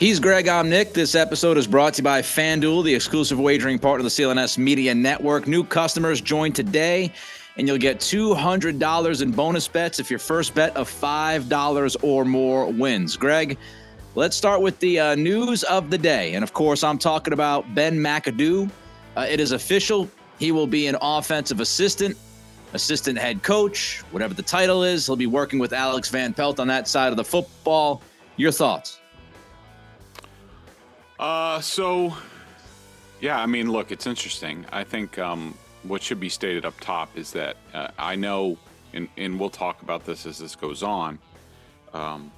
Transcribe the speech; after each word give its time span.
He's 0.00 0.18
Greg. 0.18 0.48
I'm 0.48 0.70
Nick. 0.70 0.94
This 0.94 1.14
episode 1.14 1.58
is 1.58 1.66
brought 1.66 1.92
to 1.92 1.98
you 1.98 2.04
by 2.04 2.22
FanDuel, 2.22 2.84
the 2.84 2.94
exclusive 2.94 3.38
wagering 3.38 3.78
partner 3.78 3.98
of 3.98 4.04
the 4.04 4.22
CLNS 4.22 4.56
Media 4.56 4.94
Network. 4.94 5.46
New 5.46 5.62
customers 5.62 6.22
join 6.22 6.54
today, 6.54 7.12
and 7.58 7.68
you'll 7.68 7.76
get 7.76 7.98
$200 7.98 9.22
in 9.22 9.30
bonus 9.30 9.68
bets 9.68 10.00
if 10.00 10.08
your 10.08 10.18
first 10.18 10.54
bet 10.54 10.74
of 10.74 10.88
$5 10.88 11.96
or 12.02 12.24
more 12.24 12.72
wins. 12.72 13.14
Greg, 13.14 13.58
let's 14.14 14.34
start 14.34 14.62
with 14.62 14.78
the 14.78 14.98
uh, 14.98 15.14
news 15.16 15.64
of 15.64 15.90
the 15.90 15.98
day. 15.98 16.32
And 16.32 16.42
of 16.42 16.54
course, 16.54 16.82
I'm 16.82 16.96
talking 16.96 17.34
about 17.34 17.74
Ben 17.74 17.98
McAdoo. 17.98 18.70
Uh, 19.18 19.26
it 19.28 19.38
is 19.38 19.52
official. 19.52 20.08
He 20.38 20.50
will 20.50 20.66
be 20.66 20.86
an 20.86 20.96
offensive 21.02 21.60
assistant, 21.60 22.16
assistant 22.72 23.18
head 23.18 23.42
coach, 23.42 24.00
whatever 24.12 24.32
the 24.32 24.42
title 24.42 24.82
is. 24.82 25.04
He'll 25.04 25.16
be 25.16 25.26
working 25.26 25.58
with 25.58 25.74
Alex 25.74 26.08
Van 26.08 26.32
Pelt 26.32 26.58
on 26.58 26.68
that 26.68 26.88
side 26.88 27.10
of 27.10 27.18
the 27.18 27.24
football. 27.24 28.00
Your 28.38 28.50
thoughts? 28.50 28.99
Uh, 31.20 31.60
so, 31.60 32.16
yeah, 33.20 33.38
I 33.38 33.44
mean, 33.44 33.70
look, 33.70 33.92
it's 33.92 34.06
interesting. 34.06 34.64
I 34.72 34.84
think 34.84 35.18
um, 35.18 35.54
what 35.82 36.02
should 36.02 36.18
be 36.18 36.30
stated 36.30 36.64
up 36.64 36.80
top 36.80 37.14
is 37.14 37.32
that 37.32 37.58
uh, 37.74 37.88
I 37.98 38.16
know, 38.16 38.56
and, 38.94 39.06
and 39.18 39.38
we'll 39.38 39.50
talk 39.50 39.82
about 39.82 40.06
this 40.06 40.24
as 40.24 40.38
this 40.38 40.56
goes 40.56 40.82
on. 40.82 41.18
Um, 41.92 42.32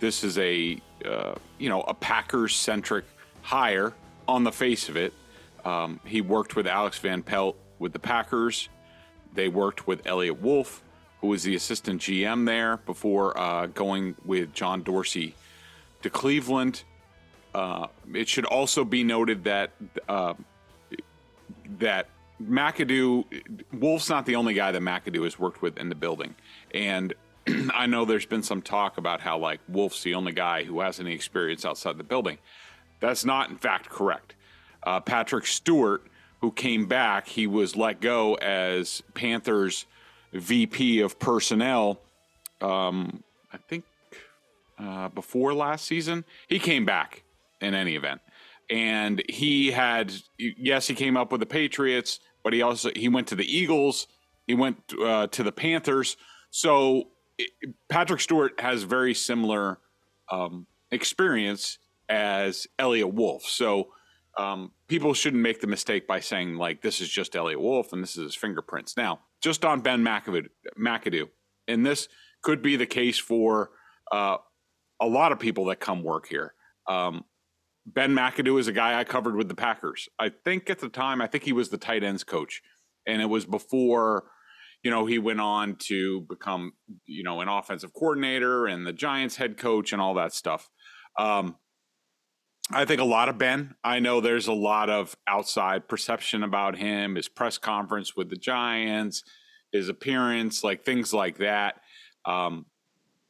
this 0.00 0.24
is 0.24 0.36
a 0.38 0.80
uh, 1.04 1.34
you 1.58 1.68
know 1.68 1.82
a 1.82 1.94
Packers 1.94 2.56
centric 2.56 3.04
hire 3.42 3.92
on 4.26 4.42
the 4.42 4.50
face 4.50 4.88
of 4.88 4.96
it. 4.96 5.12
Um, 5.64 6.00
he 6.04 6.22
worked 6.22 6.56
with 6.56 6.66
Alex 6.66 6.98
Van 6.98 7.22
Pelt 7.22 7.56
with 7.78 7.92
the 7.92 8.00
Packers. 8.00 8.68
They 9.32 9.46
worked 9.46 9.86
with 9.86 10.04
Eliot 10.08 10.40
Wolf, 10.40 10.82
who 11.20 11.28
was 11.28 11.44
the 11.44 11.54
assistant 11.54 12.00
GM 12.00 12.46
there 12.46 12.78
before 12.78 13.38
uh, 13.38 13.66
going 13.66 14.16
with 14.24 14.52
John 14.54 14.82
Dorsey 14.82 15.36
to 16.02 16.10
Cleveland. 16.10 16.82
Uh, 17.54 17.86
it 18.14 18.28
should 18.28 18.46
also 18.46 18.84
be 18.84 19.04
noted 19.04 19.44
that 19.44 19.70
uh, 20.08 20.34
that 21.78 22.08
McAdoo, 22.42 23.24
Wolf's 23.72 24.08
not 24.08 24.26
the 24.26 24.36
only 24.36 24.54
guy 24.54 24.72
that 24.72 24.82
McAdoo 24.82 25.24
has 25.24 25.38
worked 25.38 25.62
with 25.62 25.76
in 25.78 25.88
the 25.88 25.94
building, 25.94 26.34
and 26.72 27.14
I 27.74 27.86
know 27.86 28.04
there's 28.04 28.26
been 28.26 28.42
some 28.42 28.62
talk 28.62 28.98
about 28.98 29.20
how 29.20 29.38
like 29.38 29.60
Wolf's 29.68 30.02
the 30.02 30.14
only 30.14 30.32
guy 30.32 30.64
who 30.64 30.80
has 30.80 31.00
any 31.00 31.12
experience 31.12 31.64
outside 31.64 31.98
the 31.98 32.04
building. 32.04 32.38
That's 33.00 33.24
not, 33.24 33.50
in 33.50 33.56
fact, 33.56 33.90
correct. 33.90 34.34
Uh, 34.84 35.00
Patrick 35.00 35.46
Stewart, 35.46 36.04
who 36.40 36.52
came 36.52 36.86
back, 36.86 37.26
he 37.26 37.46
was 37.46 37.76
let 37.76 38.00
go 38.00 38.34
as 38.34 39.02
Panthers 39.14 39.86
VP 40.32 41.00
of 41.00 41.18
personnel. 41.18 42.00
Um, 42.60 43.22
I 43.52 43.56
think 43.56 43.84
uh, 44.78 45.08
before 45.08 45.52
last 45.52 45.84
season, 45.84 46.24
he 46.48 46.58
came 46.58 46.84
back 46.84 47.24
in 47.62 47.74
any 47.74 47.96
event. 47.96 48.20
And 48.70 49.22
he 49.28 49.70
had, 49.70 50.12
yes, 50.38 50.86
he 50.86 50.94
came 50.94 51.16
up 51.16 51.32
with 51.32 51.40
the 51.40 51.46
Patriots, 51.46 52.20
but 52.44 52.52
he 52.52 52.62
also 52.62 52.90
he 52.94 53.08
went 53.08 53.28
to 53.28 53.34
the 53.34 53.44
Eagles, 53.44 54.06
he 54.46 54.54
went 54.54 54.76
uh, 55.02 55.26
to 55.28 55.42
the 55.42 55.52
Panthers. 55.52 56.16
So 56.50 57.08
Patrick 57.88 58.20
Stewart 58.20 58.60
has 58.60 58.82
very 58.82 59.14
similar 59.14 59.78
um, 60.30 60.66
experience 60.90 61.78
as 62.08 62.66
Eliot 62.78 63.12
Wolf. 63.14 63.44
So 63.44 63.88
um, 64.38 64.72
people 64.88 65.14
shouldn't 65.14 65.42
make 65.42 65.60
the 65.60 65.66
mistake 65.66 66.06
by 66.06 66.20
saying 66.20 66.56
like 66.56 66.82
this 66.82 67.00
is 67.00 67.08
just 67.08 67.36
Eliot 67.36 67.60
Wolf 67.60 67.92
and 67.92 68.02
this 68.02 68.16
is 68.16 68.24
his 68.24 68.34
fingerprints. 68.34 68.96
Now, 68.96 69.20
just 69.42 69.64
on 69.64 69.80
Ben 69.80 70.02
McAdoo, 70.02 70.48
McAdoo 70.78 71.28
and 71.68 71.84
this 71.84 72.08
could 72.42 72.62
be 72.62 72.76
the 72.76 72.86
case 72.86 73.18
for 73.18 73.70
uh, 74.10 74.36
a 75.00 75.06
lot 75.06 75.32
of 75.32 75.38
people 75.38 75.66
that 75.66 75.80
come 75.80 76.02
work 76.02 76.28
here. 76.28 76.54
Um, 76.88 77.24
Ben 77.84 78.14
McAdoo 78.14 78.60
is 78.60 78.68
a 78.68 78.72
guy 78.72 78.98
I 78.98 79.04
covered 79.04 79.36
with 79.36 79.48
the 79.48 79.54
Packers. 79.54 80.08
I 80.18 80.30
think 80.44 80.70
at 80.70 80.78
the 80.78 80.88
time, 80.88 81.20
I 81.20 81.26
think 81.26 81.44
he 81.44 81.52
was 81.52 81.68
the 81.68 81.78
tight 81.78 82.04
ends 82.04 82.24
coach, 82.24 82.62
and 83.06 83.20
it 83.20 83.26
was 83.26 83.44
before, 83.44 84.24
you 84.82 84.90
know, 84.90 85.06
he 85.06 85.18
went 85.18 85.40
on 85.40 85.76
to 85.86 86.20
become, 86.22 86.72
you 87.06 87.24
know, 87.24 87.40
an 87.40 87.48
offensive 87.48 87.92
coordinator 87.92 88.66
and 88.66 88.86
the 88.86 88.92
Giants 88.92 89.36
head 89.36 89.56
coach 89.56 89.92
and 89.92 90.00
all 90.00 90.14
that 90.14 90.32
stuff. 90.32 90.70
Um, 91.18 91.56
I 92.70 92.84
think 92.84 93.00
a 93.00 93.04
lot 93.04 93.28
of 93.28 93.38
Ben. 93.38 93.74
I 93.82 93.98
know 93.98 94.20
there's 94.20 94.46
a 94.46 94.52
lot 94.52 94.88
of 94.88 95.16
outside 95.26 95.88
perception 95.88 96.42
about 96.42 96.78
him, 96.78 97.16
his 97.16 97.28
press 97.28 97.58
conference 97.58 98.16
with 98.16 98.30
the 98.30 98.36
Giants, 98.36 99.24
his 99.72 99.88
appearance, 99.88 100.62
like 100.62 100.84
things 100.84 101.12
like 101.12 101.38
that. 101.38 101.80
Um, 102.24 102.66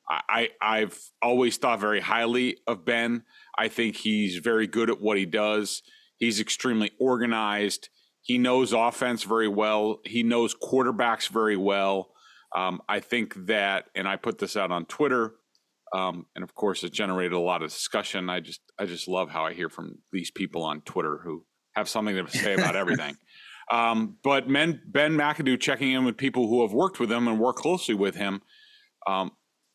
I 0.08 0.50
I've 0.60 0.98
always 1.22 1.56
thought 1.56 1.80
very 1.80 2.00
highly 2.00 2.58
of 2.66 2.84
Ben. 2.84 3.22
I 3.58 3.68
think 3.68 3.96
he's 3.96 4.36
very 4.36 4.66
good 4.66 4.90
at 4.90 5.00
what 5.00 5.16
he 5.16 5.26
does. 5.26 5.82
He's 6.16 6.40
extremely 6.40 6.92
organized. 6.98 7.88
He 8.22 8.38
knows 8.38 8.72
offense 8.72 9.24
very 9.24 9.48
well. 9.48 10.00
He 10.04 10.22
knows 10.22 10.54
quarterbacks 10.54 11.28
very 11.28 11.56
well. 11.56 12.12
Um, 12.54 12.80
I 12.88 13.00
think 13.00 13.46
that, 13.46 13.86
and 13.94 14.06
I 14.06 14.16
put 14.16 14.38
this 14.38 14.56
out 14.56 14.70
on 14.70 14.84
Twitter, 14.86 15.34
um, 15.94 16.26
and 16.34 16.42
of 16.42 16.54
course, 16.54 16.84
it 16.84 16.92
generated 16.92 17.32
a 17.32 17.40
lot 17.40 17.62
of 17.62 17.70
discussion. 17.70 18.30
I 18.30 18.40
just, 18.40 18.60
I 18.78 18.86
just 18.86 19.08
love 19.08 19.30
how 19.30 19.44
I 19.44 19.52
hear 19.52 19.68
from 19.68 19.98
these 20.12 20.30
people 20.30 20.62
on 20.62 20.80
Twitter 20.82 21.20
who 21.22 21.44
have 21.74 21.88
something 21.88 22.14
to 22.14 22.30
say 22.30 22.54
about 22.54 22.76
everything. 22.82 23.16
Um, 23.70 24.16
but 24.22 24.50
Ben, 24.50 24.80
Ben 24.86 25.12
McAdoo 25.12 25.58
checking 25.58 25.92
in 25.92 26.04
with 26.04 26.16
people 26.16 26.48
who 26.48 26.62
have 26.62 26.72
worked 26.72 27.00
with 27.00 27.10
him 27.10 27.28
and 27.28 27.38
work 27.38 27.56
closely 27.56 27.94
with 27.94 28.14
him. 28.14 28.42
Um, 29.06 29.32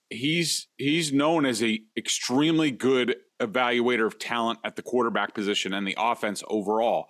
he's 0.09 0.67
he's 0.77 1.11
known 1.11 1.45
as 1.45 1.61
a 1.63 1.79
extremely 1.97 2.71
good 2.71 3.15
evaluator 3.39 4.05
of 4.05 4.19
talent 4.19 4.59
at 4.63 4.75
the 4.75 4.81
quarterback 4.81 5.33
position 5.33 5.73
and 5.73 5.87
the 5.87 5.95
offense 5.97 6.43
overall. 6.47 7.07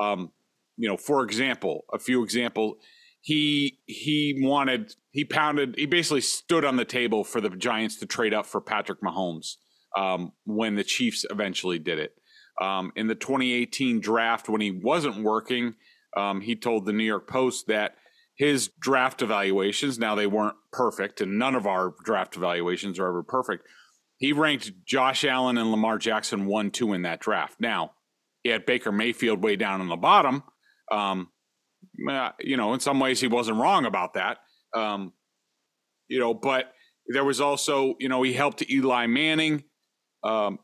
Um, 0.00 0.32
you 0.76 0.88
know, 0.88 0.96
for 0.96 1.22
example, 1.22 1.84
a 1.92 1.98
few 1.98 2.22
example, 2.22 2.76
he 3.20 3.78
he 3.86 4.38
wanted 4.40 4.94
he 5.12 5.24
pounded 5.24 5.76
he 5.78 5.86
basically 5.86 6.20
stood 6.20 6.64
on 6.64 6.76
the 6.76 6.84
table 6.84 7.24
for 7.24 7.40
the 7.40 7.50
Giants 7.50 7.98
to 8.00 8.06
trade 8.06 8.34
up 8.34 8.46
for 8.46 8.60
Patrick 8.60 9.00
Mahomes 9.00 9.56
um, 9.96 10.32
when 10.44 10.74
the 10.74 10.84
Chiefs 10.84 11.24
eventually 11.30 11.78
did 11.78 11.98
it. 11.98 12.14
Um, 12.60 12.92
in 12.94 13.06
the 13.06 13.14
2018 13.14 14.00
draft, 14.00 14.48
when 14.48 14.60
he 14.60 14.70
wasn't 14.70 15.24
working, 15.24 15.74
um, 16.16 16.40
he 16.40 16.54
told 16.54 16.86
the 16.86 16.92
New 16.92 17.04
York 17.04 17.28
Post 17.28 17.66
that 17.66 17.96
his 18.36 18.68
draft 18.80 19.22
evaluations, 19.22 19.98
now 19.98 20.14
they 20.14 20.26
weren't 20.26 20.56
perfect, 20.72 21.20
and 21.20 21.38
none 21.38 21.54
of 21.54 21.66
our 21.66 21.94
draft 22.04 22.36
evaluations 22.36 22.98
are 22.98 23.08
ever 23.08 23.22
perfect. 23.22 23.66
He 24.24 24.32
ranked 24.32 24.72
Josh 24.86 25.22
Allen 25.26 25.58
and 25.58 25.70
Lamar 25.70 25.98
Jackson 25.98 26.46
one, 26.46 26.70
two 26.70 26.94
in 26.94 27.02
that 27.02 27.20
draft. 27.20 27.60
Now, 27.60 27.90
he 28.42 28.48
had 28.48 28.64
Baker 28.64 28.90
Mayfield 28.90 29.44
way 29.44 29.54
down 29.54 29.82
on 29.82 29.88
the 29.88 29.96
bottom. 29.96 30.42
Um, 30.90 31.28
uh, 32.10 32.30
you 32.40 32.56
know, 32.56 32.72
in 32.72 32.80
some 32.80 33.00
ways, 33.00 33.20
he 33.20 33.26
wasn't 33.26 33.58
wrong 33.58 33.84
about 33.84 34.14
that. 34.14 34.38
Um, 34.74 35.12
you 36.08 36.18
know, 36.18 36.32
but 36.32 36.72
there 37.06 37.22
was 37.22 37.42
also, 37.42 37.96
you 38.00 38.08
know, 38.08 38.22
he 38.22 38.32
helped 38.32 38.62
Eli 38.66 39.08
Manning 39.08 39.64
um, 40.22 40.58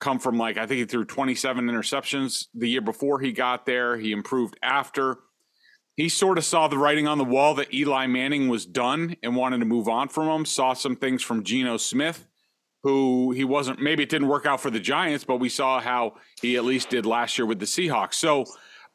come 0.00 0.18
from 0.18 0.36
like, 0.36 0.58
I 0.58 0.66
think 0.66 0.78
he 0.80 0.84
threw 0.84 1.04
27 1.04 1.66
interceptions 1.66 2.46
the 2.52 2.68
year 2.68 2.80
before 2.80 3.20
he 3.20 3.30
got 3.30 3.64
there. 3.64 3.96
He 3.96 4.10
improved 4.10 4.58
after 4.60 5.18
he 5.94 6.08
sort 6.08 6.36
of 6.36 6.44
saw 6.44 6.66
the 6.66 6.78
writing 6.78 7.06
on 7.06 7.18
the 7.18 7.24
wall 7.24 7.54
that 7.54 7.72
Eli 7.72 8.08
Manning 8.08 8.48
was 8.48 8.66
done 8.66 9.14
and 9.22 9.36
wanted 9.36 9.60
to 9.60 9.66
move 9.66 9.86
on 9.86 10.08
from 10.08 10.26
him. 10.26 10.44
Saw 10.44 10.72
some 10.72 10.96
things 10.96 11.22
from 11.22 11.44
Geno 11.44 11.76
Smith, 11.76 12.26
who 12.82 13.32
he 13.32 13.44
wasn't, 13.44 13.80
maybe 13.80 14.02
it 14.02 14.08
didn't 14.08 14.28
work 14.28 14.46
out 14.46 14.60
for 14.60 14.70
the 14.70 14.80
Giants, 14.80 15.24
but 15.24 15.38
we 15.38 15.48
saw 15.48 15.80
how 15.80 16.14
he 16.40 16.56
at 16.56 16.64
least 16.64 16.90
did 16.90 17.06
last 17.06 17.36
year 17.38 17.46
with 17.46 17.58
the 17.58 17.66
Seahawks. 17.66 18.14
So 18.14 18.44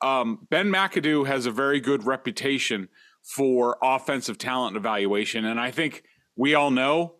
um, 0.01 0.47
Ben 0.49 0.69
McAdoo 0.69 1.27
has 1.27 1.45
a 1.45 1.51
very 1.51 1.79
good 1.79 2.05
reputation 2.05 2.89
for 3.23 3.77
offensive 3.81 4.37
talent 4.37 4.75
evaluation. 4.75 5.45
And 5.45 5.59
I 5.59 5.71
think 5.71 6.03
we 6.35 6.55
all 6.55 6.71
know 6.71 7.15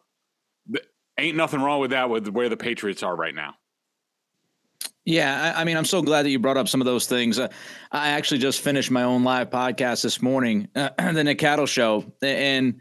ain't 1.18 1.38
nothing 1.38 1.62
wrong 1.62 1.80
with 1.80 1.92
that 1.92 2.10
with 2.10 2.28
where 2.30 2.50
the 2.50 2.58
Patriots 2.58 3.04
are 3.04 3.16
right 3.16 3.36
now. 3.36 3.56
Yeah, 5.06 5.54
I, 5.56 5.62
I, 5.62 5.64
mean, 5.66 5.76
I'm 5.76 5.86
so 5.86 6.02
glad 6.02 6.24
that 6.24 6.30
you 6.30 6.40
brought 6.40 6.56
up 6.56 6.70
some 6.70 6.80
of 6.80 6.86
those 6.86 7.08
things. 7.08 7.38
Uh, 7.38 7.50
I 7.92 8.10
actually 8.10 8.38
just 8.38 8.62
finished 8.62 8.90
my 8.90 9.04
own 9.04 9.24
live 9.24 9.50
podcast 9.50 10.02
this 10.02 10.22
morning, 10.22 10.70
uh, 10.76 10.90
the 11.12 11.24
Nick 11.24 11.40
Cattle 11.40 11.66
Show, 11.66 12.06
and 12.22 12.80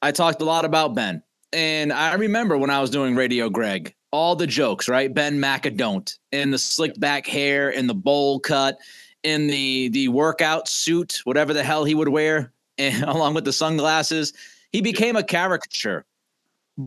I 0.00 0.10
talked 0.10 0.40
a 0.40 0.44
lot 0.44 0.64
about 0.64 0.94
Ben. 0.94 1.22
And 1.52 1.92
I 1.92 2.14
remember 2.14 2.56
when 2.56 2.70
I 2.70 2.80
was 2.80 2.90
doing 2.90 3.16
Radio 3.16 3.50
Greg, 3.50 3.94
all 4.12 4.36
the 4.36 4.46
jokes, 4.46 4.88
right? 4.88 5.12
Ben 5.12 5.38
McAdon't 5.38 6.18
in 6.32 6.50
the 6.50 6.58
slick 6.58 6.98
back 6.98 7.26
hair, 7.26 7.70
and 7.70 7.88
the 7.88 7.94
bowl 7.94 8.40
cut, 8.40 8.78
in 9.22 9.46
the 9.46 9.88
the 9.88 10.08
workout 10.08 10.68
suit, 10.68 11.20
whatever 11.24 11.52
the 11.52 11.62
hell 11.62 11.84
he 11.84 11.94
would 11.94 12.08
wear, 12.08 12.52
and 12.78 13.04
along 13.04 13.34
with 13.34 13.44
the 13.44 13.52
sunglasses. 13.52 14.32
He 14.72 14.80
became 14.80 15.16
a 15.16 15.24
caricature 15.24 16.06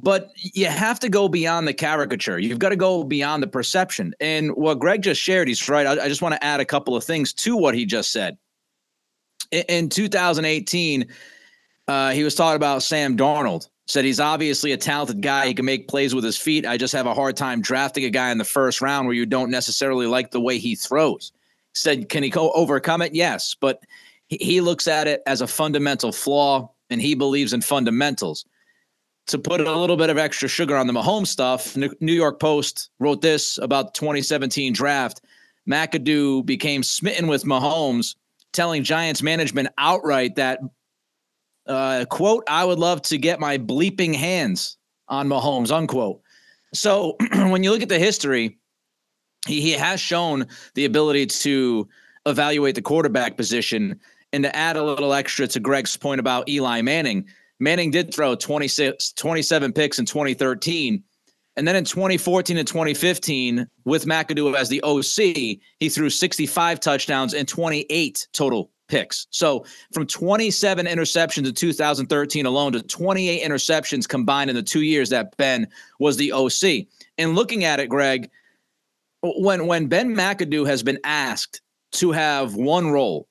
but 0.02 0.32
you 0.36 0.66
have 0.66 1.00
to 1.00 1.10
go 1.10 1.28
beyond 1.28 1.68
the 1.68 1.74
caricature. 1.74 2.40
You've 2.40 2.60
got 2.60 2.70
to 2.70 2.76
go 2.76 3.04
beyond 3.04 3.44
the 3.44 3.48
perception. 3.48 4.16
And 4.20 4.52
what 4.52 4.80
Greg 4.80 5.04
just 5.04 5.22
shared, 5.22 5.48
he's 5.48 5.70
right. 5.70 5.86
I, 5.86 6.06
I 6.06 6.08
just 6.08 6.22
want 6.22 6.34
to 6.34 6.44
add 6.44 6.60
a 6.60 6.66
couple 6.66 6.96
of 6.96 7.04
things 7.04 7.32
to 7.34 7.56
what 7.56 7.76
he 7.76 7.86
just 7.86 8.12
said. 8.12 8.38
In, 9.52 9.64
in 9.70 9.90
2018, 9.90 11.06
uh, 11.88 12.12
he 12.12 12.24
was 12.24 12.34
talking 12.34 12.56
about 12.56 12.82
Sam 12.82 13.16
Darnold. 13.16 13.68
Said 13.88 14.06
he's 14.06 14.20
obviously 14.20 14.72
a 14.72 14.78
talented 14.78 15.22
guy. 15.22 15.48
He 15.48 15.54
can 15.54 15.66
make 15.66 15.88
plays 15.88 16.16
with 16.16 16.24
his 16.24 16.38
feet. 16.38 16.66
I 16.66 16.78
just 16.78 16.94
have 16.94 17.06
a 17.06 17.14
hard 17.14 17.36
time 17.36 17.62
drafting 17.62 18.06
a 18.06 18.10
guy 18.10 18.32
in 18.32 18.38
the 18.38 18.46
first 18.46 18.82
round 18.82 19.08
where 19.08 19.16
you 19.16 19.26
don't 19.26 19.52
necessarily 19.52 20.08
like 20.08 20.32
the 20.32 20.40
way 20.40 20.58
he 20.58 20.76
throws. 20.76 21.34
Said, 21.74 22.08
can 22.08 22.24
he 22.24 22.30
go 22.30 22.52
overcome 22.52 23.02
it? 23.02 23.14
Yes, 23.14 23.56
but 23.60 23.82
he 24.28 24.62
looks 24.62 24.88
at 24.88 25.08
it 25.08 25.22
as 25.26 25.42
a 25.42 25.48
fundamental 25.48 26.12
flaw, 26.12 26.72
and 26.90 27.02
he 27.02 27.14
believes 27.14 27.52
in 27.52 27.62
fundamentals 27.62 28.46
to 29.28 29.40
put 29.40 29.62
a 29.62 29.76
little 29.76 29.98
bit 29.98 30.10
of 30.10 30.18
extra 30.18 30.50
sugar 30.50 30.76
on 30.76 30.88
the 30.88 30.94
Mahomes 30.94 31.28
stuff, 31.28 31.78
New 31.78 32.14
York 32.14 32.40
Post 32.40 32.90
wrote 33.00 33.22
this 33.22 33.58
about 33.58 33.94
the 33.94 34.00
2017 34.00 34.74
draft. 34.74 35.22
McAdoo 35.70 36.46
became 36.46 36.84
smitten 36.84 37.28
with 37.28 37.46
Mahomes, 37.46 38.16
telling 38.52 38.84
Giants 38.84 39.22
management 39.22 39.70
outright 39.78 40.36
that, 40.36 40.60
uh, 41.68 42.06
quote, 42.10 42.44
I 42.48 42.66
would 42.66 42.80
love 42.80 43.02
to 43.04 43.18
get 43.18 43.40
my 43.40 43.58
bleeping 43.58 44.16
hands 44.16 44.78
on 45.08 45.28
Mahomes, 45.28 45.72
unquote. 45.72 46.22
So 46.74 47.16
when 47.34 47.64
you 47.64 47.72
look 47.72 47.82
at 47.82 47.90
the 47.90 48.00
history, 48.00 48.58
he, 49.48 49.62
he 49.62 49.72
has 49.72 50.00
shown 50.00 50.48
the 50.76 50.86
ability 50.86 51.28
to 51.28 51.88
evaluate 52.26 52.76
the 52.76 52.82
quarterback 52.82 53.38
position 53.38 54.00
and 54.32 54.44
to 54.44 54.56
add 54.56 54.78
a 54.78 54.84
little 54.84 55.14
extra 55.14 55.48
to 55.48 55.60
Greg's 55.60 55.98
point 55.98 56.20
about 56.20 56.50
Eli 56.50 56.82
Manning– 56.82 57.26
Manning 57.64 57.92
did 57.92 58.14
throw 58.14 58.36
26, 58.36 59.14
27 59.14 59.72
picks 59.72 59.98
in 59.98 60.06
2013. 60.06 61.02
And 61.56 61.66
then 61.66 61.78
in 61.78 61.86
2014 61.86 62.58
and 62.58 62.68
2015, 62.68 63.66
with 63.86 64.06
McAdoo 64.06 64.54
as 64.54 64.68
the 64.68 64.84
OC, 64.84 65.62
he 65.80 65.90
threw 65.90 66.10
65 66.10 66.82
touchdowns 66.82 67.34
and 67.34 67.48
28 67.48 68.28
total 68.34 68.70
picks. 68.94 69.26
So 69.32 69.66
from 69.92 70.06
27 70.06 70.86
interceptions 70.86 71.48
in 71.48 71.54
2013 71.56 72.46
alone 72.46 72.74
to 72.74 72.84
28 72.84 73.42
interceptions 73.42 74.08
combined 74.08 74.52
in 74.52 74.56
the 74.56 74.62
two 74.62 74.84
years 74.84 75.10
that 75.10 75.36
Ben 75.38 75.68
was 76.00 76.18
the 76.18 76.32
OC. 76.32 76.86
And 77.18 77.34
looking 77.34 77.64
at 77.64 77.80
it, 77.80 77.90
Greg, 77.90 78.30
when 79.22 79.66
when 79.66 79.88
Ben 79.88 80.16
McAdoo 80.16 80.68
has 80.68 80.84
been 80.84 81.00
asked 81.04 81.62
to 81.94 82.12
have 82.12 82.54
one 82.56 82.92
role 82.92 83.28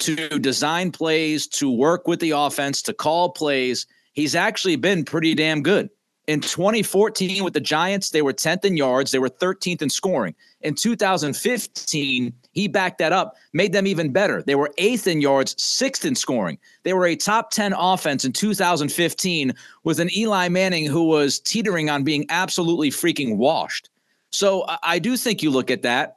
to 0.00 0.38
design 0.38 0.92
plays, 0.92 1.46
to 1.46 1.70
work 1.70 2.06
with 2.06 2.20
the 2.20 2.32
offense, 2.32 2.82
to 2.82 2.92
call 2.92 3.30
plays. 3.30 3.86
He's 4.12 4.34
actually 4.34 4.76
been 4.76 5.04
pretty 5.04 5.34
damn 5.34 5.62
good. 5.62 5.88
In 6.26 6.40
2014 6.40 7.42
with 7.42 7.54
the 7.54 7.60
Giants, 7.60 8.10
they 8.10 8.20
were 8.20 8.34
10th 8.34 8.64
in 8.64 8.76
yards, 8.76 9.12
they 9.12 9.18
were 9.18 9.30
13th 9.30 9.80
in 9.80 9.88
scoring. 9.88 10.34
In 10.60 10.74
2015, 10.74 12.34
he 12.56 12.68
backed 12.68 12.96
that 12.98 13.12
up, 13.12 13.36
made 13.52 13.74
them 13.74 13.86
even 13.86 14.10
better. 14.10 14.42
They 14.42 14.54
were 14.54 14.72
8th 14.78 15.06
in 15.06 15.20
yards, 15.20 15.54
6th 15.56 16.06
in 16.06 16.14
scoring. 16.14 16.58
They 16.84 16.94
were 16.94 17.04
a 17.04 17.14
top 17.14 17.50
10 17.50 17.74
offense 17.74 18.24
in 18.24 18.32
2015 18.32 19.54
with 19.84 20.00
an 20.00 20.08
Eli 20.16 20.48
Manning 20.48 20.86
who 20.86 21.04
was 21.04 21.38
teetering 21.38 21.90
on 21.90 22.02
being 22.02 22.24
absolutely 22.30 22.90
freaking 22.90 23.36
washed. 23.36 23.90
So 24.30 24.64
I 24.82 24.98
do 24.98 25.18
think 25.18 25.42
you 25.42 25.50
look 25.50 25.70
at 25.70 25.82
that. 25.82 26.16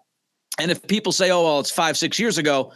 And 0.57 0.71
if 0.71 0.81
people 0.87 1.11
say, 1.11 1.29
oh, 1.29 1.43
well, 1.43 1.59
it's 1.59 1.71
five, 1.71 1.97
six 1.97 2.17
years 2.17 2.37
ago, 2.37 2.71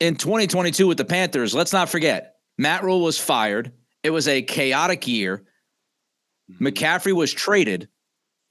in 0.00 0.16
2022 0.16 0.88
with 0.88 0.98
the 0.98 1.04
Panthers, 1.04 1.54
let's 1.54 1.72
not 1.72 1.88
forget, 1.88 2.34
Matt 2.58 2.82
Rhule 2.82 3.02
was 3.02 3.18
fired. 3.18 3.70
It 4.02 4.10
was 4.10 4.26
a 4.26 4.42
chaotic 4.42 5.06
year. 5.06 5.44
Mm-hmm. 6.50 6.66
McCaffrey 6.66 7.12
was 7.12 7.32
traded. 7.32 7.88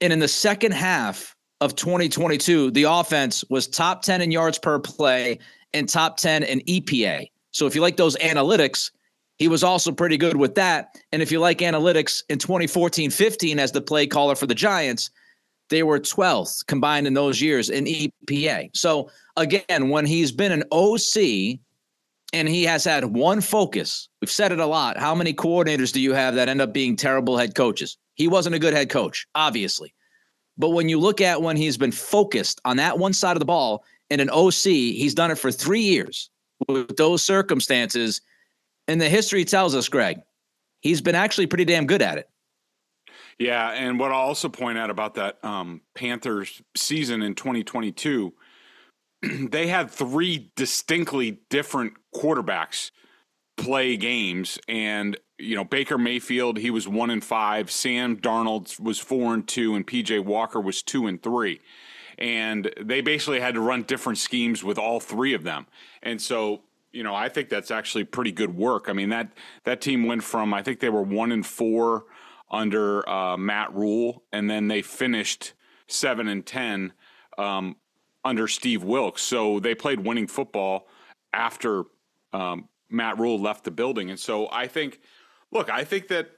And 0.00 0.14
in 0.14 0.18
the 0.18 0.28
second 0.28 0.72
half 0.72 1.35
of 1.60 1.74
2022, 1.74 2.70
the 2.72 2.84
offense 2.84 3.44
was 3.48 3.66
top 3.66 4.02
10 4.02 4.20
in 4.20 4.30
yards 4.30 4.58
per 4.58 4.78
play 4.78 5.38
and 5.72 5.88
top 5.88 6.16
10 6.16 6.42
in 6.42 6.60
EPA. 6.60 7.30
So 7.50 7.66
if 7.66 7.74
you 7.74 7.80
like 7.80 7.96
those 7.96 8.16
analytics, 8.16 8.90
he 9.38 9.48
was 9.48 9.62
also 9.62 9.92
pretty 9.92 10.16
good 10.16 10.36
with 10.36 10.54
that. 10.54 10.96
And 11.12 11.22
if 11.22 11.30
you 11.30 11.40
like 11.40 11.58
analytics 11.58 12.22
in 12.28 12.38
2014 12.38 13.10
15 13.10 13.58
as 13.58 13.72
the 13.72 13.80
play 13.80 14.06
caller 14.06 14.34
for 14.34 14.46
the 14.46 14.54
Giants, 14.54 15.10
they 15.68 15.82
were 15.82 15.98
12th 15.98 16.66
combined 16.66 17.06
in 17.06 17.14
those 17.14 17.40
years 17.40 17.70
in 17.70 17.84
EPA. 17.84 18.70
So 18.74 19.10
again, 19.36 19.88
when 19.88 20.06
he's 20.06 20.32
been 20.32 20.52
an 20.52 20.64
OC 20.70 21.58
and 22.32 22.48
he 22.48 22.64
has 22.64 22.84
had 22.84 23.04
one 23.04 23.40
focus, 23.40 24.08
we've 24.20 24.30
said 24.30 24.52
it 24.52 24.60
a 24.60 24.66
lot. 24.66 24.98
How 24.98 25.14
many 25.14 25.34
coordinators 25.34 25.92
do 25.92 26.00
you 26.00 26.12
have 26.12 26.34
that 26.34 26.48
end 26.48 26.60
up 26.60 26.72
being 26.72 26.96
terrible 26.96 27.36
head 27.36 27.54
coaches? 27.54 27.98
He 28.14 28.28
wasn't 28.28 28.54
a 28.54 28.60
good 28.60 28.74
head 28.74 28.90
coach, 28.90 29.26
obviously. 29.34 29.92
But 30.58 30.70
when 30.70 30.88
you 30.88 30.98
look 30.98 31.20
at 31.20 31.42
when 31.42 31.56
he's 31.56 31.76
been 31.76 31.92
focused 31.92 32.60
on 32.64 32.76
that 32.78 32.98
one 32.98 33.12
side 33.12 33.36
of 33.36 33.40
the 33.40 33.46
ball 33.46 33.84
in 34.10 34.20
an 34.20 34.30
OC, 34.30 34.62
he's 34.62 35.14
done 35.14 35.30
it 35.30 35.38
for 35.38 35.52
three 35.52 35.82
years 35.82 36.30
with 36.68 36.96
those 36.96 37.22
circumstances. 37.22 38.20
And 38.88 39.00
the 39.00 39.08
history 39.08 39.44
tells 39.44 39.74
us, 39.74 39.88
Greg, 39.88 40.20
he's 40.80 41.00
been 41.00 41.14
actually 41.14 41.46
pretty 41.46 41.64
damn 41.64 41.86
good 41.86 42.02
at 42.02 42.18
it. 42.18 42.30
Yeah, 43.38 43.70
and 43.72 43.98
what 43.98 44.12
I'll 44.12 44.20
also 44.20 44.48
point 44.48 44.78
out 44.78 44.88
about 44.88 45.14
that 45.14 45.44
um, 45.44 45.82
Panthers 45.94 46.62
season 46.74 47.22
in 47.22 47.34
2022, 47.34 48.32
they 49.50 49.66
had 49.66 49.90
three 49.90 50.50
distinctly 50.56 51.40
different 51.50 51.94
quarterbacks 52.14 52.92
play 53.58 53.96
games, 53.96 54.58
and 54.68 55.18
you 55.38 55.54
know 55.54 55.64
Baker 55.64 55.98
Mayfield 55.98 56.58
he 56.58 56.70
was 56.70 56.88
one 56.88 57.10
and 57.10 57.22
five, 57.22 57.70
Sam 57.70 58.16
Darnold 58.16 58.78
was 58.80 58.98
four 58.98 59.34
and 59.34 59.46
two, 59.46 59.74
and 59.74 59.86
PJ 59.86 60.24
Walker 60.24 60.60
was 60.60 60.82
two 60.82 61.06
and 61.06 61.22
three, 61.22 61.60
and 62.18 62.72
they 62.80 63.00
basically 63.00 63.40
had 63.40 63.54
to 63.54 63.60
run 63.60 63.82
different 63.82 64.18
schemes 64.18 64.64
with 64.64 64.78
all 64.78 65.00
three 65.00 65.34
of 65.34 65.42
them, 65.42 65.66
and 66.02 66.20
so 66.20 66.62
you 66.92 67.02
know 67.02 67.14
I 67.14 67.28
think 67.28 67.48
that's 67.48 67.70
actually 67.70 68.04
pretty 68.04 68.32
good 68.32 68.56
work. 68.56 68.88
I 68.88 68.92
mean 68.92 69.10
that 69.10 69.32
that 69.64 69.80
team 69.80 70.06
went 70.06 70.22
from 70.22 70.54
I 70.54 70.62
think 70.62 70.80
they 70.80 70.90
were 70.90 71.02
one 71.02 71.32
and 71.32 71.46
four 71.46 72.06
under 72.50 73.08
uh, 73.08 73.36
Matt 73.36 73.74
Rhule, 73.74 74.22
and 74.32 74.48
then 74.48 74.68
they 74.68 74.82
finished 74.82 75.52
seven 75.88 76.28
and 76.28 76.44
ten 76.44 76.92
um, 77.38 77.76
under 78.24 78.48
Steve 78.48 78.82
Wilks. 78.82 79.22
So 79.22 79.60
they 79.60 79.74
played 79.74 80.00
winning 80.00 80.26
football 80.26 80.88
after 81.32 81.84
um, 82.32 82.68
Matt 82.88 83.18
Rhule 83.18 83.40
left 83.40 83.64
the 83.64 83.70
building, 83.70 84.10
and 84.10 84.18
so 84.18 84.48
I 84.50 84.66
think, 84.66 85.00
look, 85.56 85.70
I 85.70 85.84
think 85.84 86.08
that 86.08 86.30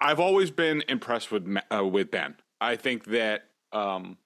I've 0.00 0.20
always 0.20 0.50
been 0.50 0.82
impressed 0.88 1.30
with 1.30 1.58
uh, 1.74 1.84
with 1.86 2.10
Ben. 2.10 2.36
I 2.60 2.76
think 2.76 3.04
that 3.06 3.44
um, 3.72 4.16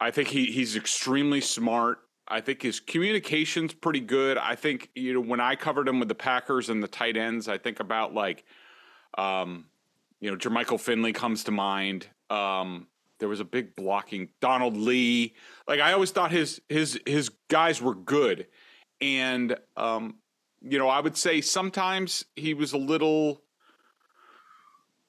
I 0.00 0.10
think 0.10 0.28
he 0.28 0.46
he's 0.46 0.76
extremely 0.76 1.40
smart. 1.40 1.98
I 2.28 2.40
think 2.40 2.62
his 2.62 2.80
communication's 2.80 3.72
pretty 3.72 4.00
good. 4.00 4.36
I 4.36 4.56
think 4.56 4.90
you 4.94 5.14
know 5.14 5.20
when 5.20 5.40
I 5.40 5.56
covered 5.56 5.88
him 5.88 5.98
with 5.98 6.08
the 6.08 6.14
Packers 6.14 6.68
and 6.68 6.82
the 6.82 6.88
tight 6.88 7.16
ends, 7.16 7.48
I 7.48 7.58
think 7.58 7.80
about 7.80 8.14
like 8.14 8.44
um, 9.16 9.66
you 10.20 10.30
know, 10.30 10.36
Jermichael 10.36 10.80
Finley 10.80 11.12
comes 11.12 11.44
to 11.44 11.50
mind. 11.50 12.08
Um, 12.30 12.86
there 13.18 13.28
was 13.28 13.40
a 13.40 13.44
big 13.44 13.74
blocking 13.76 14.28
Donald 14.40 14.76
Lee. 14.76 15.34
Like 15.66 15.80
I 15.80 15.92
always 15.92 16.10
thought 16.10 16.30
his 16.30 16.60
his 16.68 17.00
his 17.06 17.30
guys 17.48 17.80
were 17.80 17.94
good, 17.94 18.46
and 19.00 19.56
um, 19.76 20.16
you 20.60 20.78
know, 20.78 20.88
I 20.88 21.00
would 21.00 21.16
say 21.16 21.40
sometimes 21.40 22.24
he 22.34 22.54
was 22.54 22.72
a 22.72 22.78
little. 22.78 23.42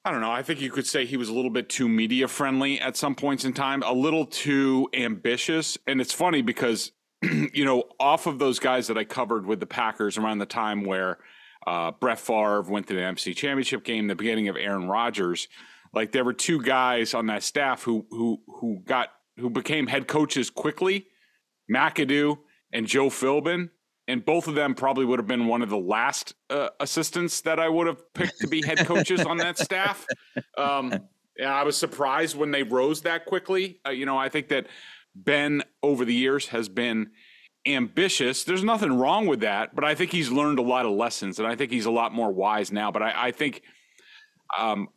I 0.04 0.10
don't 0.10 0.20
know. 0.20 0.30
I 0.30 0.42
think 0.42 0.60
you 0.60 0.70
could 0.70 0.86
say 0.86 1.04
he 1.04 1.16
was 1.16 1.28
a 1.28 1.34
little 1.34 1.50
bit 1.50 1.68
too 1.68 1.88
media 1.88 2.28
friendly 2.28 2.80
at 2.80 2.96
some 2.96 3.14
points 3.14 3.44
in 3.44 3.52
time, 3.52 3.82
a 3.82 3.92
little 3.92 4.24
too 4.24 4.88
ambitious. 4.94 5.76
And 5.86 6.00
it's 6.00 6.14
funny 6.14 6.40
because, 6.40 6.92
you 7.22 7.64
know, 7.64 7.84
off 8.00 8.26
of 8.26 8.38
those 8.38 8.58
guys 8.58 8.86
that 8.86 8.96
I 8.96 9.04
covered 9.04 9.44
with 9.44 9.60
the 9.60 9.66
Packers 9.66 10.16
around 10.16 10.38
the 10.38 10.46
time 10.46 10.84
where 10.84 11.18
uh, 11.66 11.90
Brett 11.90 12.18
Favre 12.18 12.62
went 12.62 12.86
to 12.86 12.94
the 12.94 13.00
NFC 13.00 13.36
Championship 13.36 13.84
game, 13.84 14.06
the 14.06 14.14
beginning 14.14 14.48
of 14.48 14.56
Aaron 14.56 14.88
Rodgers. 14.88 15.48
Like 15.92 16.12
there 16.12 16.24
were 16.24 16.32
two 16.32 16.62
guys 16.62 17.12
on 17.12 17.26
that 17.26 17.42
staff 17.42 17.82
who 17.82 18.06
who 18.10 18.40
who 18.60 18.80
got 18.86 19.08
who 19.36 19.50
became 19.50 19.86
head 19.86 20.06
coaches 20.06 20.48
quickly, 20.48 21.06
McAdoo 21.70 22.38
and 22.72 22.86
Joe 22.86 23.08
Philbin, 23.08 23.70
and 24.08 24.24
both 24.24 24.48
of 24.48 24.54
them 24.54 24.74
probably 24.74 25.04
would 25.04 25.18
have 25.18 25.28
been 25.28 25.46
one 25.46 25.60
of 25.60 25.68
the 25.68 25.78
last 25.78 26.34
uh, 26.48 26.70
assistants 26.80 27.42
that 27.42 27.60
I 27.60 27.68
would 27.68 27.86
have 27.86 28.12
picked 28.14 28.40
to 28.40 28.48
be 28.48 28.62
head 28.62 28.78
coaches 28.86 29.20
on 29.20 29.36
that 29.36 29.58
staff. 29.58 30.06
Um, 30.56 30.94
I 31.44 31.62
was 31.62 31.76
surprised 31.76 32.36
when 32.36 32.50
they 32.50 32.62
rose 32.62 33.02
that 33.02 33.26
quickly. 33.26 33.80
Uh, 33.86 33.90
you 33.90 34.06
know, 34.06 34.16
I 34.16 34.30
think 34.30 34.48
that 34.48 34.66
Ben 35.14 35.62
over 35.82 36.04
the 36.04 36.14
years 36.14 36.48
has 36.48 36.68
been 36.68 37.10
ambitious. 37.66 38.44
There's 38.44 38.64
nothing 38.64 38.98
wrong 38.98 39.26
with 39.26 39.40
that, 39.40 39.74
but 39.74 39.84
I 39.84 39.94
think 39.94 40.10
he's 40.10 40.30
learned 40.30 40.58
a 40.58 40.62
lot 40.62 40.86
of 40.86 40.92
lessons, 40.92 41.38
and 41.38 41.46
I 41.46 41.54
think 41.54 41.70
he's 41.70 41.86
a 41.86 41.90
lot 41.90 42.12
more 42.12 42.32
wise 42.32 42.72
now. 42.72 42.90
But 42.90 43.02
I, 43.02 43.28
I 43.28 43.30
think, 43.30 43.62
um, 44.58 44.88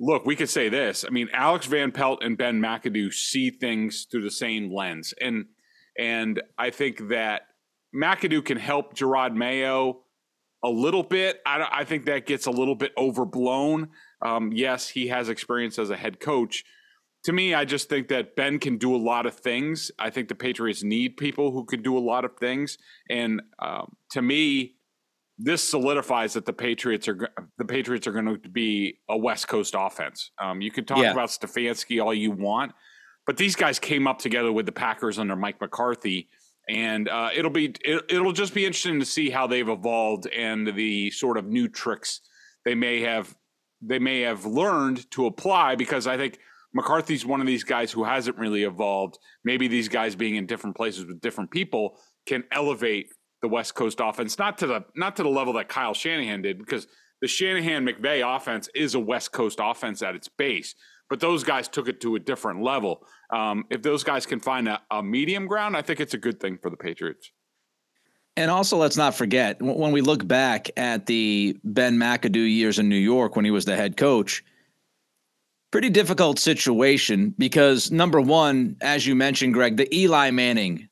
look, 0.00 0.26
we 0.26 0.34
could 0.34 0.50
say 0.50 0.68
this. 0.68 1.04
I 1.06 1.10
mean, 1.10 1.28
Alex 1.32 1.66
Van 1.66 1.92
Pelt 1.92 2.24
and 2.24 2.36
Ben 2.36 2.60
McAdoo 2.60 3.12
see 3.12 3.50
things 3.50 4.06
through 4.10 4.22
the 4.22 4.32
same 4.32 4.74
lens, 4.74 5.14
and 5.20 5.46
and 5.96 6.42
I 6.58 6.70
think 6.70 7.08
that 7.08 7.42
McAdoo 7.94 8.44
can 8.44 8.58
help 8.58 8.94
Jerod 8.94 9.34
Mayo 9.34 10.00
a 10.64 10.68
little 10.68 11.02
bit. 11.02 11.40
I, 11.44 11.66
I 11.70 11.84
think 11.84 12.06
that 12.06 12.26
gets 12.26 12.46
a 12.46 12.50
little 12.50 12.74
bit 12.74 12.92
overblown. 12.96 13.90
Um, 14.20 14.52
yes, 14.52 14.88
he 14.88 15.08
has 15.08 15.28
experience 15.28 15.78
as 15.78 15.90
a 15.90 15.96
head 15.96 16.20
coach 16.20 16.64
to 17.24 17.32
me, 17.32 17.54
I 17.54 17.64
just 17.64 17.88
think 17.88 18.08
that 18.08 18.34
Ben 18.34 18.58
can 18.58 18.78
do 18.78 18.94
a 18.94 18.98
lot 18.98 19.26
of 19.26 19.34
things. 19.34 19.90
I 19.98 20.10
think 20.10 20.28
the 20.28 20.34
Patriots 20.34 20.82
need 20.82 21.16
people 21.16 21.52
who 21.52 21.64
can 21.64 21.82
do 21.82 21.96
a 21.96 22.00
lot 22.00 22.24
of 22.24 22.36
things, 22.38 22.78
and 23.08 23.40
um, 23.60 23.96
to 24.10 24.22
me, 24.22 24.74
this 25.38 25.62
solidifies 25.62 26.34
that 26.34 26.46
the 26.46 26.52
Patriots 26.52 27.08
are 27.08 27.30
the 27.58 27.64
Patriots 27.64 28.06
are 28.06 28.12
going 28.12 28.40
to 28.42 28.48
be 28.48 28.98
a 29.08 29.16
West 29.16 29.48
Coast 29.48 29.74
offense. 29.78 30.32
Um, 30.38 30.60
you 30.60 30.70
can 30.70 30.84
talk 30.84 30.98
yeah. 30.98 31.12
about 31.12 31.28
Stefanski 31.28 32.02
all 32.02 32.12
you 32.12 32.32
want, 32.32 32.72
but 33.24 33.36
these 33.36 33.54
guys 33.54 33.78
came 33.78 34.08
up 34.08 34.18
together 34.18 34.52
with 34.52 34.66
the 34.66 34.72
Packers 34.72 35.18
under 35.18 35.36
Mike 35.36 35.60
McCarthy, 35.60 36.28
and 36.68 37.08
uh, 37.08 37.30
it'll 37.34 37.50
be 37.50 37.74
it, 37.84 38.04
it'll 38.08 38.32
just 38.32 38.54
be 38.54 38.64
interesting 38.64 39.00
to 39.00 39.06
see 39.06 39.30
how 39.30 39.46
they've 39.46 39.68
evolved 39.68 40.26
and 40.28 40.66
the 40.74 41.10
sort 41.10 41.36
of 41.36 41.46
new 41.46 41.68
tricks 41.68 42.20
they 42.64 42.74
may 42.74 43.00
have 43.00 43.34
they 43.80 43.98
may 43.98 44.20
have 44.20 44.46
learned 44.46 45.10
to 45.10 45.26
apply 45.26 45.74
because 45.74 46.06
I 46.06 46.16
think 46.16 46.38
McCarthy's 46.74 47.26
one 47.26 47.40
of 47.40 47.46
these 47.46 47.64
guys 47.64 47.92
who 47.92 48.04
hasn't 48.04 48.38
really 48.38 48.62
evolved. 48.62 49.18
Maybe 49.44 49.68
these 49.68 49.88
guys 49.88 50.14
being 50.14 50.36
in 50.36 50.46
different 50.46 50.76
places 50.76 51.04
with 51.04 51.20
different 51.20 51.50
people 51.50 51.98
can 52.26 52.44
elevate 52.52 53.12
the 53.42 53.48
West 53.48 53.74
Coast 53.74 53.98
offense, 54.00 54.38
not 54.38 54.56
to 54.58 54.66
the 54.66 54.84
not 54.94 55.16
to 55.16 55.22
the 55.22 55.28
level 55.28 55.52
that 55.54 55.68
Kyle 55.68 55.94
Shanahan 55.94 56.42
did, 56.42 56.58
because 56.58 56.86
the 57.20 57.28
Shanahan 57.28 57.86
McVay 57.86 58.36
offense 58.36 58.68
is 58.74 58.94
a 58.94 59.00
West 59.00 59.32
Coast 59.32 59.58
offense 59.60 60.00
at 60.02 60.14
its 60.14 60.28
base. 60.28 60.74
But 61.12 61.20
those 61.20 61.44
guys 61.44 61.68
took 61.68 61.88
it 61.88 62.00
to 62.00 62.14
a 62.14 62.18
different 62.18 62.62
level. 62.62 63.04
Um, 63.28 63.66
if 63.68 63.82
those 63.82 64.02
guys 64.02 64.24
can 64.24 64.40
find 64.40 64.66
a, 64.66 64.80
a 64.90 65.02
medium 65.02 65.46
ground, 65.46 65.76
I 65.76 65.82
think 65.82 66.00
it's 66.00 66.14
a 66.14 66.18
good 66.18 66.40
thing 66.40 66.56
for 66.56 66.70
the 66.70 66.76
Patriots. 66.78 67.30
And 68.38 68.50
also, 68.50 68.78
let's 68.78 68.96
not 68.96 69.14
forget 69.14 69.60
when 69.60 69.92
we 69.92 70.00
look 70.00 70.26
back 70.26 70.70
at 70.74 71.04
the 71.04 71.54
Ben 71.64 71.98
McAdoo 71.98 72.50
years 72.50 72.78
in 72.78 72.88
New 72.88 72.96
York 72.96 73.36
when 73.36 73.44
he 73.44 73.50
was 73.50 73.66
the 73.66 73.76
head 73.76 73.98
coach 73.98 74.42
pretty 75.70 75.90
difficult 75.90 76.38
situation 76.38 77.34
because 77.36 77.90
number 77.90 78.18
one, 78.18 78.78
as 78.80 79.06
you 79.06 79.14
mentioned, 79.14 79.52
Greg, 79.52 79.76
the 79.76 79.94
Eli 79.94 80.30
Manning 80.30 80.88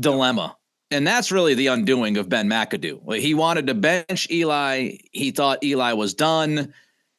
dilemma. 0.00 0.56
And 0.90 1.06
that's 1.06 1.30
really 1.30 1.52
the 1.52 1.66
undoing 1.66 2.16
of 2.16 2.30
Ben 2.30 2.48
McAdoo. 2.48 3.18
He 3.18 3.34
wanted 3.34 3.66
to 3.66 3.74
bench 3.74 4.30
Eli. 4.30 4.92
He 5.12 5.30
thought 5.30 5.62
Eli 5.62 5.92
was 5.92 6.14
done. 6.14 6.72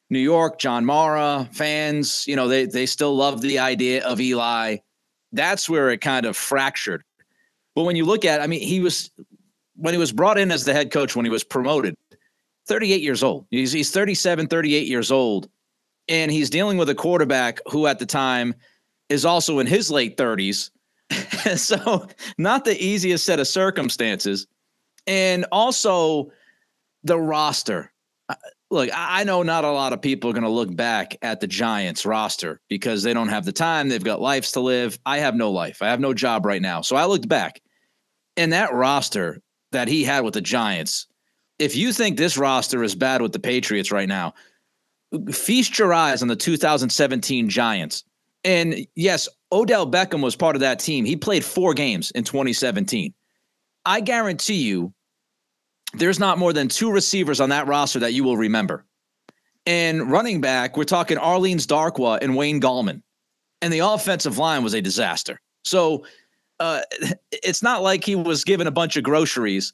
New 0.08 0.20
York, 0.20 0.58
John 0.58 0.84
Mara 0.84 1.48
fans, 1.52 2.24
you 2.26 2.36
know, 2.36 2.48
they 2.48 2.66
they 2.66 2.86
still 2.86 3.16
love 3.16 3.40
the 3.40 3.58
idea 3.58 4.04
of 4.04 4.20
Eli. 4.20 4.76
That's 5.32 5.68
where 5.68 5.90
it 5.90 6.00
kind 6.00 6.26
of 6.26 6.36
fractured. 6.36 7.02
But 7.74 7.84
when 7.84 7.96
you 7.96 8.04
look 8.04 8.24
at, 8.24 8.40
I 8.40 8.46
mean, 8.46 8.60
he 8.60 8.80
was 8.80 9.10
when 9.74 9.92
he 9.92 9.98
was 9.98 10.12
brought 10.12 10.38
in 10.38 10.50
as 10.50 10.64
the 10.64 10.72
head 10.72 10.90
coach 10.90 11.16
when 11.16 11.26
he 11.26 11.30
was 11.30 11.44
promoted, 11.44 11.94
38 12.68 13.02
years 13.02 13.22
old. 13.22 13.46
He's 13.50 13.72
he's 13.72 13.90
37, 13.90 14.46
38 14.46 14.86
years 14.86 15.10
old 15.10 15.48
and 16.08 16.30
he's 16.30 16.50
dealing 16.50 16.78
with 16.78 16.88
a 16.88 16.94
quarterback 16.94 17.60
who 17.70 17.86
at 17.86 17.98
the 17.98 18.06
time 18.06 18.54
is 19.08 19.24
also 19.24 19.58
in 19.58 19.66
his 19.66 19.90
late 19.90 20.16
30s. 20.16 20.70
so, 21.56 22.06
not 22.38 22.64
the 22.64 22.80
easiest 22.82 23.24
set 23.24 23.40
of 23.40 23.46
circumstances. 23.46 24.46
And 25.06 25.46
also 25.52 26.32
the 27.04 27.18
roster. 27.18 27.92
Look, 28.70 28.90
I 28.92 29.22
know 29.22 29.44
not 29.44 29.64
a 29.64 29.70
lot 29.70 29.92
of 29.92 30.02
people 30.02 30.28
are 30.28 30.32
going 30.32 30.42
to 30.42 30.48
look 30.48 30.74
back 30.74 31.16
at 31.22 31.40
the 31.40 31.46
Giants 31.46 32.04
roster 32.04 32.60
because 32.68 33.04
they 33.04 33.14
don't 33.14 33.28
have 33.28 33.44
the 33.44 33.52
time. 33.52 33.88
They've 33.88 34.02
got 34.02 34.20
lives 34.20 34.52
to 34.52 34.60
live. 34.60 34.98
I 35.06 35.18
have 35.18 35.36
no 35.36 35.52
life. 35.52 35.82
I 35.82 35.88
have 35.88 36.00
no 36.00 36.12
job 36.12 36.44
right 36.44 36.60
now. 36.60 36.80
So 36.80 36.96
I 36.96 37.04
looked 37.04 37.28
back 37.28 37.60
and 38.36 38.52
that 38.52 38.74
roster 38.74 39.40
that 39.72 39.88
he 39.88 40.02
had 40.02 40.24
with 40.24 40.34
the 40.34 40.40
Giants. 40.40 41.06
If 41.58 41.76
you 41.76 41.92
think 41.92 42.16
this 42.16 42.36
roster 42.36 42.82
is 42.82 42.94
bad 42.94 43.22
with 43.22 43.32
the 43.32 43.38
Patriots 43.38 43.92
right 43.92 44.08
now, 44.08 44.34
feast 45.30 45.78
your 45.78 45.94
eyes 45.94 46.22
on 46.22 46.28
the 46.28 46.36
2017 46.36 47.48
Giants. 47.48 48.04
And 48.44 48.86
yes, 48.94 49.28
Odell 49.52 49.90
Beckham 49.90 50.22
was 50.22 50.36
part 50.36 50.56
of 50.56 50.60
that 50.60 50.80
team. 50.80 51.04
He 51.04 51.16
played 51.16 51.44
four 51.44 51.72
games 51.72 52.10
in 52.12 52.24
2017. 52.24 53.14
I 53.84 54.00
guarantee 54.00 54.62
you, 54.62 54.92
there's 55.94 56.18
not 56.18 56.38
more 56.38 56.52
than 56.52 56.68
two 56.68 56.90
receivers 56.90 57.40
on 57.40 57.50
that 57.50 57.66
roster 57.66 58.00
that 58.00 58.12
you 58.12 58.24
will 58.24 58.36
remember. 58.36 58.84
And 59.66 60.10
running 60.10 60.40
back, 60.40 60.76
we're 60.76 60.84
talking 60.84 61.18
Orleans 61.18 61.66
Darkwa 61.66 62.18
and 62.22 62.36
Wayne 62.36 62.60
Gallman. 62.60 63.02
And 63.62 63.72
the 63.72 63.80
offensive 63.80 64.38
line 64.38 64.62
was 64.62 64.74
a 64.74 64.82
disaster. 64.82 65.40
So 65.64 66.04
uh, 66.60 66.82
it's 67.32 67.62
not 67.62 67.82
like 67.82 68.04
he 68.04 68.14
was 68.16 68.44
given 68.44 68.66
a 68.66 68.72
bunch 68.72 68.96
of 68.96 69.04
groceries 69.04 69.72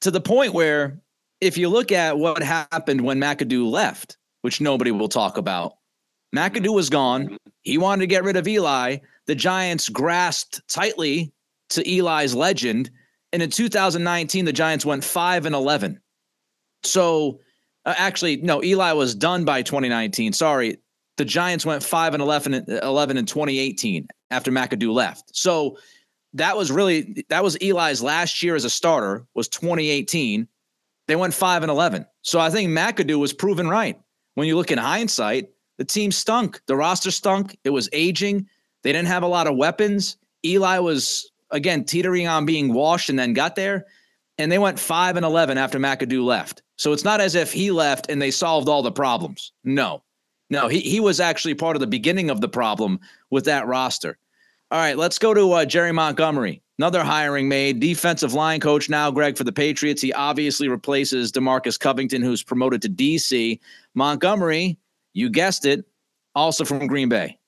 to 0.00 0.10
the 0.10 0.20
point 0.20 0.54
where 0.54 1.00
if 1.40 1.58
you 1.58 1.68
look 1.68 1.92
at 1.92 2.18
what 2.18 2.42
happened 2.42 3.02
when 3.02 3.20
McAdoo 3.20 3.70
left, 3.70 4.16
which 4.42 4.60
nobody 4.60 4.90
will 4.90 5.08
talk 5.08 5.36
about. 5.36 5.74
McAdoo 6.34 6.74
was 6.74 6.90
gone. 6.90 7.36
He 7.62 7.78
wanted 7.78 8.00
to 8.02 8.06
get 8.06 8.24
rid 8.24 8.36
of 8.36 8.46
Eli. 8.48 8.98
The 9.26 9.34
Giants 9.34 9.88
grasped 9.88 10.60
tightly 10.68 11.32
to 11.70 11.82
Eli's 11.88 12.34
legend. 12.34 12.90
And 13.32 13.42
in 13.42 13.50
2019, 13.50 14.44
the 14.44 14.52
Giants 14.52 14.86
went 14.86 15.04
5 15.04 15.46
and 15.46 15.54
11. 15.54 16.00
So 16.82 17.40
uh, 17.84 17.94
actually, 17.96 18.36
no, 18.38 18.62
Eli 18.62 18.92
was 18.92 19.14
done 19.14 19.44
by 19.44 19.62
2019. 19.62 20.32
Sorry. 20.32 20.78
The 21.16 21.24
Giants 21.24 21.64
went 21.66 21.82
5 21.82 22.14
and 22.14 22.22
11, 22.22 22.66
11 22.82 23.16
in 23.16 23.26
2018 23.26 24.08
after 24.30 24.50
McAdoo 24.50 24.92
left. 24.92 25.34
So 25.34 25.78
that 26.34 26.56
was 26.56 26.70
really 26.70 27.24
that 27.30 27.42
was 27.42 27.56
Eli's 27.56 28.02
last 28.02 28.42
year 28.42 28.54
as 28.54 28.64
a 28.64 28.70
starter 28.70 29.26
was 29.34 29.48
2018. 29.48 30.46
They 31.08 31.16
went 31.16 31.34
5 31.34 31.62
and 31.62 31.70
11. 31.70 32.06
So 32.22 32.38
I 32.38 32.50
think 32.50 32.70
McAdoo 32.70 33.18
was 33.18 33.32
proven 33.32 33.68
right 33.68 33.98
when 34.36 34.46
you 34.46 34.56
look 34.56 34.70
in 34.70 34.78
hindsight, 34.78 35.48
the 35.78 35.84
team 35.84 36.12
stunk. 36.12 36.60
The 36.66 36.76
roster 36.76 37.10
stunk. 37.10 37.58
It 37.64 37.70
was 37.70 37.88
aging. 37.92 38.46
They 38.82 38.92
didn't 38.92 39.08
have 39.08 39.22
a 39.22 39.28
lot 39.28 39.46
of 39.46 39.56
weapons. 39.56 40.18
Eli 40.44 40.78
was 40.78 41.30
again 41.50 41.84
teetering 41.84 42.28
on 42.28 42.46
being 42.46 42.72
washed 42.72 43.08
and 43.08 43.18
then 43.18 43.32
got 43.32 43.56
there. 43.56 43.86
And 44.38 44.52
they 44.52 44.58
went 44.58 44.78
five 44.78 45.16
and 45.16 45.24
eleven 45.24 45.56
after 45.56 45.78
McAdoo 45.78 46.24
left. 46.24 46.62
So 46.76 46.92
it's 46.92 47.04
not 47.04 47.20
as 47.20 47.34
if 47.34 47.52
he 47.52 47.70
left 47.70 48.10
and 48.10 48.20
they 48.20 48.30
solved 48.30 48.68
all 48.68 48.82
the 48.82 48.92
problems. 48.92 49.52
No. 49.64 50.02
No, 50.48 50.68
he, 50.68 50.80
he 50.80 51.00
was 51.00 51.18
actually 51.18 51.54
part 51.54 51.74
of 51.74 51.80
the 51.80 51.86
beginning 51.86 52.30
of 52.30 52.40
the 52.40 52.48
problem 52.48 53.00
with 53.30 53.46
that 53.46 53.66
roster. 53.66 54.18
All 54.70 54.78
right, 54.78 54.96
let's 54.96 55.18
go 55.18 55.34
to 55.34 55.52
uh, 55.52 55.64
Jerry 55.64 55.92
Montgomery. 55.92 56.62
Another 56.78 57.02
hiring 57.02 57.48
made, 57.48 57.80
defensive 57.80 58.34
line 58.34 58.60
coach 58.60 58.90
now, 58.90 59.10
Greg, 59.10 59.36
for 59.36 59.44
the 59.44 59.52
Patriots. 59.52 60.02
He 60.02 60.12
obviously 60.12 60.68
replaces 60.68 61.32
Demarcus 61.32 61.80
Covington, 61.80 62.20
who's 62.20 62.42
promoted 62.42 62.82
to 62.82 62.88
DC. 62.88 63.58
Montgomery, 63.94 64.76
you 65.14 65.30
guessed 65.30 65.64
it, 65.64 65.84
also 66.34 66.64
from 66.64 66.86
Green 66.86 67.08
Bay. 67.08 67.38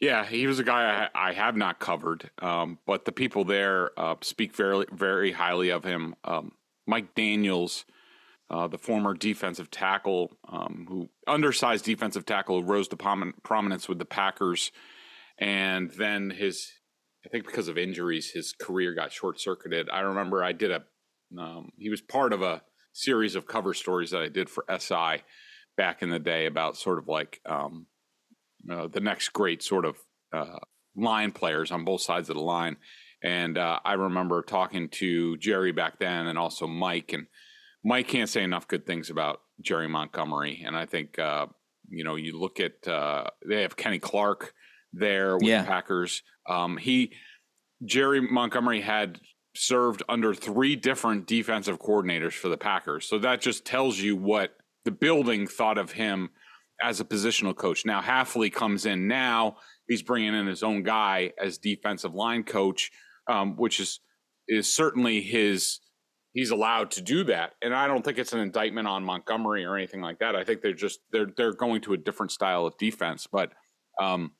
Yeah, 0.00 0.24
he 0.24 0.46
was 0.46 0.60
a 0.60 0.64
guy 0.64 1.08
I, 1.14 1.30
I 1.30 1.32
have 1.32 1.56
not 1.56 1.80
covered, 1.80 2.30
um, 2.40 2.78
but 2.86 3.04
the 3.04 3.12
people 3.12 3.44
there 3.44 3.90
uh, 3.98 4.14
speak 4.20 4.54
very, 4.54 4.86
very 4.92 5.32
highly 5.32 5.70
of 5.70 5.82
him. 5.82 6.14
Um, 6.22 6.52
Mike 6.86 7.16
Daniels, 7.16 7.84
uh, 8.48 8.68
the 8.68 8.78
former 8.78 9.12
defensive 9.14 9.70
tackle, 9.70 10.36
um, 10.48 10.86
who 10.88 11.08
undersized 11.26 11.84
defensive 11.84 12.24
tackle, 12.26 12.60
who 12.60 12.66
rose 12.66 12.86
to 12.88 12.96
prominence 12.96 13.88
with 13.88 13.98
the 13.98 14.04
Packers, 14.04 14.70
and 15.38 15.90
then 15.90 16.30
his 16.30 16.70
I 17.26 17.28
think 17.28 17.46
because 17.46 17.68
of 17.68 17.76
injuries, 17.76 18.30
his 18.30 18.52
career 18.52 18.94
got 18.94 19.12
short 19.12 19.40
circuited. 19.40 19.90
I 19.90 20.00
remember 20.00 20.42
I 20.42 20.52
did 20.52 20.70
a, 20.70 20.84
um, 21.36 21.72
he 21.76 21.90
was 21.90 22.00
part 22.00 22.32
of 22.32 22.42
a 22.42 22.62
series 22.92 23.34
of 23.34 23.46
cover 23.46 23.74
stories 23.74 24.12
that 24.12 24.22
I 24.22 24.28
did 24.28 24.48
for 24.48 24.64
SI 24.78 25.22
back 25.76 26.02
in 26.02 26.10
the 26.10 26.18
day 26.18 26.46
about 26.46 26.76
sort 26.76 26.98
of 26.98 27.08
like 27.08 27.40
um, 27.44 27.86
uh, 28.70 28.88
the 28.88 29.00
next 29.00 29.30
great 29.30 29.62
sort 29.62 29.84
of 29.84 29.96
uh, 30.32 30.58
line 30.96 31.32
players 31.32 31.70
on 31.70 31.84
both 31.84 32.00
sides 32.00 32.28
of 32.28 32.36
the 32.36 32.42
line. 32.42 32.76
And 33.22 33.58
uh, 33.58 33.80
I 33.84 33.94
remember 33.94 34.42
talking 34.42 34.88
to 34.90 35.36
Jerry 35.38 35.72
back 35.72 35.98
then 35.98 36.26
and 36.26 36.38
also 36.38 36.66
Mike. 36.66 37.12
And 37.12 37.26
Mike 37.84 38.08
can't 38.08 38.28
say 38.28 38.42
enough 38.42 38.68
good 38.68 38.86
things 38.86 39.10
about 39.10 39.40
Jerry 39.60 39.88
Montgomery. 39.88 40.62
And 40.64 40.76
I 40.76 40.86
think, 40.86 41.18
uh, 41.18 41.46
you 41.88 42.04
know, 42.04 42.16
you 42.16 42.38
look 42.38 42.60
at, 42.60 42.86
uh, 42.86 43.24
they 43.46 43.62
have 43.62 43.76
Kenny 43.76 43.98
Clark 43.98 44.54
there 44.92 45.36
with 45.36 45.44
yeah. 45.44 45.62
the 45.62 45.68
Packers. 45.68 46.22
Um, 46.48 46.76
he 46.76 47.12
Jerry 47.84 48.20
Montgomery 48.20 48.80
had 48.80 49.20
served 49.54 50.02
under 50.08 50.34
three 50.34 50.76
different 50.76 51.26
defensive 51.26 51.78
coordinators 51.78 52.32
for 52.32 52.48
the 52.48 52.56
Packers, 52.56 53.06
so 53.06 53.18
that 53.18 53.40
just 53.40 53.64
tells 53.64 53.98
you 53.98 54.16
what 54.16 54.56
the 54.84 54.90
building 54.90 55.46
thought 55.46 55.78
of 55.78 55.92
him 55.92 56.30
as 56.82 57.00
a 57.00 57.04
positional 57.04 57.56
coach. 57.56 57.84
Now 57.84 58.00
Hafley 58.00 58.52
comes 58.52 58.86
in 58.86 59.08
now. 59.08 59.56
He's 59.86 60.02
bringing 60.02 60.34
in 60.34 60.46
his 60.46 60.62
own 60.62 60.82
guy 60.82 61.32
as 61.40 61.58
defensive 61.58 62.14
line 62.14 62.44
coach, 62.44 62.90
um, 63.28 63.56
which 63.56 63.80
is 63.80 64.00
is 64.46 64.72
certainly 64.72 65.20
his. 65.20 65.80
He's 66.34 66.50
allowed 66.50 66.90
to 66.92 67.02
do 67.02 67.24
that, 67.24 67.54
and 67.62 67.74
I 67.74 67.88
don't 67.88 68.04
think 68.04 68.18
it's 68.18 68.32
an 68.32 68.40
indictment 68.40 68.86
on 68.86 69.02
Montgomery 69.02 69.64
or 69.64 69.76
anything 69.76 70.02
like 70.02 70.18
that. 70.20 70.36
I 70.36 70.44
think 70.44 70.60
they're 70.60 70.72
just 70.72 71.00
they're 71.10 71.28
they're 71.36 71.54
going 71.54 71.80
to 71.82 71.94
a 71.94 71.96
different 71.96 72.32
style 72.32 72.66
of 72.66 72.76
defense, 72.78 73.26
but 73.30 73.52
um, 74.00 74.32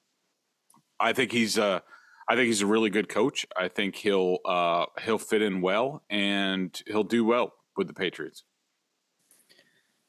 I 1.00 1.12
think 1.12 1.32
he's 1.32 1.58
a 1.58 1.82
I 2.28 2.36
think 2.36 2.46
he's 2.46 2.60
a 2.60 2.66
really 2.66 2.90
good 2.90 3.08
coach. 3.08 3.46
I 3.56 3.68
think 3.68 3.96
he'll 3.96 4.38
uh, 4.44 4.84
he'll 5.02 5.18
fit 5.18 5.40
in 5.40 5.62
well, 5.62 6.04
and 6.10 6.78
he'll 6.86 7.04
do 7.04 7.24
well 7.24 7.54
with 7.76 7.86
the 7.86 7.94
Patriots. 7.94 8.44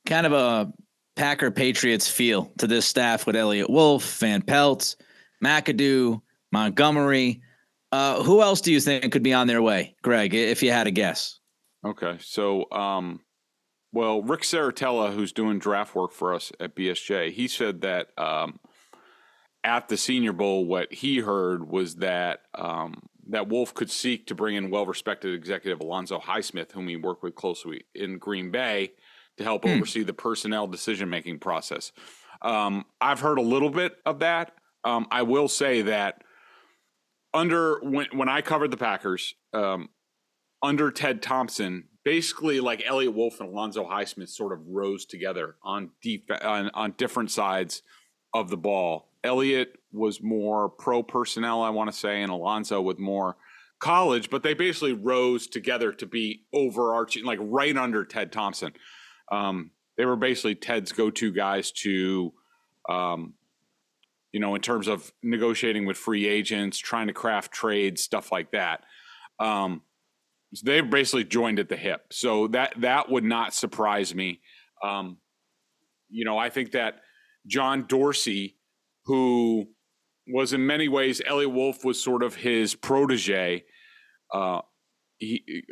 Kind 0.05 0.25
of 0.25 0.33
a 0.33 0.73
Packer 1.19 1.51
Patriots 1.51 2.09
feel 2.09 2.49
to 2.59 2.65
this 2.65 2.85
staff 2.85 3.27
with 3.27 3.35
Eliot 3.35 3.69
Wolf, 3.69 4.19
Van 4.19 4.41
Pelt, 4.41 4.95
McAdoo, 5.43 6.21
Montgomery. 6.53 7.41
Uh, 7.91 8.23
who 8.23 8.41
else 8.41 8.61
do 8.61 8.71
you 8.71 8.79
think 8.79 9.11
could 9.11 9.21
be 9.21 9.33
on 9.33 9.45
their 9.45 9.61
way, 9.61 9.97
Greg, 10.01 10.33
if 10.33 10.63
you 10.63 10.71
had 10.71 10.87
a 10.87 10.91
guess? 10.91 11.41
Okay. 11.85 12.15
So, 12.21 12.71
um, 12.71 13.19
well, 13.91 14.21
Rick 14.21 14.43
Saratella, 14.43 15.13
who's 15.13 15.33
doing 15.33 15.59
draft 15.59 15.93
work 15.93 16.13
for 16.13 16.33
us 16.33 16.53
at 16.57 16.73
BSJ, 16.73 17.33
he 17.33 17.49
said 17.49 17.81
that 17.81 18.17
um, 18.17 18.57
at 19.65 19.89
the 19.89 19.97
Senior 19.97 20.31
Bowl, 20.31 20.63
what 20.63 20.93
he 20.93 21.17
heard 21.17 21.67
was 21.67 21.95
that 21.95 22.43
um, 22.55 23.09
that 23.27 23.49
Wolf 23.49 23.73
could 23.73 23.91
seek 23.91 24.27
to 24.27 24.35
bring 24.35 24.55
in 24.55 24.69
well-respected 24.69 25.33
executive 25.33 25.81
Alonzo 25.81 26.17
Highsmith, 26.17 26.71
whom 26.71 26.87
he 26.87 26.95
worked 26.95 27.23
with 27.23 27.35
closely 27.35 27.83
in 27.93 28.19
Green 28.19 28.51
Bay, 28.51 28.93
to 29.39 29.43
help 29.45 29.63
hmm. 29.63 29.69
oversee 29.69 30.03
the 30.03 30.13
personnel 30.13 30.67
decision 30.67 31.09
making 31.09 31.39
process. 31.39 31.93
Um, 32.41 32.85
I've 32.99 33.21
heard 33.21 33.37
a 33.37 33.41
little 33.41 33.69
bit 33.69 33.95
of 34.05 34.19
that. 34.19 34.51
Um, 34.83 35.07
I 35.11 35.23
will 35.23 35.47
say 35.47 35.81
that 35.83 36.23
under 37.33 37.79
when 37.81 38.07
when 38.13 38.27
I 38.29 38.41
covered 38.41 38.71
the 38.71 38.77
Packers 38.77 39.33
um, 39.53 39.89
under 40.61 40.91
Ted 40.91 41.21
Thompson, 41.21 41.85
basically 42.03 42.59
like 42.59 42.83
Eliot 42.85 43.13
Wolf 43.13 43.39
and 43.39 43.49
Alonzo 43.49 43.85
Highsmith 43.85 44.29
sort 44.29 44.51
of 44.51 44.59
rose 44.67 45.05
together 45.05 45.55
on 45.63 45.91
deep 46.01 46.29
on, 46.41 46.69
on 46.73 46.93
different 46.97 47.31
sides 47.31 47.81
of 48.33 48.49
the 48.49 48.57
ball. 48.57 49.09
Eliot 49.23 49.79
was 49.93 50.21
more 50.21 50.67
pro 50.69 51.01
personnel, 51.01 51.61
I 51.61 51.69
want 51.69 51.89
to 51.89 51.97
say, 51.97 52.21
and 52.21 52.31
Alonzo 52.31 52.81
with 52.81 52.99
more 52.99 53.37
college, 53.79 54.29
but 54.29 54.43
they 54.43 54.53
basically 54.53 54.93
rose 54.93 55.47
together 55.47 55.93
to 55.93 56.05
be 56.05 56.43
overarching, 56.53 57.23
like 57.23 57.39
right 57.41 57.75
under 57.75 58.03
Ted 58.03 58.31
Thompson. 58.31 58.73
Um, 59.31 59.71
they 59.97 60.05
were 60.05 60.15
basically 60.15 60.55
Ted's 60.55 60.91
go-to 60.91 61.31
guys 61.31 61.71
to, 61.83 62.33
um, 62.89 63.33
you 64.31 64.39
know, 64.39 64.55
in 64.55 64.61
terms 64.61 64.87
of 64.87 65.11
negotiating 65.21 65.85
with 65.85 65.97
free 65.97 66.27
agents, 66.27 66.77
trying 66.77 67.07
to 67.07 67.13
craft 67.13 67.51
trades, 67.51 68.01
stuff 68.01 68.31
like 68.31 68.51
that. 68.51 68.83
Um, 69.39 69.81
so 70.53 70.63
they 70.65 70.81
basically 70.81 71.25
joined 71.25 71.59
at 71.59 71.69
the 71.69 71.77
hip. 71.77 72.01
So 72.11 72.47
that 72.47 72.73
that 72.77 73.09
would 73.09 73.23
not 73.23 73.53
surprise 73.53 74.15
me. 74.15 74.41
Um, 74.83 75.17
you 76.09 76.25
know, 76.25 76.37
I 76.37 76.49
think 76.49 76.71
that 76.71 77.01
John 77.45 77.85
Dorsey, 77.87 78.57
who 79.05 79.67
was 80.27 80.53
in 80.53 80.65
many 80.65 80.87
ways 80.87 81.21
Eliot 81.25 81.51
Wolf 81.51 81.83
was 81.83 82.01
sort 82.01 82.23
of 82.23 82.35
his 82.35 82.75
protege. 82.75 83.65
Uh, 84.33 84.61
he, 85.17 85.63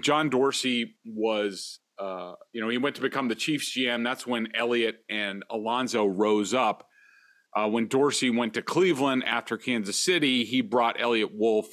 John 0.00 0.30
Dorsey 0.30 0.96
was 1.04 1.80
uh, 1.98 2.34
you 2.52 2.60
know, 2.60 2.68
he 2.68 2.78
went 2.78 2.96
to 2.96 3.02
become 3.02 3.28
the 3.28 3.34
Chiefs 3.34 3.76
GM. 3.76 4.04
That's 4.04 4.26
when 4.26 4.48
Eliot 4.54 4.96
and 5.08 5.44
Alonzo 5.50 6.04
rose 6.04 6.54
up. 6.54 6.86
Uh, 7.56 7.68
when 7.68 7.86
Dorsey 7.86 8.30
went 8.30 8.54
to 8.54 8.62
Cleveland 8.62 9.22
after 9.24 9.56
Kansas 9.56 10.02
City, 10.02 10.44
he 10.44 10.60
brought 10.60 11.00
Eliot 11.00 11.30
Wolf 11.32 11.68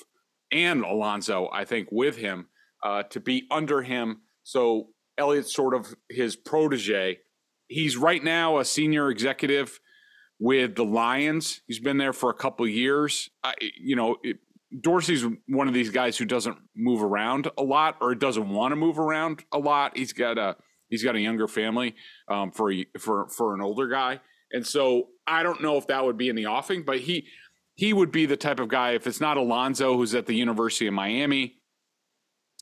and 0.52 0.84
Alonzo, 0.84 1.50
I 1.52 1.66
think, 1.66 1.88
with 1.92 2.18
him 2.18 2.48
uh, 2.84 3.04
to 3.04 3.20
be 3.20 3.48
under 3.50 3.82
him. 3.82 4.22
So 4.44 4.90
Eliot's 5.18 5.54
sort 5.54 5.74
of 5.74 5.96
his 6.10 6.36
protege. 6.36 7.20
He's 7.68 7.98
right 7.98 8.24
now 8.24 8.60
a 8.60 8.66
senior 8.66 9.10
executive 9.10 9.80
with 10.40 10.76
the 10.76 10.86
Lions. 10.86 11.62
He's 11.68 11.80
been 11.80 11.98
there 11.98 12.14
for 12.14 12.30
a 12.30 12.36
couple 12.36 12.68
years. 12.68 13.30
I, 13.44 13.54
you 13.80 13.96
know, 13.96 14.18
it, 14.24 14.38
Dorsey's 14.80 15.26
one 15.48 15.68
of 15.68 15.74
these 15.74 15.90
guys 15.90 16.18
who 16.18 16.26
doesn't 16.26 16.58
move 16.76 17.04
around 17.04 17.50
a 17.58 17.64
lot 17.64 17.98
or 18.00 18.16
doesn't 18.16 18.50
want 18.50 18.72
to 18.72 18.76
move 18.76 18.98
around 18.98 19.44
a 19.52 19.60
lot. 19.60 19.98
He's 19.98 20.14
got 20.14 20.38
a 20.38 20.56
he's 20.90 21.04
got 21.04 21.16
a 21.16 21.20
younger 21.20 21.48
family 21.48 21.96
um, 22.30 22.52
for 22.52 22.72
for 23.00 23.28
for 23.30 23.54
an 23.54 23.62
older 23.62 23.88
guy, 23.88 24.22
and 24.52 24.66
so 24.66 25.10
I 25.28 25.44
don't 25.44 25.62
know 25.62 25.78
if 25.78 25.88
that 25.88 26.06
would 26.06 26.18
be 26.18 26.30
in 26.30 26.36
the 26.36 26.48
offing, 26.48 26.84
but 26.84 27.00
he 27.00 27.28
he 27.76 27.94
would 27.94 28.12
be 28.12 28.26
the 28.26 28.38
type 28.38 28.60
of 28.60 28.70
guy 28.70 28.92
if 28.92 29.08
it's 29.08 29.20
not 29.20 29.38
Alonzo 29.38 29.98
who's 29.98 30.16
at 30.16 30.26
the 30.26 30.36
University 30.36 30.88
of 30.88 30.94
Miami 30.94 31.56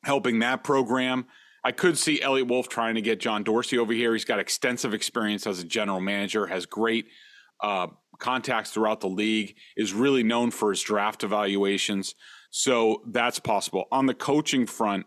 helping 0.04 0.40
that 0.40 0.64
program. 0.64 1.26
I 1.64 1.72
could 1.74 1.98
see 1.98 2.22
Eliot 2.22 2.48
Wolf 2.48 2.70
trying 2.70 2.96
to 2.96 3.02
get 3.02 3.20
John 3.20 3.44
Dorsey 3.44 3.78
over 3.78 3.92
here. 3.92 4.14
He's 4.14 4.24
got 4.24 4.40
extensive 4.40 4.94
experience 4.94 5.46
as 5.46 5.60
a 5.60 5.66
general 5.66 6.00
manager, 6.00 6.48
has 6.48 6.66
great 6.66 7.08
uh, 7.62 7.88
contacts 8.20 8.72
throughout 8.72 9.02
the 9.02 9.10
league, 9.10 9.56
is 9.76 9.94
really 9.94 10.24
known 10.24 10.52
for 10.52 10.70
his 10.70 10.82
draft 10.82 11.24
evaluations. 11.24 12.16
So 12.52 13.04
that's 13.08 13.40
possible. 13.40 13.86
On 13.92 14.06
the 14.06 14.14
coaching 14.14 14.66
front, 14.66 15.06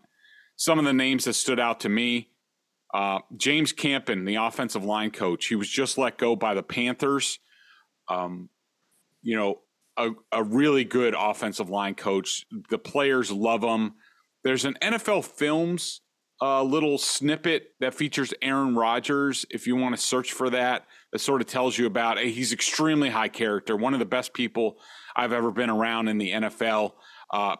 some 0.55 0.79
of 0.79 0.85
the 0.85 0.93
names 0.93 1.25
that 1.25 1.33
stood 1.33 1.59
out 1.59 1.79
to 1.81 1.89
me 1.89 2.29
uh, 2.93 3.19
James 3.35 3.73
Campen, 3.73 4.23
the 4.23 4.35
offensive 4.35 4.85
line 4.85 5.09
coach, 5.09 5.47
he 5.47 5.55
was 5.55 5.67
just 5.67 5.97
let 5.97 6.17
go 6.17 6.35
by 6.35 6.53
the 6.53 6.61
Panthers. 6.61 7.39
Um, 8.07 8.49
you 9.23 9.35
know, 9.35 9.61
a, 9.97 10.11
a 10.31 10.43
really 10.43 10.83
good 10.83 11.15
offensive 11.17 11.69
line 11.69 11.95
coach. 11.95 12.45
The 12.69 12.77
players 12.77 13.31
love 13.31 13.63
him. 13.63 13.95
There's 14.43 14.65
an 14.65 14.75
NFL 14.81 15.25
Films 15.25 16.01
uh, 16.43 16.61
little 16.61 16.97
snippet 16.97 17.71
that 17.79 17.93
features 17.93 18.33
Aaron 18.41 18.75
Rodgers. 18.75 19.45
If 19.49 19.65
you 19.65 19.77
want 19.77 19.95
to 19.95 20.01
search 20.01 20.33
for 20.33 20.49
that, 20.49 20.85
that 21.13 21.19
sort 21.19 21.39
of 21.39 21.47
tells 21.47 21.77
you 21.77 21.85
about 21.85 22.19
he's 22.19 22.51
extremely 22.51 23.09
high 23.09 23.29
character, 23.29 23.77
one 23.77 23.93
of 23.93 23.99
the 23.99 24.05
best 24.05 24.33
people 24.33 24.77
I've 25.15 25.31
ever 25.31 25.51
been 25.51 25.69
around 25.69 26.09
in 26.09 26.17
the 26.17 26.31
NFL. 26.31 26.93
Uh, 27.31 27.55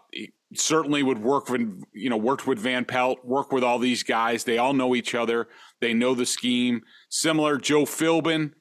certainly 0.54 1.02
would 1.02 1.19
work 1.19 1.48
with 1.48 1.82
you 1.93 2.10
know 2.10 2.17
worked 2.17 2.46
with 2.46 2.60
Van 2.60 2.84
Pelt, 2.84 3.24
work 3.24 3.54
with 3.54 3.63
all 3.63 3.80
these 3.80 4.04
guys. 4.04 4.43
They 4.43 4.58
all 4.58 4.74
know 4.74 4.96
each 4.96 5.15
other. 5.15 5.48
They 5.80 5.93
know 5.93 6.13
the 6.13 6.26
scheme. 6.26 6.82
Similar, 7.08 7.60
Joe 7.60 7.84
Philbin, 7.84 8.52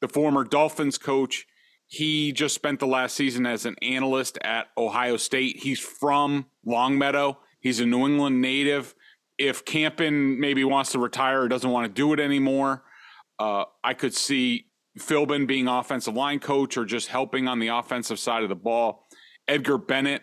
the 0.00 0.08
former 0.08 0.42
Dolphins 0.42 0.96
coach. 0.96 1.46
He 1.86 2.32
just 2.32 2.54
spent 2.54 2.80
the 2.80 2.86
last 2.86 3.14
season 3.14 3.44
as 3.44 3.66
an 3.66 3.76
analyst 3.82 4.38
at 4.42 4.68
Ohio 4.78 5.18
State. 5.18 5.58
He's 5.58 5.80
from 5.80 6.46
Longmeadow. 6.64 7.40
He's 7.60 7.80
a 7.80 7.84
New 7.84 8.06
England 8.06 8.40
native. 8.40 8.94
If 9.40 9.64
Campen 9.64 10.38
maybe 10.38 10.64
wants 10.64 10.92
to 10.92 10.98
retire 10.98 11.42
or 11.42 11.48
doesn't 11.48 11.70
want 11.70 11.86
to 11.86 11.92
do 11.92 12.12
it 12.12 12.20
anymore, 12.20 12.84
uh, 13.38 13.64
I 13.82 13.94
could 13.94 14.14
see 14.14 14.66
Philbin 14.98 15.46
being 15.46 15.66
offensive 15.66 16.14
line 16.14 16.40
coach 16.40 16.76
or 16.76 16.84
just 16.84 17.08
helping 17.08 17.48
on 17.48 17.58
the 17.58 17.68
offensive 17.68 18.18
side 18.18 18.42
of 18.42 18.50
the 18.50 18.54
ball. 18.54 19.06
Edgar 19.48 19.78
Bennett, 19.78 20.22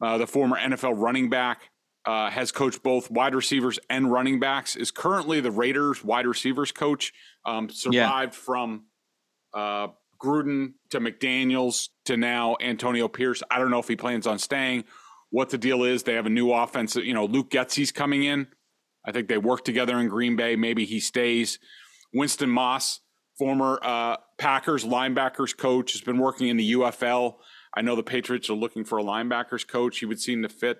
uh, 0.00 0.18
the 0.18 0.26
former 0.26 0.58
NFL 0.58 0.94
running 0.96 1.30
back, 1.30 1.70
uh, 2.04 2.30
has 2.30 2.50
coached 2.50 2.82
both 2.82 3.10
wide 3.12 3.34
receivers 3.34 3.78
and 3.88 4.10
running 4.10 4.40
backs. 4.40 4.74
Is 4.74 4.90
currently 4.90 5.40
the 5.40 5.52
Raiders 5.52 6.02
wide 6.02 6.26
receivers 6.26 6.72
coach. 6.72 7.12
Um, 7.44 7.68
survived 7.70 8.34
yeah. 8.34 8.40
from 8.44 8.86
uh, 9.54 9.88
Gruden 10.20 10.72
to 10.90 11.00
McDaniels 11.00 11.90
to 12.06 12.16
now 12.16 12.56
Antonio 12.60 13.08
Pierce. 13.08 13.42
I 13.50 13.58
don't 13.58 13.70
know 13.70 13.78
if 13.78 13.88
he 13.88 13.96
plans 13.96 14.26
on 14.26 14.38
staying. 14.38 14.84
What 15.32 15.50
the 15.50 15.58
deal 15.58 15.82
is? 15.82 16.04
They 16.04 16.14
have 16.14 16.26
a 16.26 16.30
new 16.30 16.52
offense. 16.52 16.94
You 16.94 17.14
know, 17.14 17.24
Luke 17.24 17.50
Getsy's 17.50 17.90
coming 17.90 18.22
in. 18.22 18.46
I 19.04 19.10
think 19.10 19.28
they 19.28 19.38
work 19.38 19.64
together 19.64 19.98
in 19.98 20.08
Green 20.08 20.36
Bay. 20.36 20.54
Maybe 20.54 20.84
he 20.84 21.00
stays. 21.00 21.58
Winston 22.14 22.50
Moss, 22.50 23.00
former 23.38 23.80
uh, 23.82 24.18
Packers 24.38 24.84
linebackers 24.84 25.56
coach, 25.56 25.92
has 25.92 26.02
been 26.02 26.18
working 26.18 26.48
in 26.48 26.56
the 26.56 26.72
UFL. 26.74 27.36
I 27.74 27.80
know 27.80 27.96
the 27.96 28.02
Patriots 28.02 28.50
are 28.50 28.54
looking 28.54 28.84
for 28.84 28.98
a 28.98 29.02
linebackers 29.02 29.66
coach. 29.66 29.98
He 29.98 30.06
would 30.06 30.20
seem 30.20 30.42
to 30.42 30.48
fit. 30.48 30.78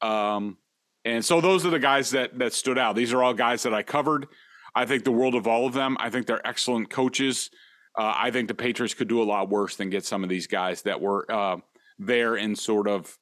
Um, 0.00 0.58
and 1.04 1.24
so 1.24 1.40
those 1.40 1.66
are 1.66 1.70
the 1.70 1.78
guys 1.78 2.10
that 2.12 2.38
that 2.38 2.52
stood 2.52 2.78
out. 2.78 2.94
These 2.94 3.12
are 3.12 3.22
all 3.22 3.34
guys 3.34 3.64
that 3.64 3.74
I 3.74 3.82
covered. 3.82 4.28
I 4.74 4.86
think 4.86 5.04
the 5.04 5.12
world 5.12 5.34
of 5.34 5.46
all 5.46 5.66
of 5.66 5.74
them. 5.74 5.96
I 5.98 6.08
think 6.10 6.26
they're 6.26 6.46
excellent 6.46 6.88
coaches. 6.90 7.50
Uh, 7.98 8.14
I 8.16 8.30
think 8.30 8.46
the 8.46 8.54
Patriots 8.54 8.94
could 8.94 9.08
do 9.08 9.20
a 9.20 9.24
lot 9.24 9.48
worse 9.48 9.74
than 9.74 9.90
get 9.90 10.04
some 10.04 10.22
of 10.22 10.30
these 10.30 10.46
guys 10.46 10.82
that 10.82 11.00
were 11.00 11.26
uh, 11.30 11.56
there 11.98 12.36
in 12.36 12.54
sort 12.54 12.86
of, 12.86 13.18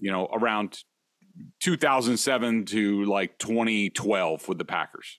you 0.00 0.10
know, 0.10 0.28
around 0.32 0.82
2007 1.60 2.64
to 2.66 3.04
like 3.04 3.38
2012 3.38 4.48
with 4.48 4.58
the 4.58 4.64
Packers. 4.64 5.18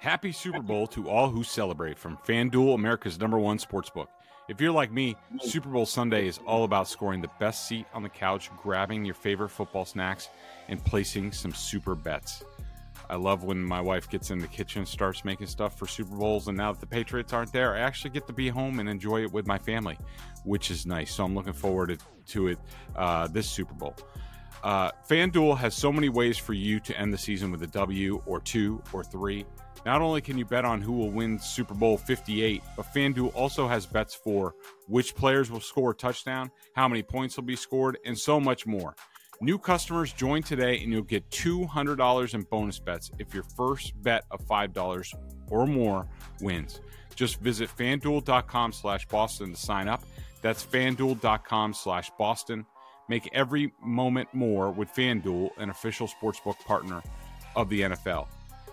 Happy 0.00 0.30
Super 0.30 0.62
Bowl 0.62 0.86
to 0.88 1.08
all 1.08 1.28
who 1.28 1.42
celebrate 1.42 1.98
from 1.98 2.18
FanDuel, 2.26 2.74
America's 2.74 3.18
number 3.18 3.38
one 3.38 3.58
sportsbook. 3.58 4.06
If 4.48 4.60
you're 4.60 4.72
like 4.72 4.92
me, 4.92 5.16
Super 5.40 5.68
Bowl 5.68 5.84
Sunday 5.84 6.26
is 6.26 6.38
all 6.46 6.64
about 6.64 6.88
scoring 6.88 7.20
the 7.20 7.30
best 7.40 7.66
seat 7.66 7.84
on 7.92 8.02
the 8.02 8.08
couch, 8.08 8.48
grabbing 8.62 9.04
your 9.04 9.16
favorite 9.16 9.50
football 9.50 9.84
snacks, 9.84 10.28
and 10.68 10.82
placing 10.84 11.32
some 11.32 11.52
super 11.52 11.94
bets. 11.94 12.44
I 13.10 13.16
love 13.16 13.42
when 13.42 13.62
my 13.62 13.80
wife 13.80 14.08
gets 14.08 14.30
in 14.30 14.38
the 14.38 14.46
kitchen, 14.46 14.84
starts 14.84 15.24
making 15.24 15.46
stuff 15.46 15.78
for 15.78 15.86
Super 15.86 16.14
Bowls, 16.14 16.48
and 16.48 16.56
now 16.56 16.72
that 16.72 16.80
the 16.80 16.86
Patriots 16.86 17.32
aren't 17.32 17.52
there, 17.52 17.74
I 17.74 17.80
actually 17.80 18.10
get 18.10 18.26
to 18.26 18.32
be 18.32 18.48
home 18.48 18.80
and 18.80 18.88
enjoy 18.88 19.22
it 19.22 19.32
with 19.32 19.46
my 19.46 19.58
family, 19.58 19.98
which 20.44 20.70
is 20.70 20.84
nice. 20.84 21.14
So 21.14 21.24
I'm 21.24 21.34
looking 21.34 21.54
forward 21.54 22.00
to 22.26 22.48
it 22.48 22.58
uh, 22.96 23.26
this 23.28 23.48
Super 23.48 23.74
Bowl. 23.74 23.96
Uh, 24.62 24.90
FanDuel 25.08 25.56
has 25.56 25.74
so 25.74 25.92
many 25.92 26.08
ways 26.08 26.36
for 26.36 26.52
you 26.52 26.80
to 26.80 26.98
end 26.98 27.12
the 27.12 27.18
season 27.18 27.50
with 27.50 27.62
a 27.62 27.66
W 27.68 28.22
or 28.26 28.40
two 28.40 28.82
or 28.92 29.04
three. 29.04 29.46
Not 29.86 30.02
only 30.02 30.20
can 30.20 30.36
you 30.36 30.44
bet 30.44 30.64
on 30.64 30.82
who 30.82 30.92
will 30.92 31.10
win 31.10 31.38
Super 31.38 31.74
Bowl 31.74 31.96
58, 31.96 32.62
but 32.76 32.86
FanDuel 32.92 33.34
also 33.34 33.68
has 33.68 33.86
bets 33.86 34.14
for 34.14 34.54
which 34.86 35.14
players 35.14 35.50
will 35.50 35.60
score 35.60 35.92
a 35.92 35.94
touchdown, 35.94 36.50
how 36.74 36.88
many 36.88 37.02
points 37.02 37.36
will 37.36 37.44
be 37.44 37.56
scored, 37.56 37.98
and 38.04 38.18
so 38.18 38.40
much 38.40 38.66
more. 38.66 38.94
New 39.40 39.56
customers 39.56 40.12
join 40.12 40.42
today 40.42 40.80
and 40.82 40.92
you'll 40.92 41.02
get 41.02 41.28
$200 41.30 42.34
in 42.34 42.42
bonus 42.42 42.80
bets 42.80 43.10
if 43.20 43.32
your 43.32 43.44
first 43.44 44.00
bet 44.02 44.24
of 44.32 44.44
$5 44.46 45.14
or 45.48 45.66
more 45.66 46.08
wins. 46.40 46.80
Just 47.14 47.40
visit 47.40 47.70
fanduel.com 47.76 48.72
slash 48.72 49.06
Boston 49.06 49.52
to 49.52 49.56
sign 49.56 49.86
up. 49.86 50.02
That's 50.42 50.64
fanduel.com 50.64 51.74
slash 51.74 52.10
Boston. 52.18 52.66
Make 53.08 53.28
every 53.32 53.72
moment 53.82 54.28
more 54.32 54.70
with 54.70 54.92
FanDuel, 54.92 55.50
an 55.58 55.70
official 55.70 56.08
sportsbook 56.08 56.58
partner 56.66 57.02
of 57.56 57.68
the 57.68 57.82
NFL. 57.82 58.26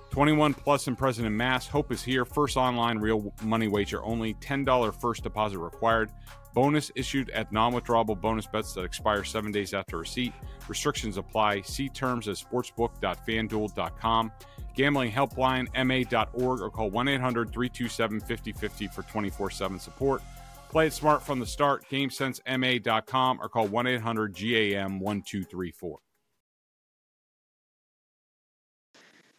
21 0.09 0.53
plus 0.53 0.87
and 0.87 0.97
present 0.97 1.27
in 1.27 1.35
mass. 1.35 1.67
Hope 1.67 1.91
is 1.91 2.03
here. 2.03 2.25
First 2.25 2.57
online 2.57 2.97
real 2.97 3.33
money 3.43 3.67
wager 3.67 4.03
only. 4.03 4.33
$10 4.35 4.99
first 4.99 5.23
deposit 5.23 5.59
required. 5.59 6.09
Bonus 6.55 6.89
issued 6.95 7.29
at 7.31 7.51
non 7.51 7.73
withdrawable 7.73 8.19
bonus 8.19 8.47
bets 8.47 8.73
that 8.73 8.85
expire 8.85 9.25
seven 9.25 9.51
days 9.51 9.73
after 9.73 9.97
receipt. 9.97 10.33
Restrictions 10.69 11.17
apply. 11.17 11.61
See 11.61 11.89
terms 11.89 12.29
at 12.29 12.37
sportsbook.fanduel.com. 12.37 14.31
Gambling 14.73 15.11
helpline 15.11 15.67
ma.org 15.85 16.61
or 16.61 16.69
call 16.69 16.89
1 16.89 17.07
800 17.09 17.51
327 17.51 18.19
5050 18.21 18.87
for 18.87 19.03
24 19.03 19.49
7 19.51 19.79
support. 19.79 20.21
Play 20.69 20.87
it 20.87 20.93
smart 20.93 21.21
from 21.21 21.39
the 21.39 21.45
start. 21.45 21.83
GameSenseMA.com 21.91 23.39
or 23.41 23.49
call 23.49 23.67
1 23.67 23.87
800 23.87 24.33
GAM 24.33 24.99
1234. 25.01 25.99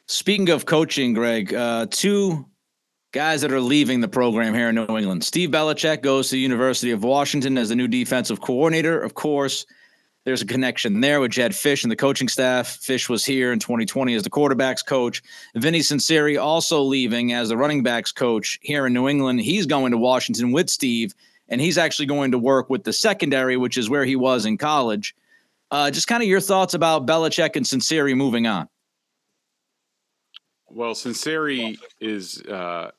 Speaking 0.07 0.51
of 0.51 0.67
coaching, 0.67 1.15
Greg, 1.15 1.53
uh, 1.55 1.87
two 1.91 2.47
guys 3.17 3.41
that 3.41 3.51
are 3.51 3.63
leaving 3.63 4.03
the 4.03 4.09
program 4.09 4.53
here 4.53 4.69
in 4.69 4.75
New 4.75 4.99
England. 4.99 5.25
Steve 5.25 5.49
Belichick 5.49 6.03
goes 6.03 6.29
to 6.29 6.33
the 6.35 6.41
University 6.41 6.91
of 6.91 7.03
Washington 7.03 7.57
as 7.57 7.71
the 7.71 7.75
new 7.75 7.89
defensive 7.89 8.43
coordinator. 8.43 9.01
Of 9.01 9.15
course, 9.15 9.65
there's 10.25 10.43
a 10.43 10.47
connection 10.47 11.01
there 11.01 11.19
with 11.19 11.31
Jedd 11.31 11.53
Fisch 11.53 11.83
and 11.83 11.91
the 11.91 11.97
coaching 11.97 12.29
staff. 12.29 12.79
Fisch 12.79 13.09
was 13.09 13.25
here 13.25 13.55
in 13.55 13.59
2020 13.59 14.15
as 14.15 14.23
the 14.23 14.29
quarterbacks 14.29 14.85
coach. 14.85 15.23
Vinnie 15.55 15.81
Sunseri 15.81 16.39
also 16.39 16.83
leaving 16.83 17.33
as 17.33 17.49
the 17.49 17.57
running 17.57 17.83
backs 17.83 18.13
coach 18.13 18.59
here 18.61 18.87
in 18.87 18.93
New 18.93 19.09
England. 19.09 19.41
He's 19.41 19.65
going 19.65 19.93
to 19.93 19.99
Washington 19.99 20.53
with 20.53 20.69
Steve, 20.69 21.15
and 21.49 21.59
he's 21.59 21.79
actually 21.79 22.07
going 22.07 22.33
to 22.33 22.39
work 22.39 22.69
with 22.69 22.85
the 22.85 22.93
secondary, 22.93 23.57
which 23.57 23.79
is 23.79 23.89
where 23.89 24.05
he 24.05 24.15
was 24.15 24.45
in 24.45 24.59
college. 24.59 25.17
Uh, 25.71 25.91
just 25.91 26.07
kind 26.07 26.23
of 26.23 26.29
your 26.29 26.43
thoughts 26.43 26.75
about 26.75 27.07
Belichick 27.07 27.57
and 27.57 27.65
Sunseri 27.65 28.15
moving 28.15 28.47
on. 28.47 28.69
Well, 30.69 30.93
Sunseri 30.93 31.79
is 31.99 32.43
uh, 32.43 32.91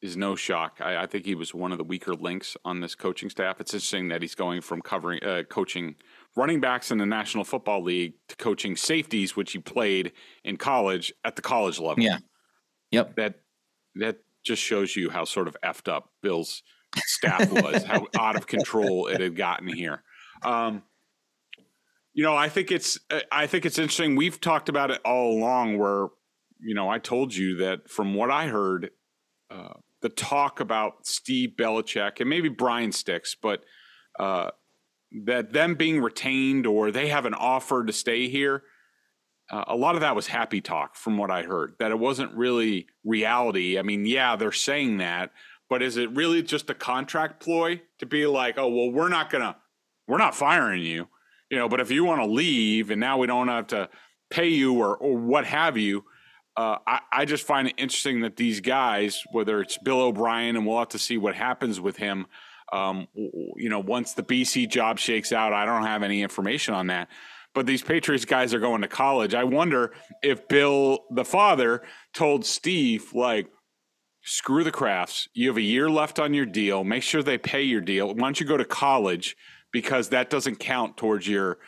is 0.00 0.16
no 0.16 0.36
shock. 0.36 0.78
I, 0.80 1.02
I, 1.02 1.06
think 1.06 1.26
he 1.26 1.34
was 1.34 1.52
one 1.52 1.72
of 1.72 1.78
the 1.78 1.84
weaker 1.84 2.14
links 2.14 2.56
on 2.64 2.80
this 2.80 2.94
coaching 2.94 3.30
staff. 3.30 3.60
It's 3.60 3.74
interesting 3.74 4.08
that 4.08 4.22
he's 4.22 4.34
going 4.34 4.60
from 4.60 4.80
covering 4.80 5.22
uh, 5.24 5.42
coaching 5.48 5.96
running 6.36 6.60
backs 6.60 6.90
in 6.90 6.98
the 6.98 7.06
National 7.06 7.44
Football 7.44 7.82
League 7.82 8.14
to 8.28 8.36
coaching 8.36 8.76
safeties, 8.76 9.34
which 9.34 9.52
he 9.52 9.58
played 9.58 10.12
in 10.44 10.56
college 10.56 11.12
at 11.24 11.36
the 11.36 11.42
college 11.42 11.80
level. 11.80 12.02
Yeah. 12.02 12.18
Yep. 12.92 13.16
That 13.16 13.34
that 13.96 14.18
just 14.44 14.62
shows 14.62 14.94
you 14.94 15.10
how 15.10 15.24
sort 15.24 15.48
of 15.48 15.56
effed 15.64 15.92
up 15.92 16.10
Bill's 16.22 16.62
staff 16.96 17.50
was, 17.50 17.84
how 17.84 18.06
out 18.18 18.36
of 18.36 18.46
control 18.46 19.08
it 19.08 19.20
had 19.20 19.36
gotten 19.36 19.68
here. 19.68 20.02
Um, 20.42 20.82
you 22.14 22.24
know, 22.24 22.36
I 22.36 22.48
think 22.48 22.70
it's 22.70 22.98
I 23.30 23.46
think 23.46 23.66
it's 23.66 23.78
interesting. 23.78 24.16
We've 24.16 24.40
talked 24.40 24.68
about 24.68 24.90
it 24.90 25.00
all 25.04 25.38
along. 25.38 25.78
Where 25.78 26.08
you 26.60 26.74
know, 26.74 26.88
I 26.88 26.98
told 26.98 27.34
you 27.34 27.56
that 27.56 27.88
from 27.90 28.14
what 28.14 28.30
I 28.30 28.46
heard, 28.46 28.90
uh, 29.50 29.74
the 30.02 30.08
talk 30.08 30.60
about 30.60 31.06
Steve 31.06 31.50
Belichick 31.58 32.20
and 32.20 32.30
maybe 32.30 32.48
Brian 32.48 32.92
Sticks, 32.92 33.34
but 33.40 33.62
uh, 34.18 34.50
that 35.24 35.52
them 35.52 35.74
being 35.74 36.00
retained 36.00 36.66
or 36.66 36.90
they 36.90 37.08
have 37.08 37.26
an 37.26 37.34
offer 37.34 37.84
to 37.84 37.92
stay 37.92 38.28
here. 38.28 38.62
Uh, 39.50 39.64
a 39.68 39.76
lot 39.76 39.94
of 39.94 40.02
that 40.02 40.14
was 40.14 40.26
happy 40.26 40.60
talk 40.60 40.94
from 40.94 41.16
what 41.16 41.30
I 41.30 41.42
heard, 41.42 41.74
that 41.78 41.90
it 41.90 41.98
wasn't 41.98 42.34
really 42.34 42.86
reality. 43.02 43.78
I 43.78 43.82
mean, 43.82 44.04
yeah, 44.04 44.36
they're 44.36 44.52
saying 44.52 44.98
that, 44.98 45.30
but 45.70 45.82
is 45.82 45.96
it 45.96 46.14
really 46.14 46.42
just 46.42 46.68
a 46.68 46.74
contract 46.74 47.42
ploy 47.42 47.80
to 47.98 48.06
be 48.06 48.26
like, 48.26 48.58
oh, 48.58 48.68
well, 48.68 48.90
we're 48.90 49.08
not 49.08 49.30
going 49.30 49.42
to, 49.42 49.56
we're 50.06 50.18
not 50.18 50.34
firing 50.34 50.82
you, 50.82 51.08
you 51.50 51.56
know, 51.56 51.68
but 51.68 51.80
if 51.80 51.90
you 51.90 52.04
want 52.04 52.20
to 52.20 52.30
leave 52.30 52.90
and 52.90 53.00
now 53.00 53.16
we 53.16 53.26
don't 53.26 53.48
have 53.48 53.68
to 53.68 53.88
pay 54.30 54.48
you 54.48 54.74
or, 54.74 54.94
or 54.96 55.16
what 55.16 55.46
have 55.46 55.78
you, 55.78 56.04
uh, 56.58 56.76
I, 56.88 57.00
I, 57.12 57.24
just 57.24 57.46
find 57.46 57.68
it 57.68 57.74
interesting 57.78 58.22
that 58.22 58.34
these 58.34 58.60
guys, 58.60 59.22
whether 59.30 59.60
it's 59.60 59.78
Bill 59.78 60.00
O'Brien, 60.00 60.56
and 60.56 60.66
we'll 60.66 60.80
have 60.80 60.88
to 60.88 60.98
see 60.98 61.16
what 61.16 61.36
happens 61.36 61.80
with 61.80 61.96
him. 61.96 62.26
Um, 62.72 63.06
you 63.14 63.68
know, 63.68 63.78
once 63.78 64.14
the 64.14 64.24
BC 64.24 64.68
job 64.68 64.98
shakes 64.98 65.32
out, 65.32 65.52
I 65.52 65.64
don't 65.64 65.86
have 65.86 66.02
any 66.02 66.20
information 66.20 66.74
on 66.74 66.88
that. 66.88 67.08
But 67.54 67.66
these 67.66 67.82
Patriots 67.82 68.24
guys 68.24 68.52
are 68.54 68.58
going 68.58 68.82
to 68.82 68.88
college. 68.88 69.34
I 69.34 69.44
wonder 69.44 69.92
if 70.20 70.48
Bill, 70.48 71.04
the 71.12 71.24
father, 71.24 71.82
told 72.12 72.44
Steve, 72.44 73.14
like, 73.14 73.46
screw 74.22 74.64
the 74.64 74.72
Krafts. 74.72 75.28
You 75.34 75.46
have 75.50 75.58
a 75.58 75.62
year 75.62 75.88
left 75.88 76.18
on 76.18 76.34
your 76.34 76.44
deal. 76.44 76.82
Make 76.82 77.04
sure 77.04 77.22
they 77.22 77.38
pay 77.38 77.62
your 77.62 77.80
deal. 77.80 78.08
Why 78.08 78.14
don't 78.14 78.40
you 78.40 78.46
go 78.46 78.56
to 78.56 78.64
college? 78.64 79.36
Because 79.72 80.08
that 80.08 80.28
doesn't 80.28 80.56
count 80.56 80.96
towards 80.96 81.28
your 81.28 81.58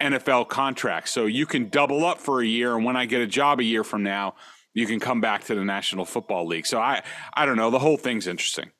NFL 0.00 0.48
contracts. 0.48 1.10
So 1.10 1.26
you 1.26 1.46
can 1.46 1.68
double 1.68 2.04
up 2.04 2.20
for 2.20 2.40
a 2.40 2.46
year, 2.46 2.76
and 2.76 2.84
when 2.84 2.96
I 2.96 3.06
get 3.06 3.20
a 3.20 3.26
job 3.26 3.60
a 3.60 3.64
year 3.64 3.84
from 3.84 4.02
now, 4.02 4.34
you 4.74 4.86
can 4.86 5.00
come 5.00 5.20
back 5.20 5.44
to 5.44 5.54
the 5.54 5.64
National 5.64 6.04
Football 6.04 6.46
League. 6.46 6.66
So 6.66 6.80
I, 6.80 7.02
I 7.34 7.46
don't 7.46 7.56
know. 7.56 7.70
The 7.70 7.78
whole 7.78 7.96
thing's 7.96 8.26
interesting. 8.26 8.70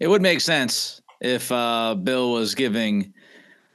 It 0.00 0.08
would 0.08 0.22
make 0.22 0.40
sense 0.40 1.00
if 1.20 1.50
uh, 1.52 1.94
Bill 1.94 2.32
was 2.32 2.54
giving 2.54 3.12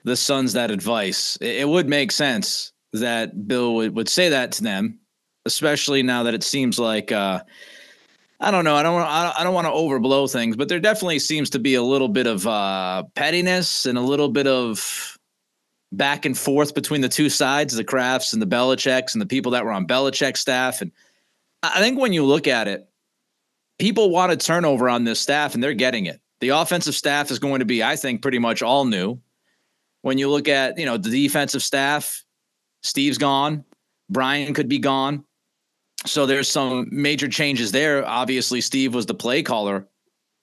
the 0.03 0.15
sons 0.15 0.53
that 0.53 0.71
advice. 0.71 1.37
It, 1.39 1.61
it 1.61 1.69
would 1.69 1.87
make 1.87 2.11
sense 2.11 2.73
that 2.93 3.47
Bill 3.47 3.75
would, 3.75 3.95
would 3.95 4.09
say 4.09 4.29
that 4.29 4.51
to 4.53 4.63
them, 4.63 4.99
especially 5.45 6.03
now 6.03 6.23
that 6.23 6.33
it 6.33 6.43
seems 6.43 6.79
like 6.79 7.11
uh, 7.11 7.41
I 8.39 8.51
don't 8.51 8.65
know. 8.65 8.75
I 8.75 8.83
don't. 8.83 9.01
I 9.01 9.43
don't 9.43 9.53
want 9.53 9.67
to 9.67 9.71
overblow 9.71 10.29
things, 10.29 10.57
but 10.57 10.67
there 10.67 10.79
definitely 10.79 11.19
seems 11.19 11.49
to 11.51 11.59
be 11.59 11.75
a 11.75 11.81
little 11.81 12.09
bit 12.09 12.27
of 12.27 12.45
uh, 12.45 13.03
pettiness 13.15 13.85
and 13.85 13.97
a 13.97 14.01
little 14.01 14.27
bit 14.27 14.47
of 14.47 15.17
back 15.93 16.25
and 16.25 16.37
forth 16.37 16.73
between 16.73 17.01
the 17.01 17.09
two 17.09 17.29
sides, 17.29 17.75
the 17.75 17.83
Krafts 17.83 18.33
and 18.33 18.41
the 18.41 18.47
Belichicks 18.47 19.13
and 19.13 19.21
the 19.21 19.27
people 19.27 19.51
that 19.51 19.63
were 19.63 19.71
on 19.71 19.87
Belichick's 19.87 20.39
staff. 20.39 20.81
And 20.81 20.91
I 21.61 21.79
think 21.79 21.99
when 21.99 22.13
you 22.13 22.25
look 22.25 22.47
at 22.47 22.67
it, 22.67 22.87
people 23.79 24.09
want 24.09 24.31
a 24.31 24.37
turnover 24.37 24.89
on 24.89 25.03
this 25.03 25.19
staff 25.19 25.53
and 25.53 25.63
they're 25.63 25.73
getting 25.73 26.07
it. 26.07 26.19
The 26.41 26.49
offensive 26.49 26.95
staff 26.95 27.31
is 27.31 27.39
going 27.39 27.59
to 27.59 27.65
be, 27.65 27.83
I 27.83 27.95
think, 27.95 28.21
pretty 28.21 28.39
much 28.39 28.61
all 28.61 28.85
new. 28.85 29.19
When 30.01 30.17
you 30.17 30.29
look 30.29 30.49
at, 30.49 30.77
you 30.77 30.85
know, 30.85 30.97
the 30.97 31.09
defensive 31.09 31.63
staff, 31.63 32.25
Steve's 32.81 33.17
gone, 33.17 33.63
Brian 34.09 34.53
could 34.53 34.67
be 34.67 34.79
gone. 34.79 35.23
So 36.05 36.25
there's 36.25 36.49
some 36.49 36.89
major 36.91 37.29
changes 37.29 37.71
there. 37.71 38.05
Obviously, 38.05 38.59
Steve 38.59 38.93
was 38.93 39.05
the 39.05 39.13
play 39.13 39.41
caller 39.41 39.87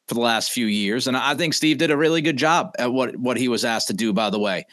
for 0.08 0.14
the 0.14 0.20
last 0.20 0.52
few 0.52 0.66
years. 0.66 1.06
And 1.06 1.16
I 1.16 1.34
think 1.34 1.52
Steve 1.52 1.76
did 1.76 1.90
a 1.90 1.96
really 1.96 2.22
good 2.22 2.38
job 2.38 2.72
at 2.78 2.90
what, 2.90 3.14
what 3.16 3.36
he 3.36 3.48
was 3.48 3.64
asked 3.64 3.88
to 3.88 3.92
do, 3.92 4.14
by 4.14 4.30
the 4.30 4.38
way. 4.38 4.64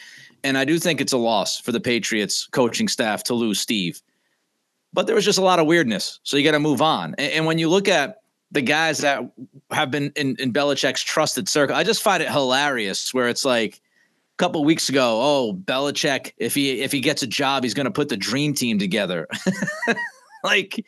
And 0.43 0.57
I 0.57 0.65
do 0.65 0.79
think 0.79 1.01
it's 1.01 1.13
a 1.13 1.17
loss 1.17 1.59
for 1.59 1.71
the 1.71 1.79
Patriots 1.79 2.47
coaching 2.51 2.87
staff 2.87 3.23
to 3.23 3.33
lose 3.33 3.59
Steve. 3.59 4.01
But 4.93 5.05
there 5.05 5.15
was 5.15 5.25
just 5.25 5.39
a 5.39 5.43
lot 5.43 5.59
of 5.59 5.67
weirdness. 5.67 6.19
So 6.23 6.37
you 6.37 6.43
got 6.43 6.51
to 6.51 6.59
move 6.59 6.81
on. 6.81 7.15
And, 7.17 7.31
and, 7.31 7.45
when 7.45 7.59
you 7.59 7.69
look 7.69 7.87
at 7.87 8.21
the 8.51 8.61
guys 8.61 8.99
that 8.99 9.21
have 9.71 9.91
been 9.91 10.11
in, 10.15 10.35
in 10.39 10.53
Belichick's 10.53 11.03
trusted 11.03 11.49
circle, 11.49 11.75
I 11.75 11.83
just 11.83 12.01
find 12.01 12.23
it 12.23 12.31
hilarious 12.31 13.13
where 13.13 13.27
it's 13.27 13.43
like 13.43 13.75
a 13.75 14.37
couple 14.37 14.63
weeks 14.63 14.89
ago, 14.89 15.19
oh, 15.21 15.53
Belichick, 15.53 16.31
if 16.37 16.55
he 16.55 16.81
if 16.81 16.91
he 16.91 17.01
gets 17.01 17.21
a 17.21 17.27
job, 17.27 17.63
he's 17.63 17.73
gonna 17.73 17.91
put 17.91 18.09
the 18.09 18.17
dream 18.17 18.53
team 18.53 18.79
together. 18.79 19.27
like, 20.43 20.85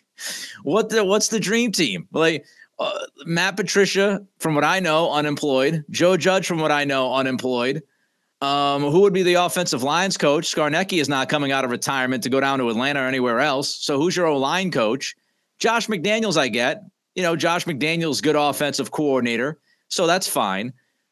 what 0.64 0.90
the 0.90 1.04
what's 1.04 1.28
the 1.28 1.40
dream 1.40 1.72
team? 1.72 2.08
Like 2.14 2.46
uh, 2.80 3.00
Matt 3.26 3.58
Patricia, 3.58 4.26
from 4.40 4.56
what 4.56 4.64
I 4.64 4.80
know, 4.80 5.12
unemployed. 5.12 5.84
Joe 5.90 6.18
Judge, 6.18 6.48
from 6.48 6.60
what 6.60 6.72
I 6.72 6.86
know, 6.86 7.14
unemployed. 7.14 7.84
Um, 8.42 8.84
who 8.84 9.02
would 9.02 9.14
be 9.14 9.24
the 9.24 9.34
offensive 9.34 9.84
lines 9.84 10.18
coach? 10.18 10.54
Scarnecchia 10.54 11.02
is 11.02 11.10
not 11.10 11.28
coming 11.28 11.52
out 11.52 11.66
of 11.66 11.72
retirement 11.72 12.24
to 12.24 12.30
go 12.30 12.40
down 12.40 12.60
to 12.60 12.70
Atlanta 12.70 13.02
or 13.02 13.08
anywhere 13.08 13.40
else. 13.40 13.76
So 13.76 13.98
who's 13.98 14.16
your 14.16 14.28
O 14.28 14.38
line 14.38 14.72
coach? 14.72 15.16
Josh 15.60 15.88
McDaniels, 15.88 16.38
I 16.38 16.48
get. 16.48 16.84
You 17.16 17.24
know, 17.24 17.36
Josh 17.36 17.66
McDaniels, 17.66 18.24
good 18.24 18.38
offensive 18.38 18.92
coordinator. 18.92 19.60
So 19.90 20.08
that's 20.08 20.28
fine. 20.28 20.72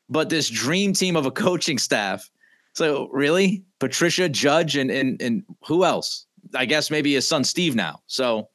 But 0.10 0.30
this 0.30 0.50
dream 0.50 0.94
team 0.94 1.18
of 1.18 1.26
a 1.26 1.32
coaching 1.46 1.78
staff. 1.78 2.30
So 2.74 3.10
really? 3.12 3.64
Patricia, 3.80 4.30
Judge, 4.30 4.78
and 4.78 4.90
and 4.90 5.22
and 5.22 5.44
who 5.66 5.84
else? 5.84 6.26
I 6.56 6.66
guess 6.66 6.90
maybe 6.90 7.14
his 7.14 7.28
son 7.28 7.44
Steve 7.44 7.76
now. 7.76 8.02
So 8.08 8.48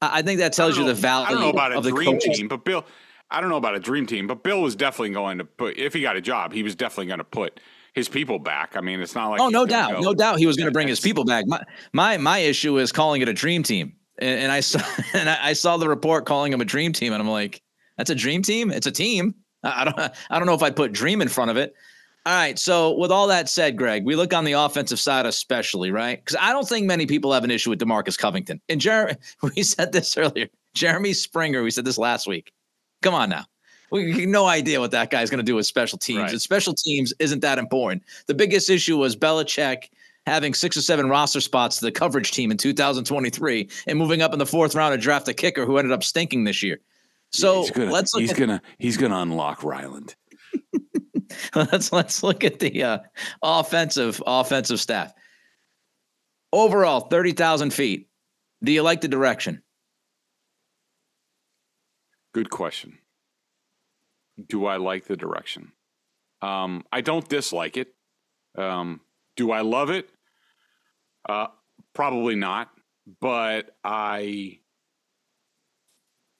I 0.00 0.22
think 0.22 0.40
that 0.40 0.54
tells 0.54 0.76
you 0.76 0.84
know, 0.84 0.88
the 0.88 0.94
value. 0.94 1.26
I 1.26 1.30
don't 1.32 1.40
know 1.40 1.50
about 1.50 1.72
a 1.72 1.78
of 1.78 1.84
the 1.84 1.90
dream 1.90 2.12
coaches. 2.12 2.38
team, 2.38 2.48
but 2.48 2.64
Bill, 2.64 2.86
I 3.30 3.40
don't 3.40 3.50
know 3.50 3.56
about 3.56 3.74
a 3.74 3.80
dream 3.80 4.06
team, 4.06 4.26
but 4.26 4.42
Bill 4.42 4.62
was 4.62 4.74
definitely 4.74 5.10
going 5.10 5.38
to 5.38 5.44
put 5.44 5.76
if 5.76 5.92
he 5.92 6.00
got 6.00 6.16
a 6.16 6.20
job, 6.20 6.52
he 6.52 6.62
was 6.62 6.74
definitely 6.74 7.06
going 7.06 7.18
to 7.18 7.24
put 7.24 7.60
his 7.96 8.08
people 8.08 8.38
back. 8.38 8.76
I 8.76 8.80
mean, 8.82 9.00
it's 9.00 9.14
not 9.14 9.30
like 9.30 9.40
Oh, 9.40 9.48
no 9.48 9.66
doubt, 9.66 9.92
go- 9.94 10.00
no 10.00 10.14
doubt, 10.14 10.38
he 10.38 10.46
was 10.46 10.56
going 10.56 10.66
to 10.66 10.72
bring 10.72 10.86
his 10.86 11.00
people 11.00 11.24
back. 11.24 11.46
My 11.48 11.64
my 11.92 12.18
my 12.18 12.38
issue 12.38 12.78
is 12.78 12.92
calling 12.92 13.22
it 13.22 13.28
a 13.28 13.32
dream 13.32 13.64
team, 13.64 13.94
and, 14.18 14.40
and 14.40 14.52
I 14.52 14.60
saw 14.60 14.80
and 15.14 15.28
I, 15.28 15.38
I 15.48 15.52
saw 15.54 15.78
the 15.78 15.88
report 15.88 16.26
calling 16.26 16.52
him 16.52 16.60
a 16.60 16.64
dream 16.64 16.92
team, 16.92 17.12
and 17.12 17.20
I'm 17.20 17.28
like, 17.28 17.62
that's 17.96 18.10
a 18.10 18.14
dream 18.14 18.42
team. 18.42 18.70
It's 18.70 18.86
a 18.86 18.92
team. 18.92 19.34
I, 19.64 19.82
I 19.82 19.84
don't 19.84 19.98
I 20.30 20.38
don't 20.38 20.46
know 20.46 20.54
if 20.54 20.62
I 20.62 20.70
put 20.70 20.92
dream 20.92 21.20
in 21.22 21.28
front 21.28 21.50
of 21.50 21.56
it. 21.56 21.74
All 22.26 22.32
right. 22.32 22.58
So 22.58 22.98
with 22.98 23.12
all 23.12 23.28
that 23.28 23.48
said, 23.48 23.78
Greg, 23.78 24.04
we 24.04 24.16
look 24.16 24.34
on 24.34 24.44
the 24.44 24.54
offensive 24.54 24.98
side 24.98 25.26
especially, 25.26 25.92
right? 25.92 26.18
Because 26.18 26.36
I 26.40 26.50
don't 26.52 26.68
think 26.68 26.84
many 26.84 27.06
people 27.06 27.32
have 27.32 27.44
an 27.44 27.52
issue 27.52 27.70
with 27.70 27.78
Demarcus 27.78 28.18
Covington. 28.18 28.60
And 28.68 28.80
Jeremy, 28.80 29.14
we 29.42 29.62
said 29.62 29.92
this 29.92 30.16
earlier. 30.18 30.48
Jeremy 30.74 31.12
Springer, 31.12 31.62
we 31.62 31.70
said 31.70 31.84
this 31.84 31.98
last 31.98 32.26
week. 32.26 32.52
Come 33.00 33.14
on 33.14 33.30
now. 33.30 33.44
We 33.90 34.12
have 34.12 34.28
no 34.28 34.46
idea 34.46 34.80
what 34.80 34.90
that 34.90 35.10
guy's 35.10 35.30
going 35.30 35.38
to 35.38 35.44
do 35.44 35.54
with 35.54 35.66
special 35.66 35.98
teams. 35.98 36.22
Right. 36.22 36.32
And 36.32 36.42
special 36.42 36.74
teams 36.74 37.12
isn't 37.18 37.40
that 37.40 37.58
important. 37.58 38.02
The 38.26 38.34
biggest 38.34 38.68
issue 38.68 38.96
was 38.96 39.16
Belichick 39.16 39.90
having 40.26 40.54
six 40.54 40.76
or 40.76 40.82
seven 40.82 41.08
roster 41.08 41.40
spots 41.40 41.78
to 41.78 41.84
the 41.84 41.92
coverage 41.92 42.32
team 42.32 42.50
in 42.50 42.56
2023 42.56 43.68
and 43.86 43.98
moving 43.98 44.22
up 44.22 44.32
in 44.32 44.38
the 44.38 44.46
fourth 44.46 44.74
round 44.74 44.92
to 44.92 44.98
draft 44.98 45.28
a 45.28 45.34
kicker 45.34 45.64
who 45.64 45.78
ended 45.78 45.92
up 45.92 46.02
stinking 46.02 46.44
this 46.44 46.62
year. 46.62 46.80
So 47.30 47.62
he's 47.62 47.70
gonna, 47.70 47.92
let's 47.92 48.14
look 48.14 48.20
he's 48.20 48.32
at, 48.32 48.38
gonna 48.38 48.62
he's 48.78 48.96
gonna 48.96 49.18
unlock 49.18 49.62
Ryland. 49.62 50.14
let's 51.54 51.92
let's 51.92 52.22
look 52.22 52.44
at 52.44 52.60
the 52.60 52.82
uh, 52.82 52.98
offensive 53.42 54.22
offensive 54.26 54.80
staff. 54.80 55.12
Overall, 56.52 57.00
thirty 57.00 57.32
thousand 57.32 57.72
feet. 57.72 58.08
Do 58.62 58.72
you 58.72 58.82
like 58.82 59.00
the 59.00 59.08
direction? 59.08 59.62
Good 62.32 62.50
question. 62.50 62.98
Do 64.44 64.66
I 64.66 64.76
like 64.76 65.06
the 65.06 65.16
direction? 65.16 65.72
Um, 66.42 66.84
I 66.92 67.00
don't 67.00 67.28
dislike 67.28 67.76
it. 67.76 67.88
Um, 68.56 69.00
do 69.36 69.50
I 69.50 69.62
love 69.62 69.90
it? 69.90 70.08
Uh, 71.28 71.48
probably 71.94 72.34
not. 72.34 72.70
But 73.20 73.76
I, 73.84 74.58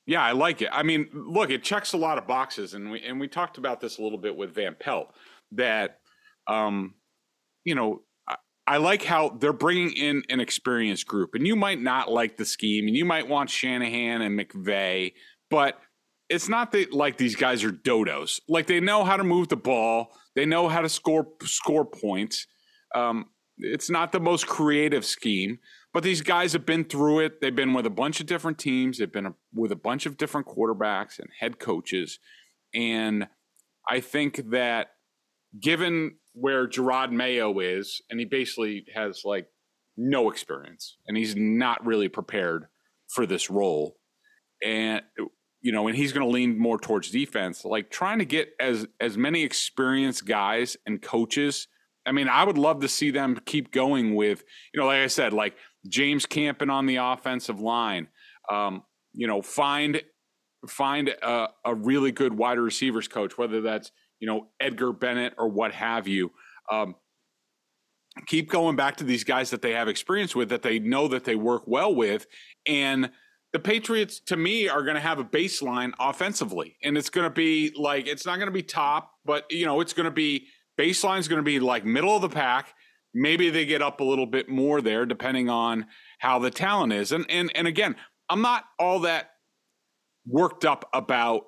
yeah, 0.07 0.23
I 0.23 0.33
like 0.33 0.63
it. 0.63 0.69
I 0.73 0.83
mean, 0.83 1.09
look, 1.13 1.51
it 1.51 1.63
checks 1.63 1.93
a 1.93 1.97
lot 1.97 2.19
of 2.19 2.27
boxes, 2.27 2.75
and 2.75 2.91
we 2.91 3.03
and 3.03 3.21
we 3.21 3.29
talked 3.29 3.57
about 3.57 3.81
this 3.81 3.99
a 3.99 4.03
little 4.03 4.19
bit 4.19 4.37
with 4.37 4.55
Van 4.55 4.75
Pelt. 4.79 5.15
That, 5.53 6.01
um, 6.49 6.95
you 7.65 7.77
know, 7.77 8.03
I, 8.67 8.79
like 8.79 9.05
how 9.05 9.29
they're 9.29 9.53
bringing 9.53 9.93
in 9.93 10.25
an 10.29 10.41
experienced 10.41 11.07
group, 11.07 11.35
and 11.35 11.47
you 11.47 11.55
might 11.55 11.81
not 11.81 12.11
like 12.11 12.37
the 12.37 12.45
scheme, 12.45 12.89
and 12.89 12.97
you 12.97 13.05
might 13.05 13.29
want 13.29 13.49
Shanahan 13.49 14.23
and 14.23 14.39
McVay, 14.39 15.13
but 15.51 15.81
it's 16.29 16.49
not 16.49 16.73
that 16.73 16.93
like 16.93 17.17
these 17.17 17.37
guys 17.37 17.63
are 17.65 17.71
dodos. 17.71 18.41
Like 18.49 18.67
they 18.67 18.81
know 18.81 19.05
how 19.05 19.17
to 19.17 19.25
move 19.25 19.49
the 19.49 19.57
ball, 19.57 20.09
they 20.35 20.47
know 20.47 20.69
how 20.69 20.81
to 20.81 20.89
score 20.89 21.27
score 21.43 21.85
points. 21.85 22.47
Um, 22.95 23.27
it's 23.59 23.89
not 23.89 24.13
the 24.13 24.21
most 24.21 24.47
creative 24.47 25.05
scheme, 25.05 25.59
but 25.95 26.03
these 26.03 26.21
guys 26.21 26.53
have 26.53 26.67
been 26.67 26.85
through 26.85 27.21
it. 27.21 27.41
They've 27.41 27.55
been 27.55 27.73
with 27.73 27.87
a 27.87 27.91
bunch 27.91 28.21
of 28.21 28.27
different 28.27 28.59
teams. 28.59 28.99
They've 28.99 29.11
been 29.11 29.27
a, 29.27 29.35
with 29.55 29.73
a 29.73 29.77
bunch 29.77 30.05
of 30.07 30.17
different 30.17 30.47
quarterbacks 30.47 31.19
and 31.19 31.29
head 31.41 31.59
coaches, 31.59 32.19
and 32.75 33.29
I 33.89 34.01
think 34.01 34.51
that 34.51 34.89
given 35.61 36.17
where 36.33 36.69
Jerod 36.69 37.13
Mayo 37.13 37.59
is, 37.61 38.03
and 38.11 38.21
he 38.21 38.27
basically 38.27 38.85
has 38.95 39.23
like 39.25 39.47
no 39.97 40.31
experience, 40.31 40.99
and 41.07 41.17
he's 41.17 41.35
not 41.37 41.85
really 41.87 42.09
prepared 42.09 42.67
for 43.09 43.25
this 43.25 43.49
role, 43.49 43.97
and 44.63 45.03
you 45.67 45.73
know, 45.73 45.89
and 45.89 45.97
he's 45.97 46.13
going 46.13 46.25
to 46.25 46.33
lean 46.33 46.57
more 46.57 46.79
towards 46.79 47.11
defense. 47.11 47.65
Like 47.65 47.91
trying 47.91 48.21
to 48.21 48.25
get 48.25 48.51
as 48.61 48.87
as 49.01 49.19
many 49.19 49.43
experienced 49.43 50.25
guys 50.25 50.77
and 50.87 51.03
coaches. 51.03 51.67
I 52.07 52.13
mean, 52.13 52.29
I 52.29 52.45
would 52.45 52.57
love 52.57 52.83
to 52.83 52.89
see 52.89 53.11
them 53.11 53.37
keep 53.47 53.73
going 53.73 54.15
with, 54.15 54.45
you 54.73 54.79
know, 54.79 54.87
like 54.87 55.01
I 55.01 55.09
said, 55.09 55.33
like 55.33 55.57
James 55.89 56.25
Campen 56.25 56.71
on 56.71 56.87
the 56.87 56.97
offensive 56.97 57.59
line. 57.59 58.07
Um, 58.49 58.85
you 59.13 59.27
know, 59.27 59.43
find 59.43 60.01
find 60.69 61.09
a, 61.09 61.49
a 61.65 61.75
really 61.75 62.13
good 62.13 62.33
wide 62.33 62.61
receivers 62.61 63.09
coach, 63.09 63.37
whether 63.37 63.61
that's 63.61 63.91
you 64.21 64.29
know 64.29 64.47
Edgar 64.61 64.93
Bennett 64.93 65.35
or 65.37 65.49
what 65.49 65.75
have 65.75 66.07
you. 66.07 66.31
Um, 66.71 66.95
keep 68.29 68.49
going 68.49 68.77
back 68.77 68.99
to 68.99 69.05
these 69.05 69.25
guys 69.25 69.51
that 69.51 69.63
they 69.63 69.73
have 69.73 69.89
experience 69.89 70.37
with, 70.37 70.49
that 70.51 70.63
they 70.63 70.79
know 70.79 71.09
that 71.09 71.25
they 71.25 71.35
work 71.35 71.65
well 71.67 71.93
with, 71.93 72.29
and 72.69 73.11
the 73.57 73.61
Patriots, 73.61 74.21
to 74.21 74.37
me, 74.37 74.69
are 74.69 74.83
going 74.83 74.97
to 74.97 75.01
have 75.01 75.19
a 75.19 75.25
baseline 75.25 75.95
offensively, 75.99 76.77
and 76.85 76.99
it's 76.99 77.09
going 77.09 77.25
to 77.25 77.33
be 77.35 77.73
like 77.75 78.07
it's 78.07 78.27
not 78.27 78.37
going 78.37 78.49
to 78.49 78.53
be 78.53 78.63
top, 78.63 79.13
but 79.25 79.51
you 79.51 79.65
know 79.65 79.81
it's 79.81 79.95
going 79.95 80.05
to 80.05 80.11
be 80.11 80.49
baseline 80.79 81.21
is 81.21 81.27
going 81.27 81.39
to 81.39 81.43
be 81.43 81.59
like 81.59 81.83
middle 81.83 82.15
of 82.15 82.21
the 82.21 82.29
pack. 82.29 82.75
Maybe 83.15 83.49
they 83.49 83.65
get 83.65 83.81
up 83.81 84.01
a 84.01 84.05
little 84.05 84.27
bit 84.27 84.51
more 84.51 84.83
there, 84.83 85.07
depending 85.07 85.49
on 85.49 85.87
how 86.19 86.39
the 86.39 86.51
talent 86.51 86.93
is. 86.93 87.13
And 87.13 87.25
and 87.31 87.51
and 87.55 87.67
again, 87.67 87.97
I'm 88.29 88.43
not 88.43 88.65
all 88.79 89.01
that 89.01 89.31
worked 90.27 90.67
up 90.67 90.87
about 90.93 91.45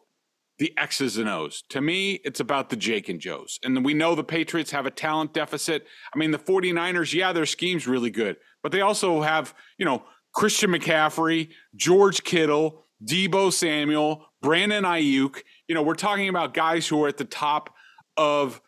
the 0.58 0.72
X's 0.78 1.18
and 1.18 1.28
O's. 1.28 1.62
To 1.68 1.82
me, 1.82 2.20
it's 2.24 2.40
about 2.40 2.70
the 2.70 2.76
Jake 2.76 3.10
and 3.10 3.20
Joes. 3.20 3.58
And 3.62 3.84
we 3.84 3.92
know 3.92 4.14
the 4.14 4.24
Patriots 4.24 4.70
have 4.70 4.86
a 4.86 4.90
talent 4.90 5.34
deficit. 5.34 5.86
I 6.14 6.18
mean, 6.18 6.30
the 6.30 6.38
49ers, 6.38 7.12
yeah, 7.12 7.34
their 7.34 7.44
scheme's 7.44 7.86
really 7.86 8.10
good, 8.10 8.38
but 8.62 8.72
they 8.72 8.80
also 8.80 9.20
have, 9.20 9.54
you 9.76 9.84
know, 9.84 10.04
Christian 10.38 10.70
McCaffrey, 10.70 11.48
George 11.74 12.22
Kittle, 12.22 12.84
Deebo 13.04 13.52
Samuel, 13.52 14.24
Brandon 14.40 14.84
Aiyuk. 14.84 15.42
You 15.66 15.74
know, 15.74 15.82
we're 15.82 15.96
talking 15.96 16.28
about 16.28 16.54
guys 16.54 16.86
who 16.86 17.02
are 17.02 17.08
at 17.08 17.16
the 17.16 17.24
top 17.24 17.74
of 18.16 18.60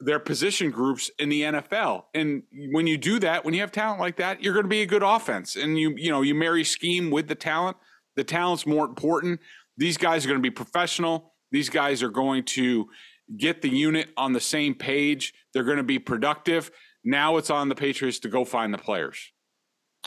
their 0.00 0.18
position 0.18 0.70
groups 0.70 1.10
in 1.18 1.30
the 1.30 1.40
NFL. 1.40 2.04
And 2.12 2.42
when 2.72 2.86
you 2.86 2.98
do 2.98 3.18
that, 3.20 3.42
when 3.42 3.54
you 3.54 3.60
have 3.60 3.72
talent 3.72 4.00
like 4.00 4.16
that, 4.16 4.42
you're 4.42 4.52
going 4.52 4.66
to 4.66 4.68
be 4.68 4.82
a 4.82 4.86
good 4.86 5.02
offense. 5.02 5.56
And 5.56 5.78
you, 5.78 5.94
you 5.96 6.10
know, 6.10 6.20
you 6.20 6.34
marry 6.34 6.62
scheme 6.62 7.10
with 7.10 7.28
the 7.28 7.34
talent. 7.34 7.78
The 8.16 8.24
talent's 8.24 8.66
more 8.66 8.84
important. 8.84 9.40
These 9.78 9.96
guys 9.96 10.26
are 10.26 10.28
going 10.28 10.40
to 10.40 10.46
be 10.46 10.50
professional. 10.50 11.32
These 11.50 11.70
guys 11.70 12.02
are 12.02 12.10
going 12.10 12.44
to 12.44 12.90
get 13.34 13.62
the 13.62 13.70
unit 13.70 14.10
on 14.18 14.34
the 14.34 14.40
same 14.40 14.74
page. 14.74 15.32
They're 15.54 15.64
going 15.64 15.78
to 15.78 15.84
be 15.84 15.98
productive. 15.98 16.70
Now 17.02 17.38
it's 17.38 17.48
on 17.48 17.70
the 17.70 17.74
Patriots 17.74 18.18
to 18.18 18.28
go 18.28 18.44
find 18.44 18.74
the 18.74 18.78
players. 18.78 19.32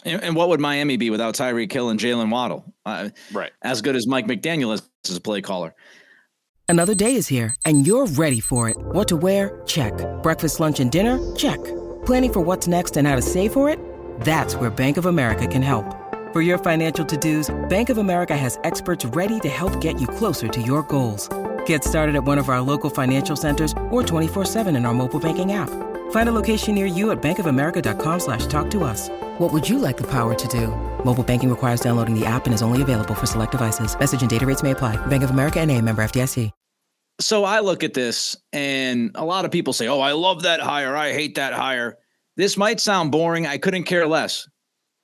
And, 0.06 0.24
and 0.24 0.36
what 0.36 0.50
would 0.50 0.60
Miami 0.60 0.98
be 0.98 1.10
without 1.10 1.36
Tyreek 1.36 1.72
Hill 1.72 1.90
and 1.90 2.00
Jaylen 2.00 2.30
Waddle? 2.30 2.74
Uh, 2.86 3.10
Right. 3.34 3.52
as 3.62 3.82
good 3.82 3.96
as 3.96 4.08
Mike 4.08 4.28
McDaniel 4.28 4.74
is 4.74 4.82
as 5.10 5.18
a 5.18 5.22
play 5.22 5.42
caller. 5.42 5.74
Another 6.70 6.94
day 6.96 7.16
is 7.16 7.28
here, 7.30 7.56
and 7.66 7.88
you're 7.88 8.08
ready 8.08 8.42
for 8.42 8.68
it. 8.70 8.76
What 8.78 9.08
to 9.08 9.16
wear? 9.18 9.62
Check. 9.66 9.94
Breakfast, 10.22 10.60
lunch, 10.60 10.80
and 10.82 10.92
dinner? 10.92 11.18
Check. 11.36 11.64
Planning 12.06 12.34
for 12.34 12.42
what's 12.42 12.68
next 12.68 12.98
and 12.98 13.08
how 13.08 13.16
to 13.16 13.22
save 13.22 13.54
for 13.54 13.70
it? 13.70 13.80
That's 14.22 14.56
where 14.56 14.70
Bank 14.70 14.98
of 14.98 15.06
America 15.06 15.48
can 15.48 15.62
help. 15.62 15.86
For 16.34 16.42
your 16.42 16.58
financial 16.58 17.06
to-dos, 17.06 17.56
Bank 17.70 17.90
of 17.90 17.98
America 17.98 18.36
has 18.36 18.60
experts 18.66 19.06
ready 19.06 19.40
to 19.42 19.50
help 19.50 19.80
get 19.80 20.00
you 20.02 20.08
closer 20.08 20.50
to 20.50 20.62
your 20.62 20.84
goals. 20.84 21.30
Get 21.66 21.84
started 21.86 22.16
at 22.16 22.26
one 22.26 22.38
of 22.38 22.50
our 22.50 22.60
local 22.60 22.90
financial 22.90 23.36
centers 23.38 23.72
or 23.90 24.04
24-7 24.04 24.76
in 24.76 24.86
our 24.86 24.94
mobile 24.94 25.20
banking 25.22 25.54
app. 25.54 25.70
Find 26.10 26.28
a 26.28 26.34
location 26.34 26.76
near 26.76 26.86
you 26.86 27.12
at 27.12 27.22
bankofamerica.com 27.22 28.20
slash 28.20 28.46
talk 28.48 28.70
to 28.72 28.84
us. 28.84 29.08
What 29.38 29.54
would 29.54 29.70
you 29.70 29.80
like 29.80 29.96
the 29.96 30.08
power 30.08 30.36
to 30.36 30.48
do? 30.50 30.68
Mobile 31.06 31.24
banking 31.24 31.50
requires 31.50 31.80
downloading 31.80 32.20
the 32.20 32.26
app 32.26 32.46
and 32.48 32.54
is 32.54 32.62
only 32.62 32.82
available 32.82 33.16
for 33.16 33.26
select 33.26 33.54
devices. 33.54 33.98
Message 33.98 34.20
and 34.20 34.30
data 34.30 34.46
rates 34.46 34.64
may 34.64 34.72
apply. 34.72 34.98
Bank 35.08 35.24
of 35.24 35.30
America 35.30 35.62
and 35.62 35.72
a 35.72 35.82
member 35.82 36.02
FDIC. 36.02 36.52
So 37.20 37.46
I 37.46 37.62
look 37.62 37.84
at 37.84 37.96
this, 37.96 38.38
and 38.54 39.10
a 39.16 39.26
lot 39.26 39.44
of 39.44 39.50
people 39.50 39.74
say, 39.74 39.88
"Oh, 39.88 40.00
I 40.00 40.12
love 40.12 40.44
that 40.44 40.60
hire. 40.60 40.96
I 40.96 41.14
hate 41.14 41.34
that 41.34 41.52
hire." 41.52 41.98
This 42.36 42.58
might 42.58 42.80
sound 42.80 43.12
boring. 43.12 43.48
I 43.48 43.58
couldn't 43.58 43.86
care 43.86 44.06
less. 44.06 44.48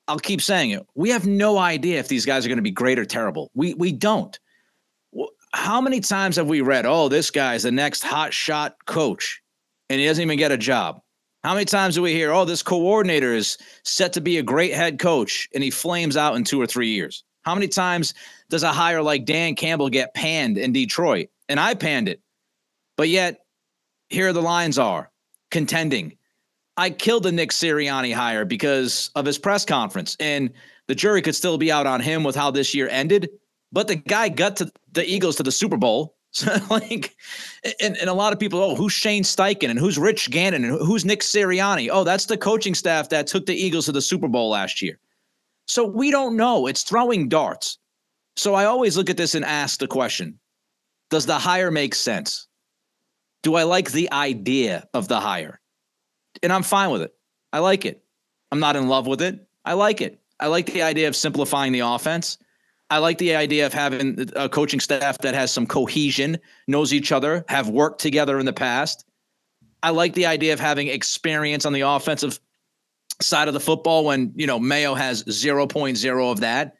I'll 0.07 0.19
keep 0.19 0.39
saying 0.39 0.69
it. 0.69 0.85
We 0.93 1.09
have 1.09 1.25
no 1.25 1.57
idea 1.57 1.99
if 1.99 2.09
these 2.09 2.27
guys 2.27 2.45
are 2.45 2.49
going 2.49 2.59
to 2.59 2.61
be 2.61 2.69
great 2.69 2.99
or 2.99 3.05
terrible. 3.05 3.49
We 3.55 3.73
we 3.73 3.91
don't. 3.91 4.37
How 5.55 5.81
many 5.81 6.01
times 6.01 6.35
have 6.35 6.45
we 6.45 6.61
read, 6.61 6.85
"Oh, 6.85 7.09
this 7.09 7.31
guy's 7.31 7.63
the 7.63 7.71
next 7.71 8.03
hot 8.03 8.31
shot 8.31 8.75
coach," 8.85 9.41
and 9.93 10.01
he 10.01 10.07
doesn't 10.07 10.21
even 10.21 10.37
get 10.37 10.51
a 10.51 10.57
job? 10.57 10.99
How 11.43 11.53
many 11.53 11.65
times 11.65 11.95
do 11.95 12.01
we 12.01 12.13
hear, 12.13 12.31
"Oh, 12.31 12.45
this 12.45 12.63
coordinator 12.63 13.33
is 13.33 13.57
set 13.83 14.13
to 14.13 14.21
be 14.21 14.37
a 14.37 14.43
great 14.43 14.73
head 14.73 14.97
coach," 14.97 15.47
and 15.53 15.63
he 15.63 15.69
flames 15.69 16.17
out 16.17 16.35
in 16.35 16.43
two 16.43 16.61
or 16.61 16.67
three 16.67 16.89
years? 16.89 17.23
How 17.43 17.53
many 17.53 17.67
times 17.67 18.13
does 18.49 18.63
a 18.63 18.71
hire 18.71 19.01
like 19.01 19.25
Dan 19.25 19.55
Campbell 19.55 19.89
get 19.89 20.13
panned 20.13 20.57
in 20.57 20.71
Detroit? 20.71 21.29
And 21.49 21.59
I 21.59 21.73
panned 21.73 22.07
it. 22.07 22.21
But 22.95 23.09
yet, 23.09 23.39
here 24.09 24.31
the 24.31 24.41
Lions 24.41 24.77
are 24.77 25.11
contending. 25.51 26.17
I 26.77 26.89
killed 26.89 27.23
the 27.23 27.31
Nick 27.31 27.51
Sirianni 27.51 28.13
hire 28.13 28.45
because 28.45 29.11
of 29.15 29.25
his 29.25 29.37
press 29.37 29.65
conference, 29.65 30.15
and 30.19 30.49
the 30.87 30.95
jury 30.95 31.21
could 31.21 31.35
still 31.35 31.57
be 31.57 31.71
out 31.71 31.85
on 31.85 31.99
him 31.99 32.23
with 32.23 32.35
how 32.35 32.51
this 32.51 32.73
year 32.73 32.87
ended. 32.89 33.29
But 33.71 33.87
the 33.87 33.95
guy 33.95 34.29
got 34.29 34.55
to 34.57 34.71
the 34.91 35.05
Eagles 35.05 35.35
to 35.35 35.43
the 35.43 35.51
Super 35.51 35.77
Bowl. 35.77 36.15
So 36.33 36.51
like, 36.69 37.15
and, 37.79 37.95
and 37.97 38.09
a 38.09 38.13
lot 38.13 38.33
of 38.33 38.39
people, 38.39 38.61
oh, 38.61 38.75
who's 38.75 38.91
Shane 38.91 39.23
Steichen 39.23 39.69
and 39.69 39.79
who's 39.79 39.97
Rich 39.97 40.31
Gannon 40.31 40.65
and 40.65 40.79
who's 40.79 41.05
Nick 41.05 41.21
Sirianni? 41.21 41.89
Oh, 41.91 42.03
that's 42.03 42.25
the 42.25 42.37
coaching 42.37 42.75
staff 42.75 43.09
that 43.09 43.27
took 43.27 43.45
the 43.45 43.55
Eagles 43.55 43.85
to 43.85 43.91
the 43.91 44.01
Super 44.01 44.27
Bowl 44.27 44.49
last 44.49 44.81
year. 44.81 44.99
So 45.67 45.85
we 45.85 46.11
don't 46.11 46.35
know. 46.35 46.67
It's 46.67 46.83
throwing 46.83 47.29
darts. 47.29 47.77
So 48.35 48.55
I 48.55 48.65
always 48.65 48.97
look 48.97 49.09
at 49.09 49.17
this 49.17 49.35
and 49.35 49.45
ask 49.45 49.79
the 49.79 49.87
question 49.87 50.39
Does 51.09 51.25
the 51.25 51.37
hire 51.37 51.71
make 51.71 51.95
sense? 51.95 52.47
Do 53.43 53.55
I 53.55 53.63
like 53.63 53.91
the 53.91 54.11
idea 54.11 54.87
of 54.93 55.07
the 55.07 55.19
hire? 55.19 55.61
And 56.41 56.51
I'm 56.51 56.63
fine 56.63 56.89
with 56.89 57.03
it. 57.03 57.13
I 57.51 57.59
like 57.59 57.85
it. 57.85 58.03
I'm 58.51 58.59
not 58.59 58.75
in 58.75 58.87
love 58.87 59.05
with 59.05 59.21
it. 59.21 59.47
I 59.65 59.73
like 59.73 60.01
it. 60.01 60.19
I 60.39 60.47
like 60.47 60.65
the 60.65 60.81
idea 60.81 61.07
of 61.07 61.15
simplifying 61.15 61.71
the 61.71 61.81
offense. 61.81 62.37
I 62.93 62.99
like 62.99 63.17
the 63.17 63.35
idea 63.35 63.65
of 63.65 63.73
having 63.73 64.29
a 64.35 64.47
coaching 64.47 64.79
staff 64.79 65.17
that 65.17 65.33
has 65.33 65.51
some 65.51 65.65
cohesion, 65.65 66.37
knows 66.67 66.93
each 66.93 67.11
other, 67.11 67.43
have 67.47 67.67
worked 67.67 67.99
together 67.99 68.37
in 68.37 68.45
the 68.45 68.53
past. 68.53 69.03
I 69.81 69.89
like 69.89 70.13
the 70.13 70.27
idea 70.27 70.53
of 70.53 70.59
having 70.59 70.89
experience 70.89 71.65
on 71.65 71.73
the 71.73 71.81
offensive 71.81 72.39
side 73.19 73.47
of 73.47 73.55
the 73.55 73.59
football 73.59 74.05
when, 74.05 74.31
you 74.35 74.45
know, 74.45 74.59
Mayo 74.59 74.93
has 74.93 75.23
0.0 75.23 76.31
of 76.31 76.41
that. 76.41 76.75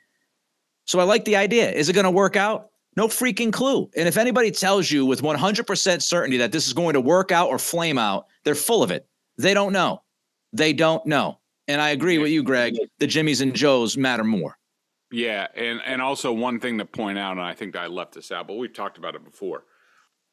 So 0.86 1.00
I 1.00 1.04
like 1.04 1.26
the 1.26 1.36
idea. 1.36 1.72
Is 1.72 1.90
it 1.90 1.94
going 1.94 2.04
to 2.04 2.12
work 2.12 2.36
out? 2.36 2.70
No 2.96 3.08
freaking 3.08 3.52
clue. 3.52 3.90
And 3.98 4.08
if 4.08 4.16
anybody 4.16 4.52
tells 4.52 4.92
you 4.92 5.08
with 5.08 5.24
100% 5.24 6.02
certainty 6.04 6.38
that 6.38 6.52
this 6.52 6.68
is 6.68 6.74
going 6.74 6.94
to 6.94 7.02
work 7.02 7.32
out 7.32 7.50
or 7.50 7.58
flame 7.58 7.98
out, 7.98 8.28
they're 8.44 8.54
full 8.54 8.84
of 8.84 8.92
it. 8.92 9.08
They 9.40 9.56
don't 9.56 9.74
know. 9.74 10.04
They 10.52 10.74
don't 10.74 11.04
know. 11.08 11.40
And 11.68 11.82
I 11.82 11.90
agree 11.90 12.20
with 12.20 12.30
you, 12.30 12.44
Greg. 12.44 12.76
The 13.00 13.08
Jimmys 13.08 13.42
and 13.42 13.56
Joes 13.56 13.98
matter 13.98 14.24
more. 14.24 14.60
Yeah, 15.14 15.48
and 15.54 15.80
and 15.86 16.02
also 16.02 16.34
one 16.34 16.60
thing 16.60 16.80
to 16.80 16.86
point 16.86 17.20
out, 17.20 17.34
and 17.34 17.42
I 17.42 17.54
think 17.54 17.76
I 17.76 17.86
left 17.86 18.16
this 18.16 18.32
out, 18.32 18.48
but 18.48 18.56
we've 18.56 18.74
talked 18.74 18.98
about 18.98 19.14
it 19.14 19.24
before. 19.24 19.64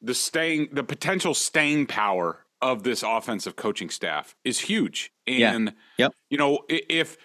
The 0.00 0.14
staying, 0.14 0.70
the 0.72 0.82
potential 0.82 1.34
staying 1.34 1.86
power 1.86 2.46
of 2.62 2.82
this 2.82 3.02
offensive 3.02 3.56
coaching 3.56 3.90
staff 3.90 4.34
is 4.42 4.58
huge. 4.60 5.12
And 5.26 5.74
yeah. 5.98 6.06
yep. 6.06 6.12
you 6.30 6.38
know, 6.38 6.60
if 6.68 7.18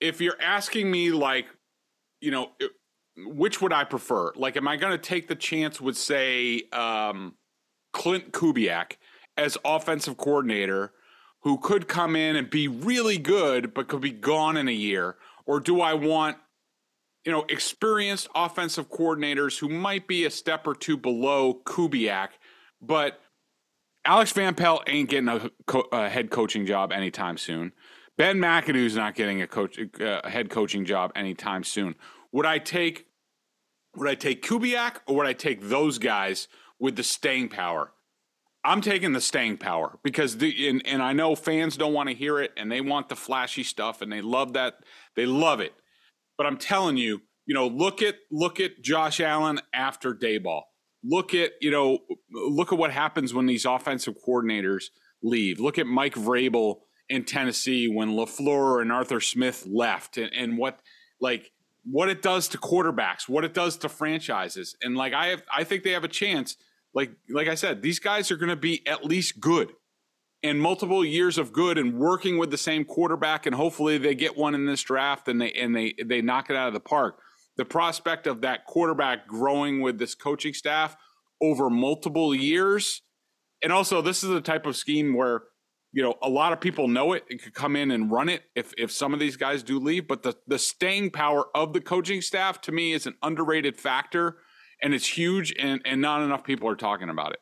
if 0.00 0.20
you're 0.20 0.40
asking 0.40 0.88
me 0.88 1.10
like, 1.10 1.46
you 2.20 2.30
know, 2.30 2.52
which 3.16 3.60
would 3.60 3.72
I 3.72 3.82
prefer? 3.82 4.32
Like, 4.36 4.56
am 4.56 4.68
I 4.68 4.76
going 4.76 4.92
to 4.92 4.98
take 4.98 5.26
the 5.26 5.34
chance 5.34 5.80
with 5.80 5.96
say 5.96 6.62
um, 6.72 7.34
Klint 7.92 8.30
Kubiak 8.30 8.98
as 9.36 9.58
offensive 9.64 10.16
coordinator, 10.16 10.92
who 11.40 11.58
could 11.58 11.88
come 11.88 12.14
in 12.14 12.36
and 12.36 12.48
be 12.48 12.68
really 12.68 13.18
good 13.18 13.74
but 13.74 13.88
could 13.88 14.00
be 14.00 14.12
gone 14.12 14.56
in 14.56 14.68
a 14.68 14.72
year, 14.72 15.16
or 15.44 15.58
do 15.58 15.80
I 15.80 15.94
want 15.94 16.36
you 17.24 17.32
know, 17.32 17.44
experienced 17.48 18.28
offensive 18.34 18.90
coordinators 18.90 19.58
who 19.58 19.68
might 19.68 20.06
be 20.06 20.24
a 20.24 20.30
step 20.30 20.66
or 20.66 20.74
two 20.74 20.96
below 20.96 21.54
Kubiak, 21.64 22.28
but 22.80 23.20
Alex 24.04 24.32
Van 24.32 24.54
Pelt 24.54 24.84
ain't 24.86 25.10
getting 25.10 25.28
a, 25.28 25.50
co- 25.66 25.88
a 25.92 26.08
head 26.08 26.30
coaching 26.30 26.64
job 26.64 26.92
anytime 26.92 27.36
soon. 27.36 27.72
Ben 28.16 28.38
McAdoo's 28.38 28.96
not 28.96 29.14
getting 29.14 29.40
a 29.40 29.46
coach 29.46 29.78
uh, 29.78 30.20
a 30.24 30.28
head 30.28 30.50
coaching 30.50 30.84
job 30.84 31.12
anytime 31.14 31.64
soon. 31.64 31.94
Would 32.32 32.46
I 32.46 32.58
take 32.58 33.06
would 33.96 34.08
I 34.08 34.14
take 34.14 34.42
Kubiak 34.42 34.96
or 35.06 35.16
would 35.16 35.26
I 35.26 35.32
take 35.32 35.62
those 35.62 35.98
guys 35.98 36.48
with 36.78 36.96
the 36.96 37.02
staying 37.02 37.48
power? 37.48 37.92
I'm 38.62 38.82
taking 38.82 39.14
the 39.14 39.22
staying 39.22 39.56
power 39.56 39.98
because 40.02 40.36
the 40.36 40.68
and, 40.68 40.82
and 40.86 41.02
I 41.02 41.14
know 41.14 41.34
fans 41.34 41.78
don't 41.78 41.94
want 41.94 42.10
to 42.10 42.14
hear 42.14 42.38
it 42.38 42.52
and 42.58 42.70
they 42.70 42.82
want 42.82 43.08
the 43.08 43.16
flashy 43.16 43.62
stuff 43.62 44.02
and 44.02 44.12
they 44.12 44.20
love 44.20 44.52
that 44.52 44.84
they 45.16 45.24
love 45.24 45.60
it. 45.60 45.72
But 46.40 46.46
I'm 46.46 46.56
telling 46.56 46.96
you, 46.96 47.20
you 47.44 47.54
know, 47.54 47.66
look 47.66 48.00
at 48.00 48.14
look 48.30 48.60
at 48.60 48.80
Josh 48.80 49.20
Allen 49.20 49.60
after 49.74 50.14
Daboll. 50.14 50.62
Look 51.04 51.34
at 51.34 51.52
you 51.60 51.70
know, 51.70 51.98
look 52.32 52.72
at 52.72 52.78
what 52.78 52.90
happens 52.90 53.34
when 53.34 53.44
these 53.44 53.66
offensive 53.66 54.14
coordinators 54.26 54.84
leave. 55.22 55.60
Look 55.60 55.78
at 55.78 55.86
Mike 55.86 56.14
Vrabel 56.14 56.76
in 57.10 57.26
Tennessee 57.26 57.88
when 57.88 58.12
LaFleur 58.12 58.80
and 58.80 58.90
Arthur 58.90 59.20
Smith 59.20 59.66
left, 59.70 60.16
and, 60.16 60.32
and 60.32 60.56
what 60.56 60.80
like 61.20 61.52
what 61.84 62.08
it 62.08 62.22
does 62.22 62.48
to 62.48 62.56
quarterbacks, 62.56 63.28
what 63.28 63.44
it 63.44 63.52
does 63.52 63.76
to 63.76 63.90
franchises, 63.90 64.74
and 64.80 64.96
like 64.96 65.12
I 65.12 65.26
have, 65.26 65.42
I 65.54 65.64
think 65.64 65.82
they 65.82 65.90
have 65.90 66.04
a 66.04 66.08
chance. 66.08 66.56
Like 66.94 67.10
like 67.28 67.48
I 67.48 67.54
said, 67.54 67.82
these 67.82 67.98
guys 67.98 68.30
are 68.30 68.38
going 68.38 68.48
to 68.48 68.56
be 68.56 68.80
at 68.86 69.04
least 69.04 69.40
good 69.40 69.74
and 70.42 70.60
multiple 70.60 71.04
years 71.04 71.36
of 71.38 71.52
good 71.52 71.76
and 71.76 71.98
working 71.98 72.38
with 72.38 72.50
the 72.50 72.58
same 72.58 72.84
quarterback 72.84 73.46
and 73.46 73.54
hopefully 73.54 73.98
they 73.98 74.14
get 74.14 74.36
one 74.36 74.54
in 74.54 74.66
this 74.66 74.82
draft 74.82 75.28
and 75.28 75.40
they 75.40 75.52
and 75.52 75.74
they 75.74 75.94
they 76.04 76.22
knock 76.22 76.50
it 76.50 76.56
out 76.56 76.68
of 76.68 76.74
the 76.74 76.80
park. 76.80 77.20
The 77.56 77.64
prospect 77.64 78.26
of 78.26 78.40
that 78.40 78.64
quarterback 78.64 79.26
growing 79.26 79.82
with 79.82 79.98
this 79.98 80.14
coaching 80.14 80.54
staff 80.54 80.96
over 81.42 81.68
multiple 81.68 82.34
years 82.34 83.02
and 83.62 83.72
also 83.72 84.00
this 84.02 84.22
is 84.22 84.30
the 84.30 84.40
type 84.40 84.66
of 84.66 84.76
scheme 84.76 85.14
where 85.14 85.42
you 85.92 86.02
know 86.02 86.14
a 86.22 86.28
lot 86.28 86.52
of 86.52 86.60
people 86.60 86.88
know 86.88 87.12
it 87.12 87.24
and 87.30 87.40
could 87.40 87.54
come 87.54 87.76
in 87.76 87.90
and 87.90 88.10
run 88.10 88.28
it 88.28 88.42
if 88.54 88.72
if 88.78 88.90
some 88.90 89.12
of 89.12 89.20
these 89.20 89.36
guys 89.36 89.62
do 89.62 89.78
leave 89.78 90.06
but 90.06 90.22
the 90.22 90.34
the 90.46 90.58
staying 90.58 91.10
power 91.10 91.46
of 91.54 91.72
the 91.72 91.80
coaching 91.80 92.20
staff 92.20 92.60
to 92.60 92.72
me 92.72 92.92
is 92.92 93.06
an 93.06 93.14
underrated 93.22 93.76
factor 93.76 94.38
and 94.82 94.94
it's 94.94 95.06
huge 95.06 95.52
and 95.58 95.80
and 95.84 96.00
not 96.00 96.22
enough 96.22 96.44
people 96.44 96.68
are 96.68 96.76
talking 96.76 97.08
about 97.08 97.32
it 97.32 97.40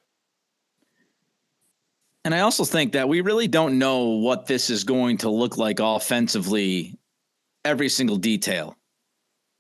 and 2.28 2.34
I 2.34 2.40
also 2.40 2.66
think 2.66 2.92
that 2.92 3.08
we 3.08 3.22
really 3.22 3.48
don't 3.48 3.78
know 3.78 4.04
what 4.04 4.44
this 4.44 4.68
is 4.68 4.84
going 4.84 5.16
to 5.16 5.30
look 5.30 5.56
like 5.56 5.80
offensively, 5.80 6.94
every 7.64 7.88
single 7.88 8.18
detail. 8.18 8.76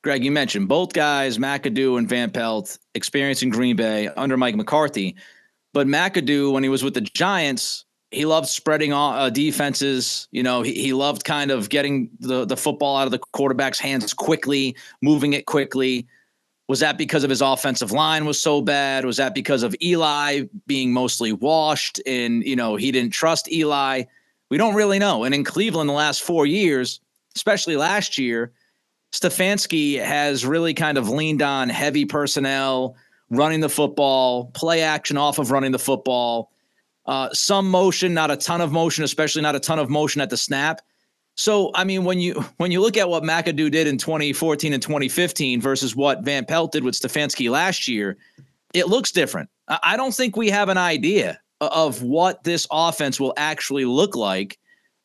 Greg, 0.04 0.22
you 0.22 0.30
mentioned 0.30 0.68
both 0.68 0.92
guys, 0.92 1.38
McAdoo 1.38 1.96
and 1.96 2.06
Van 2.06 2.30
Pelt, 2.30 2.78
experiencing 2.94 3.48
Green 3.48 3.74
Bay 3.74 4.08
under 4.08 4.36
Mike 4.36 4.54
McCarthy. 4.54 5.16
But 5.72 5.86
McAdoo, 5.86 6.52
when 6.52 6.62
he 6.62 6.68
was 6.68 6.84
with 6.84 6.92
the 6.92 7.00
Giants, 7.00 7.86
he 8.10 8.26
loved 8.26 8.48
spreading 8.48 8.92
uh, 8.92 9.30
defenses. 9.30 10.28
You 10.30 10.42
know, 10.42 10.60
he, 10.60 10.74
he 10.74 10.92
loved 10.92 11.24
kind 11.24 11.50
of 11.50 11.70
getting 11.70 12.10
the, 12.20 12.44
the 12.44 12.58
football 12.58 12.98
out 12.98 13.06
of 13.06 13.12
the 13.12 13.18
quarterback's 13.32 13.80
hands 13.80 14.12
quickly, 14.12 14.76
moving 15.00 15.32
it 15.32 15.46
quickly. 15.46 16.06
Was 16.68 16.80
that 16.80 16.98
because 16.98 17.24
of 17.24 17.30
his 17.30 17.40
offensive 17.40 17.92
line 17.92 18.26
was 18.26 18.40
so 18.40 18.60
bad? 18.60 19.06
Was 19.06 19.16
that 19.16 19.34
because 19.34 19.62
of 19.62 19.74
Eli 19.82 20.42
being 20.66 20.92
mostly 20.92 21.32
washed 21.32 22.00
and, 22.06 22.44
you 22.44 22.54
know, 22.54 22.76
he 22.76 22.92
didn't 22.92 23.12
trust 23.12 23.50
Eli? 23.50 24.04
We 24.50 24.58
don't 24.58 24.74
really 24.74 24.98
know. 24.98 25.24
And 25.24 25.34
in 25.34 25.44
Cleveland 25.44 25.88
the 25.88 25.94
last 25.94 26.22
4 26.22 26.44
years, 26.44 27.00
especially 27.34 27.76
last 27.76 28.18
year, 28.18 28.52
Stefanski 29.12 30.02
has 30.02 30.44
really 30.44 30.74
kind 30.74 30.98
of 30.98 31.08
leaned 31.08 31.40
on 31.40 31.70
heavy 31.70 32.04
personnel, 32.04 32.96
running 33.30 33.60
the 33.60 33.68
football, 33.70 34.50
play 34.54 34.82
action 34.82 35.16
off 35.16 35.38
of 35.38 35.50
running 35.50 35.72
the 35.72 35.78
football, 35.78 36.50
uh, 37.06 37.30
some 37.32 37.70
motion, 37.70 38.12
not 38.12 38.30
a 38.30 38.36
ton 38.36 38.60
of 38.60 38.70
motion, 38.70 39.02
especially 39.02 39.40
not 39.40 39.56
a 39.56 39.60
ton 39.60 39.78
of 39.78 39.88
motion 39.88 40.20
at 40.20 40.28
the 40.28 40.36
snap. 40.36 40.82
So, 41.38 41.70
I 41.72 41.84
mean, 41.84 42.04
when 42.04 42.18
you 42.18 42.34
when 42.58 42.70
you 42.70 42.80
look 42.82 42.96
at 42.96 43.08
what 43.08 43.22
McAdoo 43.22 43.70
did 43.70 43.86
in 43.86 43.96
2014 43.96 44.72
and 44.72 44.82
2015 44.82 45.60
versus 45.60 45.96
what 45.96 46.24
Van 46.24 46.44
Pelt 46.44 46.72
did 46.72 46.84
with 46.84 46.94
Stefanski 46.94 47.48
last 47.48 47.88
year, 47.88 48.18
it 48.74 48.88
looks 48.88 49.12
different. 49.12 49.48
I 49.68 49.96
don't 49.96 50.14
think 50.14 50.36
we 50.36 50.50
have 50.50 50.68
an 50.68 50.78
idea 50.78 51.40
of 51.60 52.02
what 52.02 52.44
this 52.44 52.66
offense 52.70 53.20
will 53.20 53.34
actually 53.36 53.84
look 53.84 54.16
like 54.16 54.58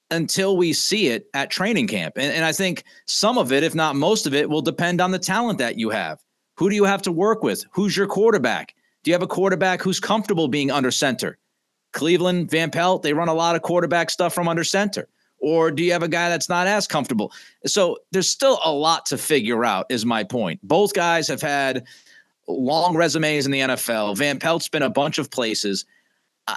until 0.10 0.58
we 0.58 0.74
see 0.74 1.08
it 1.08 1.28
at 1.34 1.50
training 1.50 1.88
camp. 1.88 2.16
And, 2.18 2.32
and 2.32 2.46
I 2.46 2.52
think 2.52 2.84
some 3.06 3.38
of 3.38 3.52
it, 3.52 3.64
if 3.64 3.76
not 3.76 3.96
most 3.96 4.26
of 4.26 4.34
it, 4.34 4.50
will 4.50 4.62
depend 4.62 5.02
on 5.02 5.12
the 5.12 5.20
talent 5.20 5.60
that 5.60 5.78
you 5.78 5.90
have. 5.90 6.20
Who 6.58 6.70
do 6.70 6.76
you 6.76 6.86
have 6.86 7.02
to 7.04 7.12
work 7.12 7.44
with? 7.44 7.66
Who's 7.72 7.98
your 7.98 8.08
quarterback? 8.08 8.74
Do 9.04 9.12
you 9.12 9.16
have 9.16 9.24
a 9.24 9.28
quarterback 9.28 9.82
who's 9.82 10.00
comfortable 10.00 10.48
being 10.48 10.72
under 10.72 10.92
center? 10.92 11.38
Cleveland, 11.92 12.50
Van 12.50 12.72
Pelt, 12.72 13.04
they 13.04 13.14
run 13.14 13.28
a 13.28 13.34
lot 13.34 13.56
of 13.56 13.62
quarterback 13.62 14.10
stuff 14.10 14.34
from 14.34 14.48
under 14.48 14.64
center. 14.64 15.10
Or 15.44 15.72
do 15.72 15.84
you 15.84 15.92
have 15.92 16.04
a 16.04 16.08
guy 16.08 16.30
that's 16.30 16.48
not 16.48 16.68
as 16.68 16.88
comfortable? 16.88 17.34
So 17.66 17.98
there's 18.12 18.30
still 18.30 18.60
a 18.64 18.72
lot 18.72 19.06
to 19.08 19.18
figure 19.18 19.66
out, 19.66 19.86
is 19.90 20.06
my 20.06 20.24
point. 20.24 20.62
Both 20.64 20.94
guys 20.94 21.28
have 21.28 21.42
had 21.42 21.86
long 22.48 22.96
resumes 22.96 23.46
in 23.46 23.52
the 23.52 23.60
NFL. 23.60 24.18
Van 24.18 24.40
Pelt's 24.40 24.70
been 24.70 24.84
a 24.84 24.90
bunch 24.90 25.18
of 25.18 25.30
places. 25.30 25.86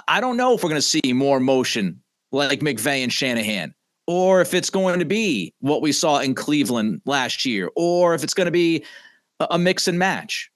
I 0.07 0.21
don't 0.21 0.37
know 0.37 0.53
if 0.53 0.63
we're 0.63 0.69
going 0.69 0.81
to 0.81 0.87
see 0.87 1.13
more 1.13 1.41
motion 1.41 2.01
like 2.31 2.61
McVay 2.61 3.03
and 3.03 3.11
Shanahan, 3.11 3.73
or 4.05 4.39
if 4.39 4.53
it's 4.53 4.69
going 4.69 4.99
to 4.99 5.05
be 5.05 5.53
what 5.59 5.81
we 5.81 5.91
saw 5.91 6.19
in 6.19 6.33
Cleveland 6.33 7.01
last 7.05 7.45
year, 7.45 7.69
or 7.75 8.13
if 8.13 8.23
it's 8.23 8.33
going 8.33 8.45
to 8.45 8.51
be 8.51 8.85
a 9.39 9.59
mix 9.59 9.87
and 9.87 9.99
match. 9.99 10.49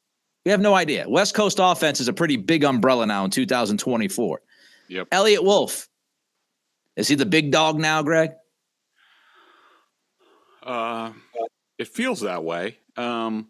We 0.46 0.52
have 0.52 0.62
no 0.62 0.74
idea. 0.74 1.08
West 1.08 1.36
Coast 1.36 1.60
offense 1.62 2.00
is 2.00 2.08
a 2.08 2.14
pretty 2.14 2.38
big 2.38 2.64
umbrella 2.64 3.06
now 3.06 3.26
in 3.26 3.32
2024. 3.32 4.42
Yep. 4.88 5.08
Eliot 5.12 5.44
Wolf, 5.44 5.88
is 7.02 7.08
he 7.08 7.16
the 7.16 7.26
big 7.26 7.50
dog 7.52 7.80
now, 7.80 8.04
Greg? 8.04 8.34
Uh, 10.62 11.14
it 11.80 11.88
feels 11.88 12.22
that 12.22 12.44
way. 12.44 12.78
Um, 12.96 13.48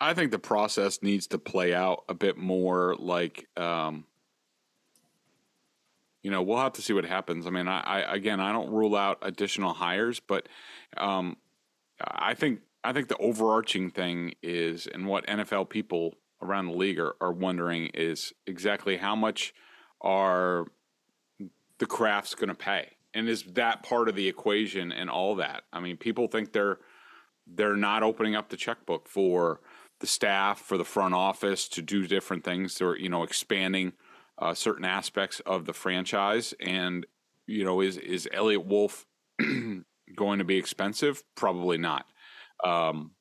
I 0.00 0.14
think 0.14 0.30
the 0.30 0.38
process 0.38 1.02
needs 1.02 1.26
to 1.28 1.38
play 1.38 1.74
out 1.74 2.04
a 2.08 2.14
bit 2.14 2.38
more. 2.38 2.96
Like, 2.98 3.46
um, 3.58 4.06
you 6.22 6.30
know, 6.30 6.40
we'll 6.40 6.56
have 6.56 6.72
to 6.72 6.82
see 6.82 6.94
what 6.94 7.04
happens. 7.04 7.46
I 7.46 7.50
mean, 7.50 7.68
I, 7.68 7.80
I 7.80 8.14
again, 8.14 8.40
I 8.40 8.50
don't 8.50 8.70
rule 8.70 8.96
out 8.96 9.18
additional 9.20 9.74
hires, 9.74 10.20
but 10.20 10.48
um, 10.96 11.36
I 12.00 12.32
think 12.32 12.60
I 12.82 12.94
think 12.94 13.08
the 13.08 13.18
overarching 13.18 13.90
thing 13.90 14.32
is, 14.42 14.86
and 14.86 15.06
what 15.06 15.26
NFL 15.26 15.68
people 15.68 16.14
around 16.40 16.68
the 16.68 16.72
league 16.76 16.98
are, 16.98 17.14
are 17.20 17.32
wondering 17.32 17.88
is 17.88 18.32
exactly 18.46 18.96
how 18.96 19.14
much 19.14 19.52
are 20.00 20.66
the 21.78 21.86
Krafts 21.86 22.36
going 22.36 22.48
to 22.48 22.54
pay. 22.54 22.90
and 23.14 23.28
is 23.28 23.44
that 23.54 23.84
part 23.84 24.08
of 24.08 24.16
the 24.16 24.28
equation 24.28 24.90
and 24.90 25.08
all 25.08 25.36
that? 25.36 25.62
I 25.72 25.80
mean, 25.80 25.96
people 25.96 26.26
think 26.26 26.52
they're 26.52 26.78
they're 27.46 27.76
not 27.76 28.02
opening 28.02 28.34
up 28.34 28.48
the 28.48 28.56
checkbook 28.56 29.08
for 29.08 29.60
the 30.00 30.06
staff, 30.06 30.58
for 30.58 30.76
the 30.76 30.84
front 30.84 31.14
office 31.14 31.68
to 31.68 31.82
do 31.82 32.06
different 32.06 32.44
things, 32.44 32.80
or 32.80 32.96
you 32.96 33.08
know, 33.08 33.22
expanding 33.22 33.92
uh, 34.38 34.54
certain 34.54 34.84
aspects 34.84 35.40
of 35.40 35.66
the 35.66 35.72
franchise. 35.72 36.54
And 36.60 37.06
you 37.46 37.64
know, 37.64 37.80
is 37.80 37.96
is 37.96 38.28
Eliot 38.32 38.66
Wolf 38.66 39.06
going 40.16 40.38
to 40.38 40.44
be 40.44 40.56
expensive? 40.56 41.22
Probably 41.36 41.78
not. 41.78 42.06
Um, 42.64 43.12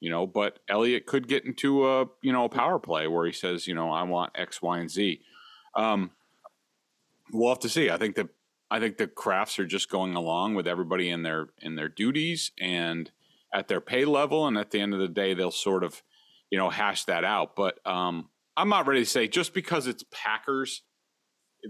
you 0.00 0.10
know, 0.10 0.26
but 0.26 0.60
Eliot 0.68 1.06
could 1.06 1.28
get 1.28 1.44
into 1.44 1.86
a 1.86 2.06
you 2.22 2.32
know 2.32 2.44
a 2.44 2.48
power 2.48 2.78
play 2.78 3.06
where 3.06 3.26
he 3.26 3.32
says, 3.32 3.66
you 3.66 3.74
know, 3.74 3.90
I 3.90 4.02
want 4.04 4.32
X, 4.34 4.62
Y, 4.62 4.78
and 4.78 4.90
Z. 4.90 5.20
Um, 5.76 6.10
we'll 7.32 7.48
have 7.50 7.60
to 7.60 7.68
see. 7.68 7.90
I 7.90 7.96
think 7.96 8.16
that 8.16 8.28
I 8.70 8.78
think 8.78 8.98
the 8.98 9.08
Krafts 9.08 9.58
are 9.58 9.66
just 9.66 9.90
going 9.90 10.14
along 10.14 10.54
with 10.54 10.68
everybody 10.68 11.10
in 11.10 11.22
their 11.22 11.48
in 11.60 11.74
their 11.74 11.88
duties 11.88 12.52
and 12.60 13.10
at 13.52 13.68
their 13.68 13.80
pay 13.80 14.04
level, 14.04 14.46
and 14.46 14.56
at 14.56 14.70
the 14.70 14.80
end 14.80 14.94
of 14.94 15.00
the 15.00 15.08
day, 15.08 15.34
they'll 15.34 15.50
sort 15.50 15.82
of 15.82 16.02
you 16.50 16.58
know 16.58 16.70
hash 16.70 17.04
that 17.04 17.24
out. 17.24 17.56
But 17.56 17.84
um, 17.86 18.28
I'm 18.56 18.68
not 18.68 18.86
ready 18.86 19.00
to 19.00 19.10
say 19.10 19.26
just 19.26 19.54
because 19.54 19.86
it's 19.86 20.04
Packers. 20.10 20.82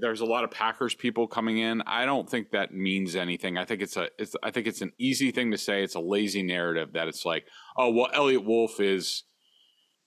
There's 0.01 0.21
a 0.21 0.27
lot 0.27 0.45
of 0.45 0.53
Packers 0.53 0.95
people 0.95 1.27
coming 1.27 1.59
in. 1.59 1.83
I 1.83 2.05
don't 2.05 2.31
think 2.31 2.53
that 2.53 2.73
means 2.73 3.17
anything. 3.17 3.59
I 3.59 3.65
think 3.65 3.83
it's 3.83 3.97
a. 3.97 4.09
It's. 4.19 4.37
I 4.43 4.51
think 4.51 4.67
it's 4.67 4.83
an 4.83 4.93
easy 4.99 5.31
thing 5.31 5.51
to 5.53 5.59
say. 5.59 5.83
It's 5.83 5.97
a 5.97 6.01
lazy 6.01 6.43
narrative 6.43 6.93
that 6.93 7.09
it's 7.09 7.25
like, 7.25 7.47
oh 7.77 7.91
well, 7.91 8.11
Eliot 8.13 8.45
Wolf 8.45 8.79
is 8.79 9.25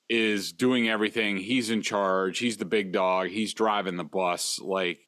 is 0.10 0.54
doing 0.54 0.90
everything. 0.90 1.38
He's 1.38 1.70
in 1.70 1.82
charge. 1.82 2.38
He's 2.38 2.58
the 2.58 2.66
big 2.66 2.92
dog. 2.92 3.30
He's 3.30 3.54
driving 3.54 3.98
the 3.98 4.04
bus. 4.04 4.60
Like 4.60 5.00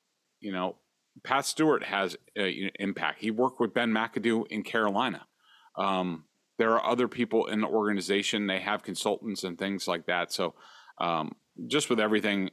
you 0.46 0.52
know, 0.52 0.76
Pat 1.24 1.44
Stewart 1.44 1.84
has 1.84 2.16
uh, 2.40 2.44
impact. 2.80 3.20
He 3.20 3.32
worked 3.32 3.60
with 3.60 3.74
Ben 3.74 3.92
McAdoo 3.92 4.46
in 4.48 4.62
Carolina. 4.62 5.26
Um, 5.76 6.26
there 6.60 6.72
are 6.74 6.86
other 6.86 7.08
people 7.08 7.48
in 7.48 7.62
the 7.62 7.68
organization. 7.68 8.46
They 8.46 8.60
have 8.60 8.84
consultants 8.84 9.44
and 9.44 9.58
things 9.58 9.88
like 9.88 10.06
that. 10.06 10.32
So, 10.32 10.54
um, 11.02 11.36
just 11.68 11.90
with 11.90 12.00
everything, 12.00 12.52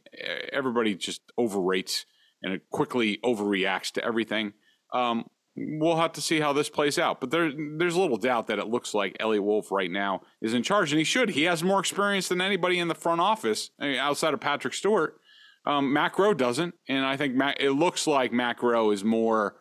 everybody 0.52 0.94
just 0.94 1.20
overrates 1.38 2.06
and 2.42 2.54
it 2.54 2.62
quickly 2.70 3.18
overreacts 3.22 3.92
to 3.92 4.04
everything. 4.04 4.54
Um, 4.94 5.28
we'll 5.54 5.96
have 5.96 6.12
to 6.14 6.22
see 6.22 6.40
how 6.40 6.54
this 6.54 6.70
plays 6.70 6.98
out. 6.98 7.20
But 7.20 7.30
there, 7.30 7.52
there's 7.76 7.96
little 7.96 8.16
doubt 8.16 8.46
that 8.46 8.58
it 8.58 8.68
looks 8.68 8.94
like 8.94 9.16
Eliot 9.20 9.44
Wolf 9.44 9.70
right 9.70 9.90
now 9.90 10.22
is 10.40 10.54
in 10.54 10.62
charge, 10.62 10.92
and 10.92 10.98
he 10.98 11.04
should. 11.04 11.30
He 11.30 11.42
has 11.42 11.62
more 11.62 11.78
experience 11.78 12.28
than 12.28 12.40
anybody 12.40 12.78
in 12.78 12.88
the 12.88 12.94
front 12.94 13.20
office 13.20 13.70
outside 13.80 14.32
of 14.32 14.40
Patrick 14.40 14.72
Stewart. 14.72 15.18
Um, 15.64 15.92
Matt 15.92 16.14
Groh 16.14 16.36
doesn't, 16.36 16.74
and 16.88 17.04
I 17.04 17.16
think 17.16 17.34
Matt, 17.34 17.60
it 17.60 17.70
looks 17.70 18.06
like 18.06 18.32
Matt 18.32 18.58
Groh 18.58 18.92
is 18.92 19.04
more 19.04 19.56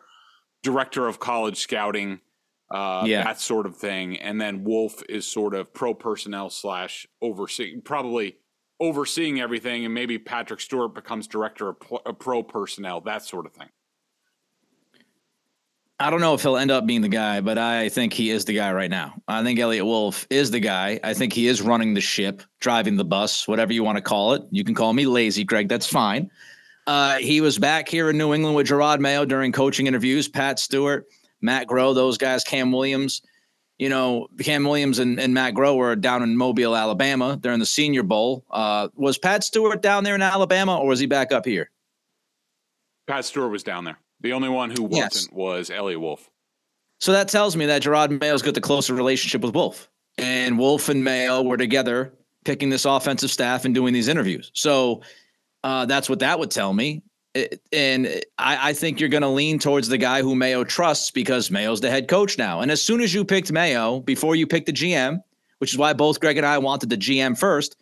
director 0.62 1.06
of 1.06 1.20
college 1.20 1.58
scouting, 1.58 2.20
uh, 2.72 3.04
yeah. 3.06 3.22
that 3.22 3.40
sort 3.40 3.66
of 3.66 3.76
thing, 3.76 4.18
and 4.18 4.40
then 4.40 4.64
Wolf 4.64 5.02
is 5.08 5.26
sort 5.26 5.54
of 5.54 5.72
pro 5.72 5.94
personnel 5.94 6.50
slash 6.50 7.06
overseeing, 7.20 7.82
probably 7.82 8.36
overseeing 8.80 9.40
everything, 9.40 9.84
and 9.84 9.94
maybe 9.94 10.18
Patrick 10.18 10.60
Stewart 10.60 10.94
becomes 10.94 11.28
director 11.28 11.68
of 11.68 12.18
pro 12.18 12.42
personnel, 12.42 13.00
that 13.02 13.22
sort 13.22 13.46
of 13.46 13.52
thing. 13.52 13.68
I 16.02 16.10
don't 16.10 16.20
know 16.20 16.34
if 16.34 16.42
he'll 16.42 16.56
end 16.56 16.72
up 16.72 16.84
being 16.84 17.00
the 17.00 17.08
guy, 17.08 17.40
but 17.40 17.58
I 17.58 17.88
think 17.88 18.12
he 18.12 18.30
is 18.30 18.44
the 18.44 18.54
guy 18.54 18.72
right 18.72 18.90
now. 18.90 19.14
I 19.28 19.44
think 19.44 19.60
Eliot 19.60 19.86
Wolf 19.86 20.26
is 20.30 20.50
the 20.50 20.58
guy. 20.58 20.98
I 21.04 21.14
think 21.14 21.32
he 21.32 21.46
is 21.46 21.62
running 21.62 21.94
the 21.94 22.00
ship, 22.00 22.42
driving 22.58 22.96
the 22.96 23.04
bus, 23.04 23.46
whatever 23.46 23.72
you 23.72 23.84
want 23.84 23.98
to 23.98 24.02
call 24.02 24.32
it. 24.32 24.42
You 24.50 24.64
can 24.64 24.74
call 24.74 24.92
me 24.94 25.06
lazy, 25.06 25.44
Greg. 25.44 25.68
That's 25.68 25.86
fine. 25.86 26.28
Uh, 26.88 27.18
he 27.18 27.40
was 27.40 27.56
back 27.56 27.88
here 27.88 28.10
in 28.10 28.18
New 28.18 28.34
England 28.34 28.56
with 28.56 28.66
Jerod 28.66 28.98
Mayo 28.98 29.24
during 29.24 29.52
coaching 29.52 29.86
interviews. 29.86 30.26
Pat 30.26 30.58
Stewart, 30.58 31.06
Matt 31.40 31.68
Groh, 31.68 31.94
those 31.94 32.18
guys, 32.18 32.42
Cam 32.42 32.72
Williams. 32.72 33.22
You 33.78 33.88
know, 33.88 34.26
Cam 34.40 34.64
Williams 34.64 34.98
and, 34.98 35.20
and 35.20 35.32
Matt 35.32 35.54
Groh 35.54 35.76
were 35.76 35.94
down 35.94 36.24
in 36.24 36.36
Mobile, 36.36 36.74
Alabama 36.74 37.38
during 37.40 37.60
the 37.60 37.66
Senior 37.66 38.02
Bowl. 38.02 38.44
Uh, 38.50 38.88
was 38.96 39.18
Pat 39.18 39.44
Stewart 39.44 39.80
down 39.82 40.02
there 40.02 40.16
in 40.16 40.22
Alabama, 40.22 40.78
or 40.78 40.88
was 40.88 40.98
he 40.98 41.06
back 41.06 41.30
up 41.30 41.46
here? 41.46 41.70
Pat 43.06 43.24
Stewart 43.24 43.52
was 43.52 43.62
down 43.62 43.84
there. 43.84 43.98
The 44.22 44.32
only 44.32 44.48
one 44.48 44.70
who 44.70 44.84
wasn't 44.84 45.14
yes. 45.14 45.28
was 45.32 45.70
Eliot 45.70 46.00
Wolf. 46.00 46.30
So 47.00 47.12
that 47.12 47.28
tells 47.28 47.56
me 47.56 47.66
that 47.66 47.82
Jerod 47.82 48.20
Mayo's 48.20 48.42
got 48.42 48.54
the 48.54 48.60
closer 48.60 48.94
relationship 48.94 49.42
with 49.42 49.54
Wolf. 49.54 49.88
And 50.18 50.58
Wolf 50.58 50.88
and 50.88 51.02
Mayo 51.02 51.42
were 51.42 51.56
together 51.56 52.12
picking 52.44 52.70
this 52.70 52.84
offensive 52.84 53.30
staff 53.30 53.64
and 53.64 53.74
doing 53.74 53.92
these 53.92 54.08
interviews. 54.08 54.50
So 54.54 55.02
uh, 55.64 55.86
that's 55.86 56.08
what 56.08 56.20
that 56.20 56.38
would 56.38 56.50
tell 56.50 56.72
me. 56.72 57.02
It, 57.34 57.60
and 57.72 58.06
I, 58.38 58.70
I 58.70 58.72
think 58.74 59.00
you're 59.00 59.08
going 59.08 59.22
to 59.22 59.28
lean 59.28 59.58
towards 59.58 59.88
the 59.88 59.98
guy 59.98 60.22
who 60.22 60.34
Mayo 60.34 60.64
trusts 60.64 61.10
because 61.10 61.50
Mayo's 61.50 61.80
the 61.80 61.90
head 61.90 62.08
coach 62.08 62.36
now. 62.38 62.60
And 62.60 62.70
as 62.70 62.82
soon 62.82 63.00
as 63.00 63.12
you 63.14 63.24
picked 63.24 63.50
Mayo, 63.50 64.00
before 64.00 64.36
you 64.36 64.46
picked 64.46 64.66
the 64.66 64.72
GM, 64.72 65.18
which 65.58 65.72
is 65.72 65.78
why 65.78 65.92
both 65.94 66.20
Greg 66.20 66.36
and 66.36 66.46
I 66.46 66.58
wanted 66.58 66.90
the 66.90 66.96
GM 66.96 67.38
first, 67.38 67.76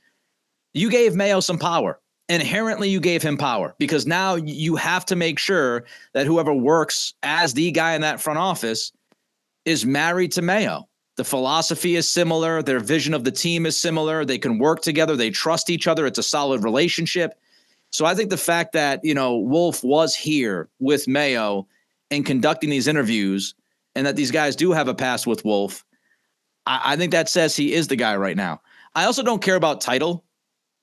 you 0.73 0.89
gave 0.89 1.15
Mayo 1.15 1.41
some 1.41 1.59
power 1.59 1.99
inherently 2.31 2.89
you 2.89 3.01
gave 3.01 3.23
him 3.23 3.37
power 3.37 3.75
because 3.79 4.07
now 4.07 4.37
you 4.37 4.77
have 4.77 5.05
to 5.07 5.17
make 5.17 5.39
sure 5.39 5.85
that 6.15 6.27
whoever 6.27 6.55
works 6.55 7.13
as 7.25 7.53
the 7.53 7.73
guy 7.73 7.95
in 7.95 8.01
that 8.03 8.21
front 8.21 8.39
office 8.39 8.93
is 9.65 9.85
married 9.85 10.33
to 10.33 10.43
Mayo. 10.43 10.89
The 11.17 11.25
philosophy 11.25 11.97
is 11.97 12.09
similar, 12.09 12.63
their 12.63 12.79
vision 12.79 13.15
of 13.15 13.25
the 13.25 13.33
team 13.33 13.67
is 13.67 13.77
similar, 13.77 14.25
they 14.25 14.39
can 14.39 14.59
work 14.59 14.81
together, 14.81 15.17
they 15.17 15.31
trust 15.31 15.69
each 15.69 15.89
other, 15.89 16.07
it's 16.07 16.19
a 16.21 16.23
solid 16.23 16.63
relationship. 16.63 17.35
So 17.91 18.07
I 18.07 18.15
think 18.15 18.31
the 18.31 18.37
fact 18.37 18.73
that, 18.73 19.01
you 19.03 19.13
know, 19.13 19.37
Wolf 19.37 19.83
was 19.83 20.15
here 20.15 20.69
with 20.79 21.09
Mayo 21.09 21.67
and 22.13 22.25
conducting 22.25 22.71
these 22.71 22.87
interviews 22.87 23.55
and 23.97 24.07
that 24.07 24.15
these 24.15 24.31
guys 24.31 24.55
do 24.55 24.71
have 24.71 24.87
a 24.87 24.95
past 24.95 25.27
with 25.27 25.45
Wolf, 25.45 25.85
I, 26.65 26.93
I 26.93 26.97
think 26.97 27.11
that 27.11 27.29
says 27.29 27.57
he 27.57 27.75
is 27.75 27.89
the 27.89 27.97
guy 27.97 28.17
right 28.17 28.37
now. 28.37 28.63
I 28.95 29.05
also 29.05 29.25
don't 29.25 29.43
care 29.43 29.57
about 29.57 29.81
title. 29.81 30.25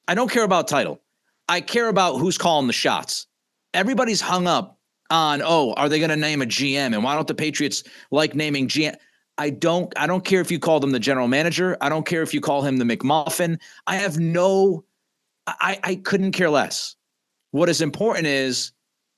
I 0.09 0.13
don't 0.13 0.29
care 0.29 0.43
about 0.43 0.67
title. 0.67 1.01
I 1.49 1.61
care 1.61 1.87
about 1.87 2.17
who's 2.17 2.37
calling 2.37 2.67
the 2.67 2.73
shots. 2.73 3.27
Everybody's 3.73 4.21
hung 4.21 4.47
up 4.47 4.79
on, 5.09 5.41
oh, 5.43 5.73
are 5.73 5.89
they 5.89 5.99
going 5.99 6.09
to 6.09 6.17
name 6.17 6.41
a 6.41 6.45
GM? 6.45 6.93
And 6.93 7.03
why 7.03 7.15
don't 7.15 7.27
the 7.27 7.35
Patriots 7.35 7.83
like 8.11 8.35
naming 8.35 8.67
GM? 8.67 8.95
I 9.37 9.51
don't 9.51 9.93
I 9.97 10.07
don't 10.07 10.25
care 10.25 10.41
if 10.41 10.49
you 10.49 10.59
call 10.59 10.79
them 10.79 10.91
the 10.91 10.99
general 10.99 11.27
manager. 11.27 11.77
I 11.79 11.89
don't 11.89 12.05
care 12.05 12.23
if 12.23 12.33
you 12.33 12.41
call 12.41 12.63
him 12.63 12.77
the 12.77 12.85
McMuffin. 12.85 13.59
I 13.85 13.97
have 13.97 14.17
no 14.17 14.83
I, 15.45 15.79
I 15.83 15.95
couldn't 15.95 16.31
care 16.31 16.49
less. 16.49 16.95
What 17.51 17.69
is 17.69 17.81
important 17.81 18.27
is 18.27 18.71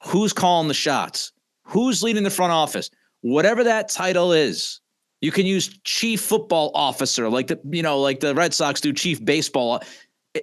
who's 0.03 0.33
calling 0.33 0.67
the 0.67 0.73
shots, 0.73 1.31
who's 1.63 2.03
leading 2.03 2.23
the 2.23 2.29
front 2.29 2.51
office, 2.51 2.89
whatever 3.21 3.63
that 3.63 3.89
title 3.89 4.31
is. 4.31 4.81
You 5.21 5.31
can 5.31 5.45
use 5.45 5.77
chief 5.83 6.21
football 6.21 6.71
officer, 6.75 7.29
like 7.29 7.47
the 7.47 7.59
you 7.69 7.83
know, 7.83 7.99
like 7.99 8.19
the 8.21 8.35
Red 8.35 8.53
Sox 8.53 8.79
do 8.79 8.93
chief 8.93 9.23
baseball 9.23 9.81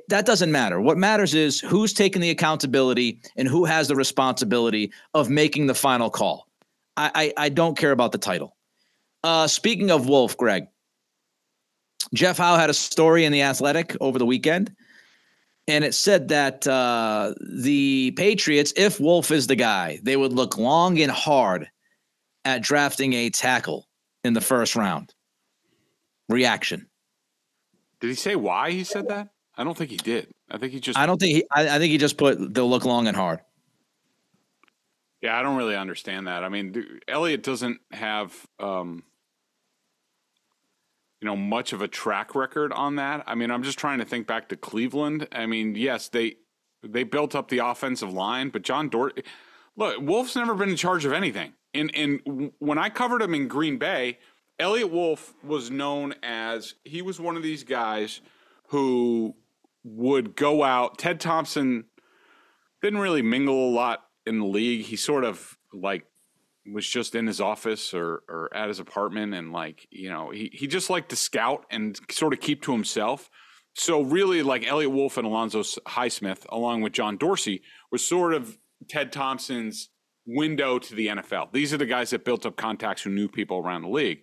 that 0.08 0.26
doesn't 0.26 0.50
matter. 0.50 0.80
What 0.80 0.98
matters 0.98 1.34
is 1.34 1.60
who's 1.60 1.92
taking 1.92 2.20
the 2.20 2.30
accountability 2.30 3.20
and 3.36 3.46
who 3.46 3.64
has 3.64 3.88
the 3.88 3.96
responsibility 3.96 4.92
of 5.14 5.30
making 5.30 5.66
the 5.66 5.74
final 5.74 6.10
call. 6.10 6.48
I, 6.96 7.10
I, 7.14 7.44
I 7.44 7.48
don't 7.48 7.78
care 7.78 7.92
about 7.92 8.12
the 8.12 8.18
title. 8.18 8.56
Uh, 9.22 9.46
speaking 9.46 9.90
of 9.90 10.08
Wolf, 10.08 10.36
Greg, 10.36 10.66
Jeff 12.14 12.38
Howe 12.38 12.56
had 12.56 12.70
a 12.70 12.74
story 12.74 13.24
in 13.24 13.32
The 13.32 13.42
Athletic 13.42 13.96
over 14.00 14.18
the 14.18 14.26
weekend, 14.26 14.74
and 15.68 15.84
it 15.84 15.94
said 15.94 16.28
that 16.28 16.66
uh, 16.66 17.34
the 17.40 18.12
Patriots, 18.12 18.72
if 18.76 19.00
Wolf 19.00 19.30
is 19.30 19.46
the 19.46 19.56
guy, 19.56 19.98
they 20.02 20.16
would 20.16 20.32
look 20.32 20.58
long 20.58 21.00
and 21.00 21.10
hard 21.10 21.68
at 22.44 22.62
drafting 22.62 23.12
a 23.12 23.30
tackle 23.30 23.88
in 24.22 24.34
the 24.34 24.40
first 24.40 24.76
round. 24.76 25.12
Reaction. 26.28 26.88
Did 28.00 28.08
he 28.08 28.14
say 28.14 28.36
why 28.36 28.70
he 28.70 28.84
said 28.84 29.08
that? 29.08 29.28
I 29.56 29.64
don't 29.64 29.76
think 29.76 29.90
he 29.90 29.96
did. 29.96 30.28
I 30.50 30.58
think 30.58 30.72
he 30.72 30.80
just. 30.80 30.98
I 30.98 31.06
don't 31.06 31.18
think 31.18 31.34
he. 31.34 31.44
I, 31.50 31.76
I 31.76 31.78
think 31.78 31.90
he 31.90 31.98
just 31.98 32.18
put 32.18 32.54
they'll 32.54 32.68
look 32.68 32.84
long 32.84 33.06
and 33.06 33.16
hard. 33.16 33.40
Yeah, 35.22 35.38
I 35.38 35.42
don't 35.42 35.56
really 35.56 35.76
understand 35.76 36.26
that. 36.26 36.44
I 36.44 36.48
mean, 36.48 37.00
Eliot 37.08 37.42
doesn't 37.42 37.80
have, 37.90 38.46
um, 38.60 39.02
you 41.20 41.26
know, 41.26 41.36
much 41.36 41.72
of 41.72 41.80
a 41.80 41.88
track 41.88 42.34
record 42.34 42.72
on 42.72 42.96
that. 42.96 43.24
I 43.26 43.34
mean, 43.34 43.50
I'm 43.50 43.62
just 43.62 43.78
trying 43.78 43.98
to 43.98 44.04
think 44.04 44.26
back 44.26 44.50
to 44.50 44.56
Cleveland. 44.56 45.26
I 45.32 45.46
mean, 45.46 45.74
yes, 45.74 46.08
they 46.08 46.36
they 46.82 47.02
built 47.02 47.34
up 47.34 47.48
the 47.48 47.58
offensive 47.58 48.12
line, 48.12 48.50
but 48.50 48.62
John 48.62 48.88
Dort, 48.88 49.24
look, 49.76 50.00
Wolf's 50.00 50.36
never 50.36 50.54
been 50.54 50.68
in 50.68 50.76
charge 50.76 51.04
of 51.04 51.12
anything. 51.12 51.54
And 51.72 51.90
and 51.94 52.52
when 52.58 52.78
I 52.78 52.90
covered 52.90 53.22
him 53.22 53.34
in 53.34 53.48
Green 53.48 53.78
Bay, 53.78 54.18
Eliot 54.58 54.90
Wolf 54.90 55.34
was 55.42 55.70
known 55.70 56.14
as 56.22 56.74
he 56.84 57.00
was 57.00 57.18
one 57.18 57.36
of 57.36 57.42
these 57.42 57.64
guys 57.64 58.20
who 58.68 59.34
would 59.86 60.34
go 60.34 60.64
out. 60.64 60.98
Ted 60.98 61.20
Thompson 61.20 61.84
didn't 62.82 62.98
really 62.98 63.22
mingle 63.22 63.68
a 63.68 63.72
lot 63.72 64.04
in 64.26 64.40
the 64.40 64.46
league. 64.46 64.84
He 64.86 64.96
sort 64.96 65.24
of 65.24 65.56
like 65.72 66.04
was 66.70 66.86
just 66.86 67.14
in 67.14 67.28
his 67.28 67.40
office 67.40 67.94
or, 67.94 68.22
or 68.28 68.50
at 68.52 68.68
his 68.68 68.80
apartment 68.80 69.32
and 69.32 69.52
like, 69.52 69.86
you 69.90 70.10
know, 70.10 70.30
he, 70.30 70.50
he 70.52 70.66
just 70.66 70.90
liked 70.90 71.10
to 71.10 71.16
scout 71.16 71.64
and 71.70 71.98
sort 72.10 72.32
of 72.32 72.40
keep 72.40 72.62
to 72.62 72.72
himself. 72.72 73.30
So 73.74 74.02
really 74.02 74.42
like 74.42 74.66
Eliot 74.66 74.90
Wolf 74.90 75.16
and 75.16 75.26
Alonzo 75.26 75.62
Highsmith, 75.62 76.44
along 76.48 76.80
with 76.80 76.92
John 76.92 77.16
Dorsey, 77.16 77.62
was 77.92 78.04
sort 78.04 78.34
of 78.34 78.58
Ted 78.88 79.12
Thompson's 79.12 79.90
window 80.26 80.80
to 80.80 80.94
the 80.94 81.06
NFL. 81.08 81.52
These 81.52 81.72
are 81.72 81.78
the 81.78 81.86
guys 81.86 82.10
that 82.10 82.24
built 82.24 82.44
up 82.44 82.56
contacts 82.56 83.02
who 83.02 83.10
knew 83.10 83.28
people 83.28 83.58
around 83.58 83.82
the 83.82 83.88
league. 83.88 84.22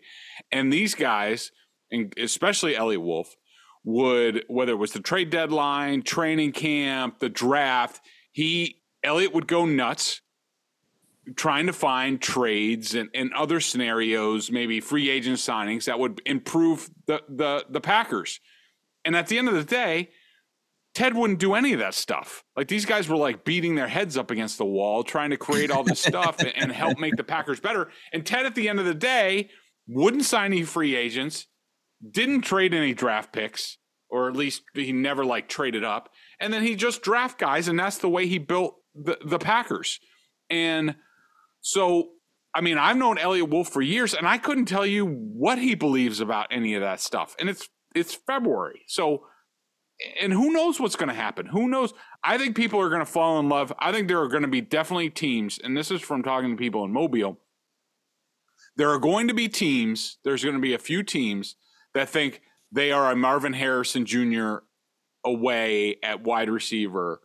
And 0.51 0.73
these 0.73 0.95
guys, 0.95 1.51
and 1.91 2.13
especially 2.17 2.75
Eliot 2.75 3.01
Wolf, 3.01 3.35
would 3.83 4.43
whether 4.47 4.73
it 4.73 4.77
was 4.77 4.93
the 4.93 4.99
trade 4.99 5.29
deadline, 5.29 6.01
training 6.03 6.51
camp, 6.51 7.19
the 7.19 7.29
draft, 7.29 8.01
he 8.31 8.81
Eliot 9.03 9.33
would 9.33 9.47
go 9.47 9.65
nuts 9.65 10.21
trying 11.35 11.67
to 11.67 11.73
find 11.73 12.21
trades 12.21 12.95
and, 12.95 13.09
and 13.13 13.33
other 13.33 13.59
scenarios, 13.59 14.51
maybe 14.51 14.81
free 14.81 15.09
agent 15.09 15.37
signings 15.37 15.85
that 15.85 15.97
would 15.97 16.21
improve 16.25 16.89
the, 17.05 17.21
the 17.29 17.65
the 17.69 17.81
Packers. 17.81 18.39
And 19.05 19.15
at 19.15 19.27
the 19.27 19.37
end 19.37 19.47
of 19.47 19.53
the 19.53 19.63
day, 19.63 20.09
Ted 20.93 21.15
wouldn't 21.15 21.39
do 21.39 21.55
any 21.55 21.73
of 21.73 21.79
that 21.79 21.93
stuff. 21.93 22.43
Like 22.55 22.67
these 22.67 22.85
guys 22.85 23.09
were 23.09 23.17
like 23.17 23.43
beating 23.43 23.75
their 23.75 23.87
heads 23.87 24.17
up 24.17 24.31
against 24.31 24.57
the 24.57 24.65
wall, 24.65 25.03
trying 25.03 25.31
to 25.31 25.37
create 25.37 25.71
all 25.71 25.83
this 25.83 25.99
stuff 25.99 26.39
and, 26.39 26.53
and 26.55 26.71
help 26.71 26.99
make 26.99 27.15
the 27.15 27.23
Packers 27.23 27.59
better. 27.59 27.89
And 28.11 28.25
Ted, 28.25 28.45
at 28.45 28.55
the 28.55 28.69
end 28.69 28.79
of 28.79 28.85
the 28.85 28.93
day, 28.93 29.49
wouldn't 29.87 30.23
sign 30.23 30.53
any 30.53 30.63
free 30.63 30.95
agents, 30.95 31.47
didn't 32.11 32.41
trade 32.41 32.73
any 32.73 32.93
draft 32.93 33.33
picks, 33.33 33.77
or 34.09 34.27
at 34.27 34.35
least 34.35 34.63
he 34.73 34.91
never 34.91 35.25
like 35.25 35.47
traded 35.47 35.83
up. 35.83 36.09
And 36.39 36.53
then 36.53 36.63
he 36.63 36.75
just 36.75 37.01
draft 37.01 37.39
guys, 37.39 37.67
and 37.67 37.79
that's 37.79 37.97
the 37.97 38.09
way 38.09 38.27
he 38.27 38.37
built 38.37 38.75
the, 38.93 39.17
the 39.25 39.39
Packers. 39.39 39.99
And 40.49 40.95
so, 41.61 42.09
I 42.53 42.61
mean, 42.61 42.77
I've 42.77 42.97
known 42.97 43.17
Eliot 43.17 43.49
Wolf 43.49 43.69
for 43.69 43.81
years, 43.81 44.13
and 44.13 44.27
I 44.27 44.37
couldn't 44.37 44.65
tell 44.65 44.85
you 44.85 45.05
what 45.05 45.57
he 45.57 45.75
believes 45.75 46.19
about 46.19 46.47
any 46.51 46.75
of 46.75 46.81
that 46.81 46.99
stuff. 46.99 47.35
And 47.39 47.49
it's 47.49 47.69
it's 47.95 48.13
February, 48.15 48.81
so 48.87 49.25
and 50.19 50.33
who 50.33 50.51
knows 50.51 50.79
what's 50.79 50.95
going 50.95 51.09
to 51.09 51.15
happen? 51.15 51.45
Who 51.47 51.67
knows? 51.69 51.93
I 52.23 52.37
think 52.37 52.55
people 52.55 52.81
are 52.81 52.89
going 52.89 52.99
to 52.99 53.05
fall 53.05 53.39
in 53.39 53.47
love. 53.47 53.71
I 53.79 53.91
think 53.91 54.07
there 54.07 54.21
are 54.21 54.27
going 54.27 54.41
to 54.41 54.47
be 54.47 54.61
definitely 54.61 55.09
teams, 55.09 55.59
and 55.63 55.77
this 55.77 55.91
is 55.91 56.01
from 56.01 56.23
talking 56.23 56.51
to 56.51 56.57
people 56.57 56.83
in 56.83 56.91
Mobile. 56.91 57.39
There 58.75 58.89
are 58.89 58.99
going 58.99 59.27
to 59.27 59.33
be 59.33 59.47
teams. 59.47 60.17
There's 60.23 60.43
going 60.43 60.55
to 60.55 60.61
be 60.61 60.73
a 60.73 60.79
few 60.79 61.03
teams 61.03 61.55
that 61.93 62.09
think 62.09 62.41
they 62.71 62.91
are 62.91 63.11
a 63.11 63.15
Marvin 63.15 63.53
Harrison 63.53 64.05
Jr. 64.05 64.57
away 65.23 65.97
at 66.03 66.23
wide 66.23 66.49
receiver 66.49 67.21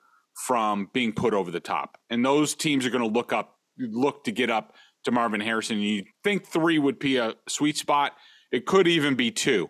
from 0.46 0.88
being 0.92 1.12
put 1.12 1.34
over 1.34 1.50
the 1.50 1.60
top, 1.60 1.98
and 2.10 2.24
those 2.24 2.54
teams 2.54 2.86
are 2.86 2.90
going 2.90 3.02
to 3.02 3.10
look 3.10 3.32
up, 3.32 3.56
look 3.78 4.24
to 4.24 4.32
get 4.32 4.50
up 4.50 4.74
to 5.04 5.10
Marvin 5.10 5.40
Harrison. 5.40 5.78
You 5.78 6.04
think 6.22 6.46
three 6.46 6.78
would 6.78 6.98
be 6.98 7.16
a 7.16 7.34
sweet 7.48 7.76
spot? 7.76 8.12
It 8.52 8.66
could 8.66 8.86
even 8.86 9.14
be 9.14 9.30
two. 9.30 9.68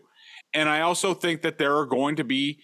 And 0.54 0.68
I 0.68 0.80
also 0.80 1.14
think 1.14 1.42
that 1.42 1.58
there 1.58 1.76
are 1.76 1.86
going 1.86 2.16
to 2.16 2.24
be 2.24 2.60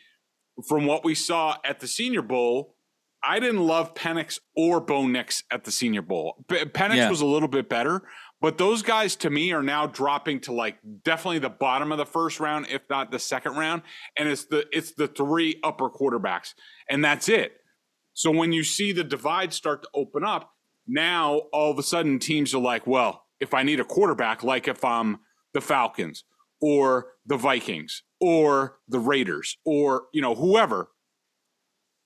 from 0.68 0.86
what 0.86 1.04
we 1.04 1.14
saw 1.14 1.56
at 1.64 1.80
the 1.80 1.86
Senior 1.86 2.22
Bowl, 2.22 2.76
I 3.22 3.40
didn't 3.40 3.66
love 3.66 3.94
Penix 3.94 4.38
or 4.54 4.80
Bo 4.80 5.06
Nix 5.06 5.42
at 5.50 5.64
the 5.64 5.70
Senior 5.70 6.02
Bowl. 6.02 6.44
Penix 6.48 6.96
yeah. 6.96 7.10
was 7.10 7.22
a 7.22 7.26
little 7.26 7.48
bit 7.48 7.68
better, 7.68 8.02
but 8.44 8.58
those 8.58 8.82
guys 8.82 9.16
to 9.16 9.30
me 9.30 9.52
are 9.52 9.62
now 9.62 9.86
dropping 9.86 10.38
to 10.38 10.52
like 10.52 10.76
definitely 11.02 11.38
the 11.38 11.48
bottom 11.48 11.90
of 11.92 11.96
the 11.96 12.04
first 12.04 12.40
round, 12.40 12.66
if 12.68 12.82
not 12.90 13.10
the 13.10 13.18
second 13.18 13.56
round. 13.56 13.80
And 14.18 14.28
it's 14.28 14.44
the 14.44 14.66
it's 14.70 14.92
the 14.92 15.08
three 15.08 15.58
upper 15.64 15.88
quarterbacks, 15.88 16.52
and 16.90 17.02
that's 17.02 17.30
it. 17.30 17.54
So 18.12 18.30
when 18.30 18.52
you 18.52 18.62
see 18.62 18.92
the 18.92 19.02
divide 19.02 19.54
start 19.54 19.84
to 19.84 19.88
open 19.94 20.24
up, 20.24 20.52
now 20.86 21.44
all 21.54 21.70
of 21.70 21.78
a 21.78 21.82
sudden 21.82 22.18
teams 22.18 22.54
are 22.54 22.60
like, 22.60 22.86
well, 22.86 23.24
if 23.40 23.54
I 23.54 23.62
need 23.62 23.80
a 23.80 23.84
quarterback, 23.84 24.42
like 24.42 24.68
if 24.68 24.84
I'm 24.84 25.20
the 25.54 25.62
Falcons 25.62 26.24
or 26.60 27.12
the 27.24 27.38
Vikings 27.38 28.02
or 28.20 28.76
the 28.86 28.98
Raiders 28.98 29.56
or 29.64 30.08
you 30.12 30.20
know 30.20 30.34
whoever 30.34 30.90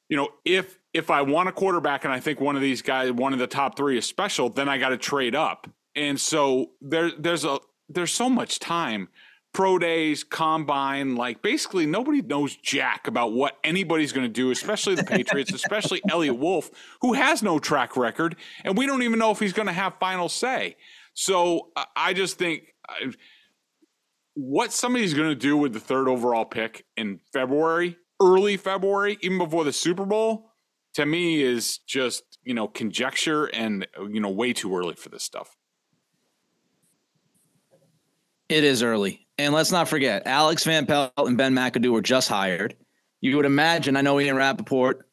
you 0.08 0.16
know 0.16 0.28
if 0.44 0.78
if 0.94 1.10
I 1.10 1.22
want 1.22 1.48
a 1.48 1.52
quarterback 1.52 2.04
and 2.04 2.12
I 2.12 2.20
think 2.20 2.40
one 2.40 2.54
of 2.54 2.62
these 2.62 2.80
guys 2.80 3.10
one 3.10 3.32
of 3.32 3.40
the 3.40 3.48
top 3.48 3.76
3 3.76 3.98
is 3.98 4.06
special 4.06 4.48
then 4.48 4.68
I 4.68 4.78
got 4.78 4.90
to 4.90 4.96
trade 4.96 5.34
up 5.34 5.68
and 5.98 6.20
so 6.20 6.70
there 6.80 7.10
there's 7.18 7.44
a 7.44 7.58
there's 7.88 8.12
so 8.12 8.28
much 8.30 8.58
time 8.58 9.08
pro 9.52 9.78
days 9.78 10.24
combine 10.24 11.16
like 11.16 11.42
basically 11.42 11.86
nobody 11.86 12.22
knows 12.22 12.56
jack 12.56 13.06
about 13.06 13.32
what 13.32 13.56
anybody's 13.64 14.12
going 14.12 14.26
to 14.26 14.32
do 14.32 14.50
especially 14.50 14.94
the 14.94 15.04
patriots 15.04 15.52
especially 15.54 16.00
eliot 16.10 16.36
Wolf 16.36 16.70
who 17.00 17.14
has 17.14 17.42
no 17.42 17.58
track 17.58 17.96
record 17.96 18.36
and 18.64 18.76
we 18.76 18.86
don't 18.86 19.02
even 19.02 19.18
know 19.18 19.30
if 19.30 19.40
he's 19.40 19.52
going 19.52 19.66
to 19.66 19.72
have 19.72 19.94
final 19.98 20.28
say 20.28 20.76
so 21.18 21.72
I 21.96 22.12
just 22.12 22.38
think 22.38 22.74
uh, 22.88 23.10
what 24.34 24.72
somebody's 24.72 25.14
going 25.14 25.30
to 25.30 25.34
do 25.34 25.56
with 25.56 25.72
the 25.72 25.80
third 25.80 26.06
overall 26.06 26.44
pick 26.44 26.84
in 26.96 27.18
February, 27.32 27.96
early 28.22 28.56
February, 28.56 29.18
even 29.20 29.36
before 29.36 29.64
the 29.64 29.72
Super 29.72 30.04
Bowl, 30.04 30.52
to 30.94 31.04
me 31.04 31.42
is 31.42 31.78
just, 31.78 32.22
you 32.44 32.54
know, 32.54 32.68
conjecture 32.68 33.46
and, 33.46 33.88
you 34.08 34.20
know, 34.20 34.30
way 34.30 34.52
too 34.52 34.76
early 34.76 34.94
for 34.94 35.08
this 35.08 35.24
stuff. 35.24 35.56
It 38.48 38.64
is 38.64 38.82
early. 38.82 39.26
And 39.36 39.54
let's 39.54 39.70
not 39.70 39.88
forget, 39.88 40.26
Alex 40.26 40.64
Van 40.64 40.86
Pelt 40.86 41.12
and 41.16 41.36
Ben 41.36 41.54
McAdoo 41.54 41.92
were 41.92 42.02
just 42.02 42.28
hired. 42.28 42.76
You 43.20 43.36
would 43.36 43.44
imagine, 43.44 43.96
I 43.96 44.00
know 44.00 44.18
Ian 44.18 44.36
Rapoport 44.36 45.08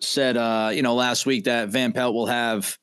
said, 0.00 0.36
uh, 0.36 0.70
you 0.72 0.82
know, 0.82 0.94
last 0.94 1.26
week 1.26 1.44
that 1.44 1.68
Van 1.68 1.92
Pelt 1.92 2.14
will 2.14 2.26
have 2.26 2.78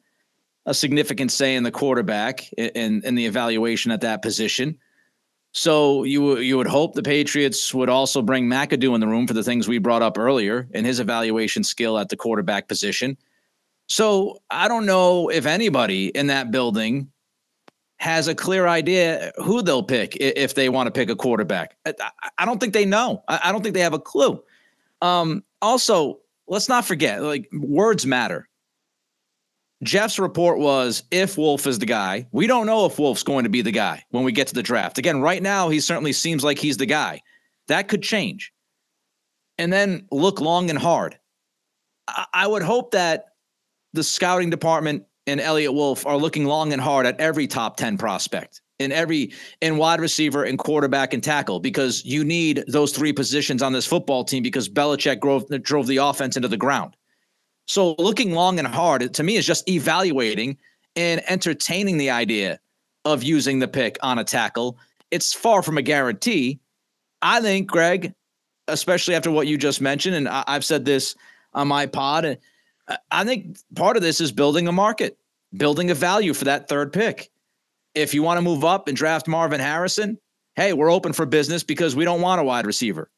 a 0.66 0.74
significant 0.74 1.32
say 1.32 1.56
in 1.56 1.64
the 1.64 1.72
quarterback 1.72 2.48
and 2.58 3.04
in 3.04 3.16
the 3.16 3.26
evaluation 3.26 3.92
at 3.92 4.02
that 4.02 4.22
position. 4.22 4.78
So 5.52 6.04
you 6.04 6.40
you 6.40 6.58
would 6.58 6.68
hope 6.68 6.96
the 6.96 7.04
Patriots 7.04 7.74
would 7.74 7.90
also 7.90 8.24
bring 8.24 8.48
McAdoo 8.48 8.96
in 8.96 9.02
the 9.02 9.08
room 9.08 9.28
for 9.28 9.34
the 9.34 9.44
things 9.44 9.68
we 9.68 9.78
brought 9.78 10.02
up 10.02 10.18
earlier 10.18 10.68
and 10.74 10.86
his 10.86 11.00
evaluation 11.00 11.64
skill 11.64 12.00
at 12.00 12.10
the 12.10 12.18
quarterback 12.18 12.68
position. 12.68 13.18
So 13.88 14.42
I 14.50 14.68
don't 14.68 14.88
know 14.88 15.30
if 15.30 15.46
anybody 15.46 16.08
in 16.08 16.28
that 16.28 16.50
building 16.50 17.12
has 17.98 18.28
a 18.28 18.36
clear 18.36 18.68
idea 18.68 19.32
who 19.38 19.62
they'll 19.62 19.84
pick 19.84 20.18
if 20.20 20.56
they 20.56 20.70
want 20.70 20.88
to 20.88 20.92
pick 20.92 21.10
a 21.10 21.16
quarterback. 21.16 21.78
I 22.38 22.46
don't 22.46 22.60
think 22.60 22.74
they 22.74 22.86
know. 22.86 23.24
I 23.28 23.52
don't 23.52 23.62
think 23.62 23.76
they 23.76 23.82
have 23.82 23.94
a 23.94 24.00
clue. 24.00 24.44
Um, 25.02 25.44
also, 25.62 26.20
let's 26.48 26.70
not 26.70 26.86
forget, 26.86 27.22
like 27.22 27.48
words 27.54 28.06
matter. 28.06 28.50
Jeff's 29.84 30.18
report 30.18 30.60
was 30.60 31.04
if 31.12 31.38
Wolf 31.38 31.68
is 31.68 31.80
the 31.80 31.86
guy. 31.86 32.28
We 32.32 32.48
don't 32.48 32.66
know 32.66 32.86
if 32.86 32.98
Wolf's 32.98 33.24
going 33.24 33.44
to 33.44 33.50
be 33.50 33.62
the 33.62 33.72
guy 33.72 34.04
when 34.12 34.24
we 34.24 34.32
get 34.32 34.48
to 34.48 34.54
the 34.54 34.64
draft. 34.64 34.98
Again, 34.98 35.20
right 35.20 35.44
now, 35.44 35.70
he 35.70 35.80
certainly 35.80 36.14
seems 36.14 36.44
like 36.44 36.58
he's 36.58 36.78
the 36.78 36.86
guy. 36.86 37.22
That 37.68 37.90
could 37.90 38.02
change. 38.02 38.54
And 39.58 39.72
then 39.72 40.08
look 40.10 40.40
long 40.40 40.70
and 40.70 40.80
hard. 40.80 41.18
I, 42.08 42.26
I 42.34 42.48
would 42.48 42.64
hope 42.64 42.92
that 42.92 43.26
the 43.92 44.04
scouting 44.04 44.50
department 44.50 45.04
and 45.28 45.40
Eliot 45.40 45.74
Wolf 45.74 46.06
are 46.06 46.18
looking 46.18 46.46
long 46.46 46.74
and 46.74 46.82
hard 46.82 47.06
at 47.06 47.20
every 47.20 47.48
top 47.48 47.78
10 47.78 47.98
prospect 47.98 48.62
in 48.80 48.92
every 48.92 49.32
in 49.62 49.78
wide 49.78 50.02
receiver 50.02 50.44
and 50.44 50.60
quarterback 50.60 51.14
and 51.14 51.24
tackle 51.24 51.60
because 51.60 52.04
you 52.04 52.24
need 52.24 52.64
those 52.68 52.92
three 52.92 53.14
positions 53.14 53.62
on 53.62 53.74
this 53.74 53.86
football 53.86 54.24
team 54.24 54.44
because 54.44 54.68
Belichick 54.68 55.22
drove, 55.22 55.48
drove 55.64 55.88
the 55.88 55.98
offense 55.98 56.36
into 56.36 56.48
the 56.48 56.58
ground. 56.58 56.96
So 57.66 57.96
looking 57.98 58.34
long 58.34 58.60
and 58.60 58.68
hard 58.68 59.14
to 59.14 59.24
me 59.24 59.38
is 59.38 59.46
just 59.46 59.70
evaluating 59.70 60.58
and 60.96 61.22
entertaining 61.30 61.98
the 61.98 62.10
idea 62.10 62.60
of 63.06 63.24
using 63.24 63.60
the 63.60 63.68
pick 63.68 63.98
on 64.02 64.20
a 64.20 64.24
tackle. 64.24 64.78
It's 65.12 65.34
far 65.34 65.62
from 65.62 65.78
a 65.78 65.82
guarantee. 65.82 66.60
I 67.22 67.42
think, 67.42 67.70
Greg, 67.70 68.14
especially 68.68 69.16
after 69.16 69.32
what 69.32 69.48
you 69.48 69.58
just 69.58 69.82
mentioned, 69.82 70.16
and 70.16 70.28
I, 70.28 70.44
have 70.48 70.66
said 70.66 70.86
this 70.86 71.16
on 71.54 71.68
my 71.68 71.86
pod, 71.86 72.38
I 73.12 73.24
think 73.24 73.58
part 73.76 73.96
of 73.96 74.04
this 74.04 74.20
is 74.20 74.32
building 74.32 74.68
a 74.68 74.72
market, 74.72 75.18
building 75.56 75.90
a 75.90 75.96
value 75.96 76.34
for 76.34 76.46
that 76.46 76.68
third 76.68 76.92
pick. 76.92 77.30
If 77.96 78.14
you 78.14 78.24
want 78.24 78.38
to 78.38 78.42
move 78.42 78.64
up 78.64 78.88
and 78.88 78.98
draft 78.98 79.28
Marvin 79.28 79.60
Harrison, 79.60 80.18
hey, 80.56 80.74
we're 80.74 80.92
open 80.92 81.14
for 81.14 81.26
business 81.26 81.64
because 81.64 81.96
we 81.96 82.06
don't 82.06 82.22
want 82.22 82.42
a 82.42 82.44
wide 82.44 82.66
receiver 82.66 83.10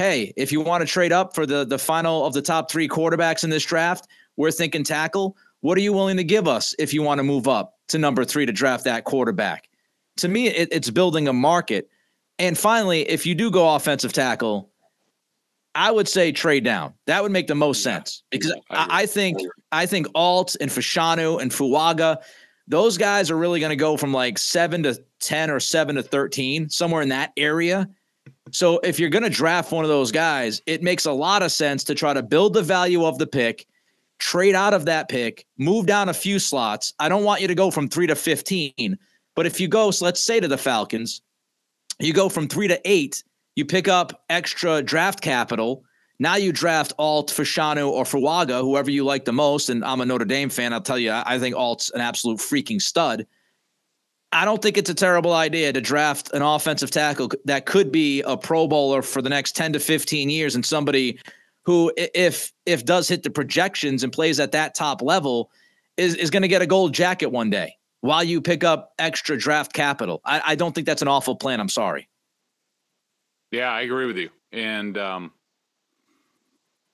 hey, 0.00 0.32
if 0.34 0.50
you 0.50 0.62
want 0.62 0.80
to 0.80 0.86
trade 0.86 1.12
up 1.12 1.34
for 1.34 1.44
the 1.44 1.64
the 1.64 1.78
final 1.78 2.24
of 2.24 2.32
the 2.32 2.40
top 2.40 2.70
three 2.70 2.88
quarterbacks 2.88 3.44
in 3.44 3.50
this 3.50 3.64
draft, 3.64 4.08
we're 4.36 4.50
thinking 4.50 4.82
tackle. 4.82 5.36
What 5.60 5.76
are 5.76 5.82
you 5.82 5.92
willing 5.92 6.16
to 6.16 6.24
give 6.24 6.48
us 6.48 6.74
if 6.78 6.94
you 6.94 7.02
want 7.02 7.18
to 7.18 7.22
move 7.22 7.46
up 7.46 7.78
to 7.88 7.98
number 7.98 8.24
three 8.24 8.46
to 8.46 8.52
draft 8.52 8.84
that 8.84 9.04
quarterback? 9.04 9.68
To 10.16 10.28
me, 10.28 10.48
it, 10.48 10.70
it's 10.72 10.88
building 10.88 11.28
a 11.28 11.34
market. 11.34 11.90
And 12.38 12.56
finally, 12.56 13.02
if 13.02 13.26
you 13.26 13.34
do 13.34 13.50
go 13.50 13.74
offensive 13.74 14.14
tackle, 14.14 14.70
I 15.74 15.90
would 15.90 16.08
say 16.08 16.32
trade 16.32 16.64
down. 16.64 16.94
That 17.06 17.22
would 17.22 17.32
make 17.32 17.46
the 17.46 17.54
most 17.54 17.82
sense 17.82 18.22
because 18.30 18.52
I, 18.70 19.02
I 19.02 19.06
think 19.06 19.38
I 19.72 19.86
think 19.86 20.08
Alt 20.14 20.56
and 20.60 20.70
Fashanu 20.70 21.40
and 21.40 21.50
Fuaga, 21.50 22.18
those 22.66 22.98
guys 22.98 23.30
are 23.30 23.36
really 23.36 23.60
going 23.60 23.70
to 23.70 23.76
go 23.76 23.96
from 23.96 24.12
like 24.12 24.38
seven 24.38 24.82
to 24.82 25.00
ten 25.20 25.50
or 25.50 25.60
seven 25.60 25.96
to 25.96 26.02
thirteen, 26.02 26.68
somewhere 26.68 27.02
in 27.02 27.08
that 27.10 27.32
area. 27.36 27.88
So 28.52 28.78
if 28.80 28.98
you're 28.98 29.10
going 29.10 29.22
to 29.22 29.30
draft 29.30 29.70
one 29.70 29.84
of 29.84 29.88
those 29.88 30.10
guys, 30.10 30.60
it 30.66 30.82
makes 30.82 31.06
a 31.06 31.12
lot 31.12 31.42
of 31.42 31.52
sense 31.52 31.84
to 31.84 31.94
try 31.94 32.12
to 32.14 32.22
build 32.22 32.54
the 32.54 32.62
value 32.62 33.04
of 33.04 33.18
the 33.18 33.26
pick, 33.26 33.66
trade 34.18 34.54
out 34.54 34.74
of 34.74 34.86
that 34.86 35.08
pick, 35.08 35.46
move 35.56 35.86
down 35.86 36.08
a 36.08 36.14
few 36.14 36.38
slots. 36.38 36.92
I 36.98 37.08
don't 37.08 37.24
want 37.24 37.42
you 37.42 37.48
to 37.48 37.54
go 37.54 37.70
from 37.70 37.88
three 37.88 38.08
to 38.08 38.16
15, 38.16 38.98
but 39.36 39.46
if 39.46 39.60
you 39.60 39.68
go, 39.68 39.92
so 39.92 40.04
let's 40.04 40.22
say 40.22 40.40
to 40.40 40.48
the 40.48 40.58
Falcons, 40.58 41.22
you 42.00 42.12
go 42.12 42.28
from 42.28 42.48
three 42.48 42.66
to 42.66 42.80
eight, 42.84 43.22
you 43.60 43.66
pick 43.66 43.88
up 43.88 44.24
extra 44.30 44.82
draft 44.82 45.20
capital. 45.20 45.84
Now 46.18 46.36
you 46.36 46.50
draft 46.50 46.94
Alt, 46.98 47.28
Fashanu, 47.28 47.90
or 47.90 48.04
Fuaga, 48.04 48.62
whoever 48.62 48.90
you 48.90 49.04
like 49.04 49.26
the 49.26 49.34
most. 49.34 49.68
And 49.68 49.84
I'm 49.84 50.00
a 50.00 50.06
Notre 50.06 50.24
Dame 50.24 50.48
fan. 50.48 50.72
I'll 50.72 50.80
tell 50.80 50.98
you, 50.98 51.12
I 51.12 51.38
think 51.38 51.54
Alt's 51.54 51.90
an 51.90 52.00
absolute 52.00 52.38
freaking 52.38 52.80
stud. 52.80 53.26
I 54.32 54.46
don't 54.46 54.62
think 54.62 54.78
it's 54.78 54.88
a 54.88 54.94
terrible 54.94 55.34
idea 55.34 55.74
to 55.74 55.80
draft 55.80 56.32
an 56.32 56.40
offensive 56.40 56.90
tackle 56.90 57.30
that 57.44 57.66
could 57.66 57.92
be 57.92 58.22
a 58.22 58.34
Pro 58.34 58.66
Bowler 58.66 59.02
for 59.02 59.20
the 59.20 59.28
next 59.28 59.56
10 59.56 59.74
to 59.74 59.78
15 59.80 60.30
years 60.30 60.54
and 60.54 60.64
somebody 60.64 61.20
who, 61.64 61.92
if 61.96 62.52
if 62.64 62.86
does 62.86 63.08
hit 63.08 63.22
the 63.22 63.30
projections 63.30 64.02
and 64.02 64.12
plays 64.12 64.40
at 64.40 64.52
that 64.52 64.74
top 64.74 65.02
level, 65.02 65.50
is, 65.98 66.14
is 66.14 66.30
going 66.30 66.42
to 66.42 66.48
get 66.48 66.62
a 66.62 66.66
gold 66.66 66.94
jacket 66.94 67.26
one 67.26 67.50
day 67.50 67.76
while 68.00 68.24
you 68.24 68.40
pick 68.40 68.64
up 68.64 68.94
extra 68.98 69.36
draft 69.36 69.74
capital. 69.74 70.22
I, 70.24 70.40
I 70.46 70.54
don't 70.54 70.74
think 70.74 70.86
that's 70.86 71.02
an 71.02 71.08
awful 71.08 71.36
plan. 71.36 71.60
I'm 71.60 71.68
sorry. 71.68 72.08
Yeah, 73.50 73.70
I 73.70 73.82
agree 73.82 74.06
with 74.06 74.16
you. 74.16 74.30
And 74.52 74.96
um, 74.98 75.32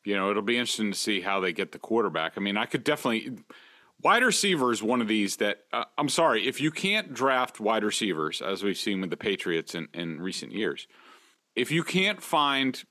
you 0.05 0.17
know, 0.17 0.31
it'll 0.31 0.43
be 0.43 0.57
interesting 0.57 0.93
to 0.93 0.99
see 0.99 1.21
how 1.21 1.41
they 1.41 1.53
get 1.53 1.73
the 1.73 1.79
quarterback. 1.79 2.35
I 2.37 2.41
mean, 2.41 2.57
I 2.57 2.67
could 2.67 2.85
definitely 2.85 3.39
wide 4.03 4.23
receiver 4.23 4.71
is 4.71 4.83
one 4.83 5.01
of 5.01 5.09
these 5.09 5.37
that 5.37 5.65
uh, 5.73 5.85
I'm 5.99 6.09
sorry 6.09 6.47
if 6.47 6.61
you 6.61 6.71
can't 6.71 7.13
draft 7.13 7.61
wide 7.61 7.85
receivers 7.85 8.41
as 8.41 8.63
we've 8.63 8.79
seen 8.79 9.01
with 9.01 9.11
the 9.11 9.17
Patriots 9.17 9.75
in, 9.75 9.89
in 9.93 10.21
recent 10.21 10.53
years. 10.53 10.87
If 11.55 11.71
you 11.71 11.83
can't 11.83 12.23
find 12.23 12.85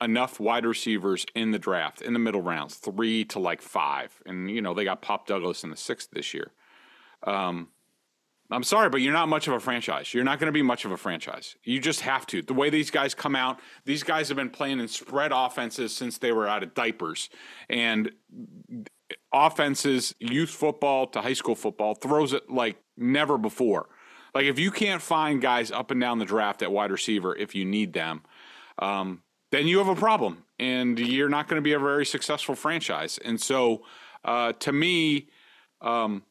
enough 0.00 0.40
wide 0.40 0.64
receivers 0.64 1.26
in 1.34 1.50
the 1.50 1.58
draft 1.58 2.00
in 2.00 2.12
the 2.12 2.18
middle 2.18 2.42
rounds, 2.42 2.76
three 2.76 3.24
to 3.26 3.38
like 3.38 3.60
five, 3.60 4.22
and 4.24 4.50
you 4.50 4.62
know 4.62 4.74
they 4.74 4.84
got 4.84 5.02
Pop 5.02 5.26
Douglas 5.26 5.64
in 5.64 5.70
the 5.70 5.76
sixth 5.76 6.10
this 6.12 6.32
year. 6.32 6.50
Um, 7.24 7.68
I'm 8.52 8.62
sorry, 8.62 8.90
but 8.90 9.00
you're 9.00 9.12
not 9.12 9.28
much 9.28 9.48
of 9.48 9.54
a 9.54 9.60
franchise. 9.60 10.12
You're 10.12 10.24
not 10.24 10.38
going 10.38 10.48
to 10.48 10.52
be 10.52 10.62
much 10.62 10.84
of 10.84 10.92
a 10.92 10.96
franchise. 10.96 11.56
You 11.64 11.80
just 11.80 12.00
have 12.00 12.26
to. 12.26 12.42
The 12.42 12.52
way 12.52 12.70
these 12.70 12.90
guys 12.90 13.14
come 13.14 13.34
out, 13.34 13.60
these 13.84 14.02
guys 14.02 14.28
have 14.28 14.36
been 14.36 14.50
playing 14.50 14.78
in 14.78 14.88
spread 14.88 15.32
offenses 15.32 15.94
since 15.94 16.18
they 16.18 16.32
were 16.32 16.46
out 16.46 16.62
of 16.62 16.74
diapers. 16.74 17.30
And 17.70 18.12
offenses, 19.32 20.14
youth 20.18 20.50
football 20.50 21.06
to 21.08 21.22
high 21.22 21.32
school 21.32 21.54
football, 21.54 21.94
throws 21.94 22.32
it 22.32 22.50
like 22.50 22.76
never 22.96 23.38
before. 23.38 23.88
Like 24.34 24.44
if 24.44 24.58
you 24.58 24.70
can't 24.70 25.02
find 25.02 25.40
guys 25.40 25.70
up 25.70 25.90
and 25.90 26.00
down 26.00 26.18
the 26.18 26.24
draft 26.24 26.62
at 26.62 26.72
wide 26.72 26.90
receiver 26.90 27.34
if 27.36 27.54
you 27.54 27.64
need 27.64 27.92
them, 27.92 28.22
um, 28.78 29.22
then 29.50 29.66
you 29.66 29.78
have 29.78 29.88
a 29.88 29.94
problem, 29.94 30.44
and 30.58 30.98
you're 30.98 31.28
not 31.28 31.46
going 31.46 31.58
to 31.58 31.62
be 31.62 31.74
a 31.74 31.78
very 31.78 32.06
successful 32.06 32.54
franchise. 32.54 33.18
And 33.22 33.38
so, 33.38 33.82
uh, 34.24 34.52
to 34.54 34.72
me, 34.72 35.28
um, 35.82 36.22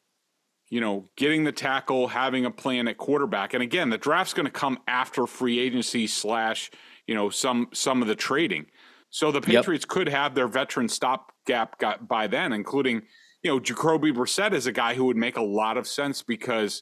you 0.71 0.79
know, 0.79 1.09
getting 1.17 1.43
the 1.43 1.51
tackle, 1.51 2.07
having 2.07 2.45
a 2.45 2.49
plan 2.49 2.87
at 2.87 2.97
quarterback, 2.97 3.53
and 3.53 3.61
again, 3.61 3.89
the 3.89 3.97
draft's 3.97 4.33
going 4.33 4.45
to 4.45 4.51
come 4.51 4.79
after 4.87 5.27
free 5.27 5.59
agency 5.59 6.07
slash, 6.07 6.71
you 7.05 7.13
know, 7.13 7.29
some 7.29 7.67
some 7.73 8.01
of 8.01 8.07
the 8.07 8.15
trading. 8.15 8.65
So 9.09 9.33
the 9.33 9.41
Patriots 9.41 9.83
yep. 9.83 9.89
could 9.89 10.07
have 10.07 10.33
their 10.33 10.47
veteran 10.47 10.87
stopgap 10.87 11.77
got 11.77 12.07
by 12.07 12.27
then, 12.27 12.53
including, 12.53 13.01
you 13.43 13.51
know, 13.51 13.59
Jacoby 13.59 14.13
Brissett 14.13 14.53
is 14.53 14.65
a 14.65 14.71
guy 14.71 14.93
who 14.93 15.03
would 15.03 15.17
make 15.17 15.35
a 15.35 15.43
lot 15.43 15.75
of 15.75 15.85
sense 15.85 16.23
because 16.23 16.81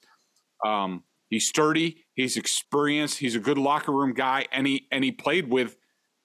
um, 0.63 1.03
he's 1.29 1.47
sturdy, 1.47 2.05
he's 2.13 2.37
experienced, 2.37 3.17
he's 3.17 3.35
a 3.35 3.39
good 3.39 3.57
locker 3.57 3.91
room 3.91 4.13
guy, 4.13 4.45
and 4.51 4.67
he 4.67 4.87
and 4.91 5.03
he 5.03 5.11
played 5.11 5.49
with 5.49 5.77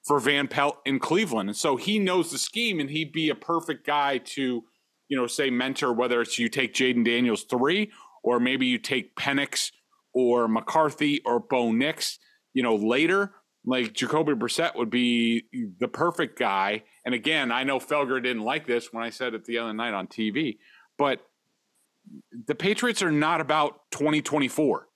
for 0.07 0.21
Van 0.21 0.49
Pelt 0.49 0.77
in 0.85 0.99
Cleveland, 0.99 1.49
and 1.49 1.57
so 1.57 1.77
he 1.77 1.99
knows 1.99 2.31
the 2.31 2.37
scheme, 2.37 2.79
and 2.79 2.91
he'd 2.91 3.11
be 3.11 3.31
a 3.31 3.35
perfect 3.35 3.87
guy 3.87 4.19
to 4.19 4.65
you 5.09 5.17
know, 5.17 5.27
say 5.27 5.51
mentor, 5.51 5.93
whether 5.93 6.21
it's 6.21 6.39
you 6.39 6.49
take 6.49 6.75
Jayden 6.75 7.05
Daniels 7.05 7.45
three, 7.45 7.91
or 8.23 8.41
maybe 8.41 8.67
you 8.67 8.79
take 8.79 9.15
Penix 9.17 9.71
or 10.13 10.49
McCarthy 10.49 11.21
or 11.25 11.41
Bo 11.41 11.73
Nix, 11.73 12.19
you 12.53 12.63
know, 12.63 12.77
later. 12.77 13.33
Like 13.67 13.95
Jacoby 13.95 14.33
Brissett 14.33 14.77
would 14.77 14.91
be 14.91 15.45
the 15.81 15.89
perfect 15.89 16.39
guy. 16.39 16.85
And 17.07 17.15
again, 17.15 17.51
I 17.51 17.65
know 17.65 17.79
Felger 17.79 18.23
didn't 18.23 18.43
like 18.43 18.67
this 18.67 18.93
when 18.93 19.03
I 19.03 19.09
said 19.09 19.33
it 19.33 19.47
the 19.47 19.59
other 19.59 19.73
night 19.73 19.95
on 19.95 20.07
TV, 20.07 20.59
but 20.99 21.21
the 22.47 22.55
Patriots 22.55 23.03
are 23.03 23.11
not 23.11 23.41
about 23.41 23.91
2024. 23.93 24.89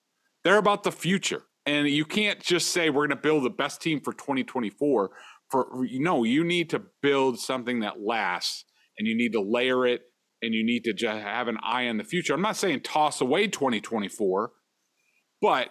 They're 0.45 0.59
about 0.59 0.83
the 0.83 0.93
future. 0.93 1.43
And 1.65 1.89
you 1.89 2.05
can't 2.05 2.41
just 2.41 2.69
say 2.69 2.91
we're 2.91 3.07
going 3.07 3.11
to 3.11 3.17
build 3.17 3.45
the 3.45 3.51
best 3.51 3.81
team 3.83 4.01
for 4.01 4.13
2024 4.13 5.11
for 5.51 5.85
you 5.87 6.01
know, 6.01 6.25
you 6.25 6.45
need 6.45 6.71
to 6.71 6.83
build 7.03 7.39
something 7.39 7.81
that 7.81 8.01
lasts 8.01 8.65
and 8.99 9.07
you 9.07 9.17
need 9.17 9.33
to 9.33 9.41
layer 9.41 9.87
it 9.87 10.03
and 10.43 10.55
you 10.55 10.65
need 10.65 10.85
to 10.85 10.93
just 10.93 11.21
have 11.21 11.49
an 11.49 11.59
eye 11.63 11.89
on 11.89 11.97
the 11.97 12.05
future. 12.05 12.35
I'm 12.35 12.43
not 12.43 12.57
saying 12.57 12.81
toss 12.81 13.21
away 13.21 13.49
2024, 13.49 14.53
but 15.41 15.71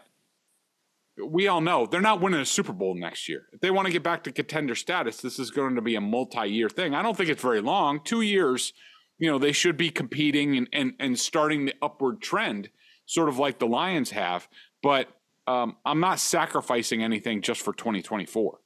we 1.25 1.47
all 1.47 1.61
know 1.61 1.86
they're 1.86 2.01
not 2.01 2.21
winning 2.21 2.39
a 2.39 2.45
Super 2.45 2.73
Bowl 2.73 2.95
next 2.95 3.28
year. 3.28 3.47
If 3.53 3.61
they 3.61 3.71
want 3.71 3.88
to 3.88 3.91
get 3.91 4.03
back 4.03 4.23
to 4.23 4.32
contender 4.32 4.75
status, 4.75 5.21
this 5.21 5.39
is 5.39 5.51
going 5.51 5.75
to 5.75 5.82
be 5.82 5.95
a 5.95 6.01
multi-year 6.01 6.69
thing. 6.69 6.93
I 6.93 7.01
don't 7.01 7.17
think 7.17 7.30
it's 7.30 7.41
very 7.41 7.61
long. 7.61 8.01
Two 8.03 8.21
years, 8.21 8.73
you 9.17 9.30
know, 9.30 9.39
they 9.39 9.51
should 9.51 9.78
be 9.78 9.89
competing 9.89 10.55
and 10.57 10.67
and, 10.71 10.93
and 10.99 11.19
starting 11.19 11.65
the 11.65 11.73
upward 11.82 12.21
trend, 12.21 12.69
sort 13.05 13.30
of 13.30 13.39
like 13.39 13.59
the 13.59 13.67
Lions 13.67 14.11
have. 14.11 14.47
But 14.84 15.07
um, 15.47 15.78
I'm 15.86 15.99
not 15.99 16.19
sacrificing 16.19 17.01
anything 17.03 17.41
just 17.41 17.61
for 17.61 17.73
2024. 17.73 18.59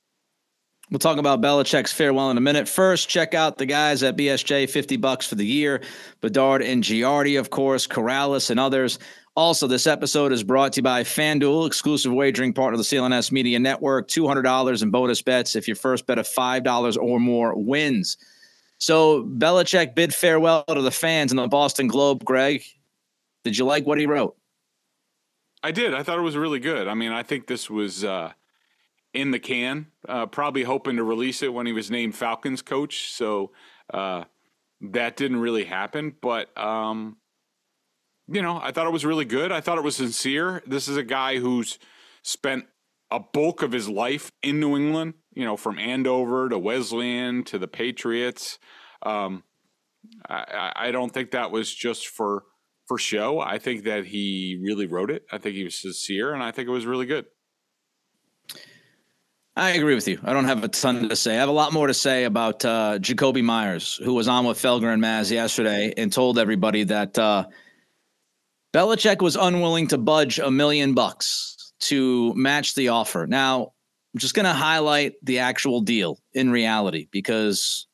We'll 0.92 1.00
talk 1.00 1.18
about 1.18 1.42
Belichick's 1.42 1.94
farewell 1.94 2.32
in 2.32 2.38
a 2.38 2.42
minute. 2.42 2.68
First, 2.68 3.08
check 3.08 3.34
out 3.34 3.58
the 3.58 3.66
guys 3.66 4.04
at 4.04 4.18
BSJ, 4.18 4.70
50 4.70 4.98
bucks 4.98 5.26
for 5.26 5.36
the 5.36 5.46
year. 5.46 5.82
Bedard 6.20 6.62
and 6.62 6.84
Giardi, 6.84 7.40
of 7.40 7.50
course, 7.50 7.88
Corrales 7.88 8.50
and 8.50 8.60
others. 8.60 9.00
Also, 9.38 9.68
this 9.68 9.88
episode 9.88 10.34
is 10.34 10.44
brought 10.44 10.74
to 10.74 10.80
you 10.80 10.84
by 10.84 11.04
FanDuel, 11.04 11.66
exclusive 11.66 12.12
wagering 12.12 12.52
partner 12.52 12.74
of 12.74 12.80
the 12.80 12.84
CLNS 12.84 13.32
Media 13.32 13.58
Network. 13.58 14.10
$200 14.10 14.84
in 14.84 14.92
bonus 14.92 15.22
bets 15.22 15.56
if 15.56 15.66
your 15.66 15.78
first 15.78 16.06
bet 16.08 16.20
of 16.20 16.28
$5 16.28 16.98
or 17.02 17.22
more 17.22 17.56
wins. 17.56 18.18
So, 18.78 19.24
Belichick 19.24 19.96
bid 19.96 20.14
farewell 20.14 20.66
to 20.66 20.82
the 20.82 20.92
fans 20.92 21.32
in 21.32 21.38
the 21.38 21.48
Boston 21.48 21.88
Globe. 21.88 22.26
Greg, 22.26 22.64
did 23.46 23.58
you 23.58 23.64
like 23.64 23.88
what 23.88 23.98
he 23.98 24.08
wrote? 24.08 24.36
I 25.64 25.72
did. 25.72 25.94
I 25.94 26.04
thought 26.04 26.18
it 26.18 26.24
was 26.24 26.36
really 26.36 26.60
good. 26.60 26.90
I 26.90 26.96
mean, 26.96 27.14
I 27.14 27.24
think 27.24 27.48
this 27.48 27.70
was. 27.70 28.04
Uh 28.04 28.34
in 29.14 29.32
the 29.32 29.40
can. 29.40 29.88
Uh, 30.08 30.26
probably 30.26 30.64
hoping 30.64 30.98
to 30.98 31.04
release 31.04 31.42
it 31.42 31.54
when 31.54 31.66
he 31.66 31.74
was 31.74 31.92
named 31.92 32.16
Falcons 32.16 32.62
coach. 32.62 33.12
So 33.12 33.52
uh, 33.94 34.26
that 34.82 35.18
didn't 35.18 35.40
really 35.40 35.66
happen. 35.66 36.16
But 36.22 36.56
um, 36.58 37.18
you 38.28 38.42
know, 38.42 38.60
I 38.62 38.72
thought 38.72 38.88
it 38.88 38.94
was 38.94 39.06
really 39.06 39.26
good. 39.26 39.52
I 39.52 39.62
thought 39.62 39.78
it 39.78 39.84
was 39.84 39.98
sincere. 39.98 40.64
This 40.66 40.88
is 40.88 40.98
a 40.98 41.04
guy 41.04 41.38
who's 41.38 41.80
spent 42.24 42.66
a 43.10 43.20
bulk 43.20 43.62
of 43.62 43.72
his 43.72 43.90
life 43.90 44.32
in 44.42 44.60
New 44.60 44.76
England. 44.76 45.16
You 45.34 45.46
know, 45.46 45.56
from 45.58 45.80
Andover 45.80 46.50
to 46.50 46.60
Wesleyan 46.60 47.44
to 47.46 47.58
the 47.58 47.68
Patriots. 47.68 48.60
Um, 49.04 49.44
I, 50.30 50.74
I 50.76 50.92
don't 50.92 51.14
think 51.14 51.32
that 51.32 51.52
was 51.52 51.74
just 51.74 52.08
for 52.08 52.44
for 52.88 52.98
show. 52.98 53.40
I 53.40 53.58
think 53.58 53.86
that 53.86 54.08
he 54.08 54.60
really 54.62 54.86
wrote 54.86 55.10
it. 55.10 55.24
I 55.32 55.38
think 55.38 55.56
he 55.56 55.64
was 55.64 55.80
sincere, 55.80 56.34
and 56.34 56.44
I 56.44 56.52
think 56.52 56.68
it 56.68 56.72
was 56.72 56.86
really 56.86 57.06
good. 57.06 57.26
I 59.56 59.72
agree 59.72 59.96
with 59.96 60.08
you. 60.08 60.18
I 60.24 60.32
don't 60.32 60.46
have 60.46 60.64
a 60.64 60.70
ton 60.70 61.10
to 61.10 61.16
say. 61.16 61.36
I 61.36 61.40
have 61.40 61.50
a 61.50 61.54
lot 61.54 61.74
more 61.74 61.88
to 61.88 61.94
say 61.94 62.24
about 62.24 62.64
uh, 62.64 63.00
Jakobi 63.00 63.44
Meyers, 63.44 64.00
who 64.04 64.14
was 64.14 64.30
on 64.30 64.46
with 64.46 64.58
Felger 64.58 64.94
and 64.94 65.04
Maz 65.04 65.30
yesterday 65.30 65.94
and 65.98 66.12
told 66.12 66.40
everybody 66.40 66.86
that 66.86 67.20
uh, 67.20 67.46
Belichick 68.74 69.22
was 69.22 69.36
unwilling 69.36 69.88
to 69.88 69.98
budge 69.98 70.40
a 70.40 70.50
million 70.50 70.94
bucks 70.94 71.74
to 71.82 72.34
match 72.36 72.76
the 72.76 72.90
offer. 72.90 73.28
Now, 73.28 73.74
I'm 74.14 74.20
just 74.20 74.36
going 74.36 74.46
to 74.46 74.54
highlight 74.54 75.14
the 75.22 75.40
actual 75.40 75.82
deal 75.82 76.20
in 76.34 76.50
reality 76.50 77.08
because 77.12 77.88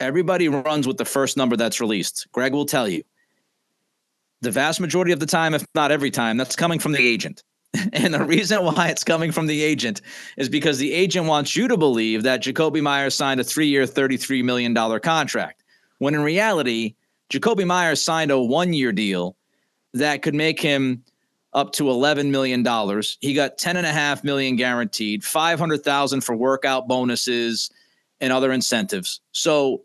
everybody 0.00 0.48
runs 0.48 0.86
with 0.86 0.98
the 0.98 1.04
first 1.06 1.38
number 1.38 1.56
that's 1.56 1.80
released. 1.80 2.26
Greg 2.32 2.52
will 2.52 2.66
tell 2.66 2.88
you. 2.88 3.02
The 4.42 4.50
vast 4.50 4.80
majority 4.80 5.12
of 5.12 5.20
the 5.20 5.26
time, 5.26 5.54
if 5.54 5.64
not 5.74 5.90
every 5.90 6.10
time, 6.10 6.36
that's 6.36 6.56
coming 6.56 6.78
from 6.78 6.92
the 6.92 7.06
agent. 7.06 7.42
And 7.92 8.14
the 8.14 8.24
reason 8.24 8.64
why 8.64 8.88
it's 8.88 9.04
coming 9.04 9.32
from 9.32 9.46
the 9.46 9.62
agent 9.62 10.00
is 10.36 10.48
because 10.48 10.78
the 10.78 10.92
agent 10.92 11.26
wants 11.26 11.56
you 11.56 11.68
to 11.68 11.76
believe 11.76 12.22
that 12.22 12.42
Jakobi 12.42 12.80
Meyers 12.80 13.14
signed 13.14 13.40
a 13.40 13.44
three 13.44 13.66
year, 13.66 13.84
$33 13.84 14.44
million 14.44 14.74
contract. 15.00 15.62
When 15.98 16.14
in 16.14 16.22
reality, 16.22 16.94
Jakobi 17.30 17.66
Meyers 17.66 18.00
signed 18.00 18.30
a 18.30 18.38
one 18.38 18.72
year 18.72 18.92
deal 18.92 19.36
that 19.94 20.22
could 20.22 20.34
make 20.34 20.60
him 20.60 21.04
up 21.52 21.72
to 21.72 21.84
$11 21.84 22.30
million. 22.30 22.60
He 23.20 23.34
got 23.34 23.58
10.5 23.58 24.24
million 24.24 24.56
guaranteed, 24.56 25.24
500,000 25.24 26.20
for 26.20 26.34
workout 26.34 26.88
bonuses 26.88 27.70
and 28.20 28.32
other 28.32 28.52
incentives. 28.52 29.20
So 29.32 29.82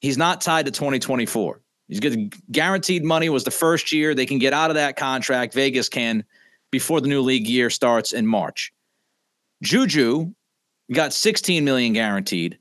he's 0.00 0.16
not 0.16 0.40
tied 0.40 0.66
to 0.66 0.72
2024. 0.72 1.60
He's 1.88 2.00
guaranteed 2.52 3.04
money 3.04 3.28
was 3.28 3.42
the 3.42 3.50
first 3.50 3.90
year. 3.90 4.14
They 4.14 4.26
can 4.26 4.38
get 4.38 4.52
out 4.52 4.70
of 4.70 4.76
that 4.76 4.96
contract. 4.96 5.54
Vegas 5.54 5.88
can 5.88 6.24
before 6.70 7.00
the 7.00 7.08
new 7.08 7.20
league 7.20 7.46
year 7.46 7.70
starts 7.70 8.12
in 8.12 8.26
March. 8.26 8.72
Juju 9.62 10.32
got 10.92 11.12
16 11.12 11.64
million 11.64 11.92
guaranteed. 11.92 12.58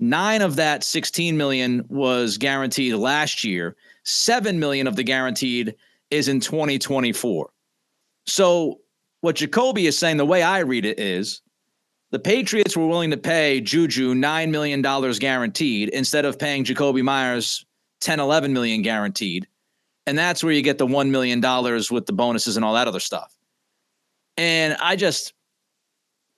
Nine 0.00 0.42
of 0.42 0.56
that 0.56 0.84
16 0.84 1.36
million 1.36 1.84
was 1.88 2.36
guaranteed 2.36 2.94
last 2.94 3.44
year. 3.44 3.76
Seven 4.04 4.58
million 4.58 4.86
of 4.86 4.96
the 4.96 5.02
guaranteed 5.02 5.74
is 6.10 6.28
in 6.28 6.40
2024. 6.40 7.50
So 8.26 8.80
what 9.20 9.36
Jakobi 9.36 9.88
is 9.88 9.96
saying, 9.98 10.16
the 10.16 10.26
way 10.26 10.42
I 10.42 10.60
read 10.60 10.84
it 10.84 10.98
is 10.98 11.40
The 12.10 12.18
Patriots 12.18 12.76
were 12.76 12.86
willing 12.86 13.10
to 13.10 13.16
pay 13.16 13.60
Juju 13.60 14.14
$9 14.14 14.50
million 14.50 14.82
guaranteed 14.82 15.88
instead 15.90 16.24
of 16.24 16.38
paying 16.38 16.64
Jakobi 16.64 17.02
Meyers 17.02 17.64
10, 18.00 18.20
11 18.20 18.52
million 18.52 18.82
guaranteed. 18.82 19.48
And 20.06 20.18
that's 20.18 20.44
where 20.44 20.52
you 20.52 20.60
get 20.62 20.78
the 20.78 20.86
$1 20.86 21.08
million 21.08 21.40
with 21.90 22.06
the 22.06 22.12
bonuses 22.12 22.56
and 22.56 22.64
all 22.64 22.74
that 22.74 22.86
other 22.86 23.00
stuff. 23.00 23.33
And 24.36 24.76
I 24.80 24.96
just, 24.96 25.32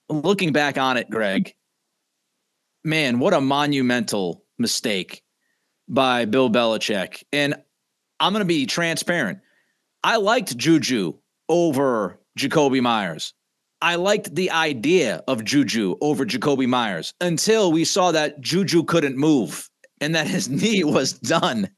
looking 0.09 0.53
back 0.53 0.79
on 0.79 0.97
it, 0.97 1.11
Greg, 1.11 1.55
man, 2.85 3.19
what 3.19 3.35
a 3.35 3.41
monumental 3.41 4.45
mistake 4.59 5.23
by 5.89 6.25
Bill 6.25 6.51
Belichick. 6.51 7.23
And 7.33 7.55
I'm 8.21 8.33
going 8.33 8.41
to 8.41 8.47
be 8.47 8.67
transparent. 8.67 9.41
I 10.03 10.17
liked 10.17 10.57
Juju 10.57 11.15
over 11.49 12.21
Jakobi 12.39 12.81
Meyers. 12.81 13.35
I 13.83 13.97
liked 13.97 14.35
the 14.35 14.51
idea 14.51 15.23
of 15.29 15.45
Juju 15.45 15.97
over 16.01 16.25
Jakobi 16.25 16.67
Meyers 16.67 17.13
until 17.21 17.73
we 17.73 17.85
saw 17.85 18.11
that 18.13 18.41
Juju 18.41 18.85
couldn't 18.85 19.19
move 19.19 19.69
and 20.01 20.15
that 20.15 20.27
his 20.27 20.49
knee 20.49 20.85
was 20.85 21.13
done. 21.13 21.69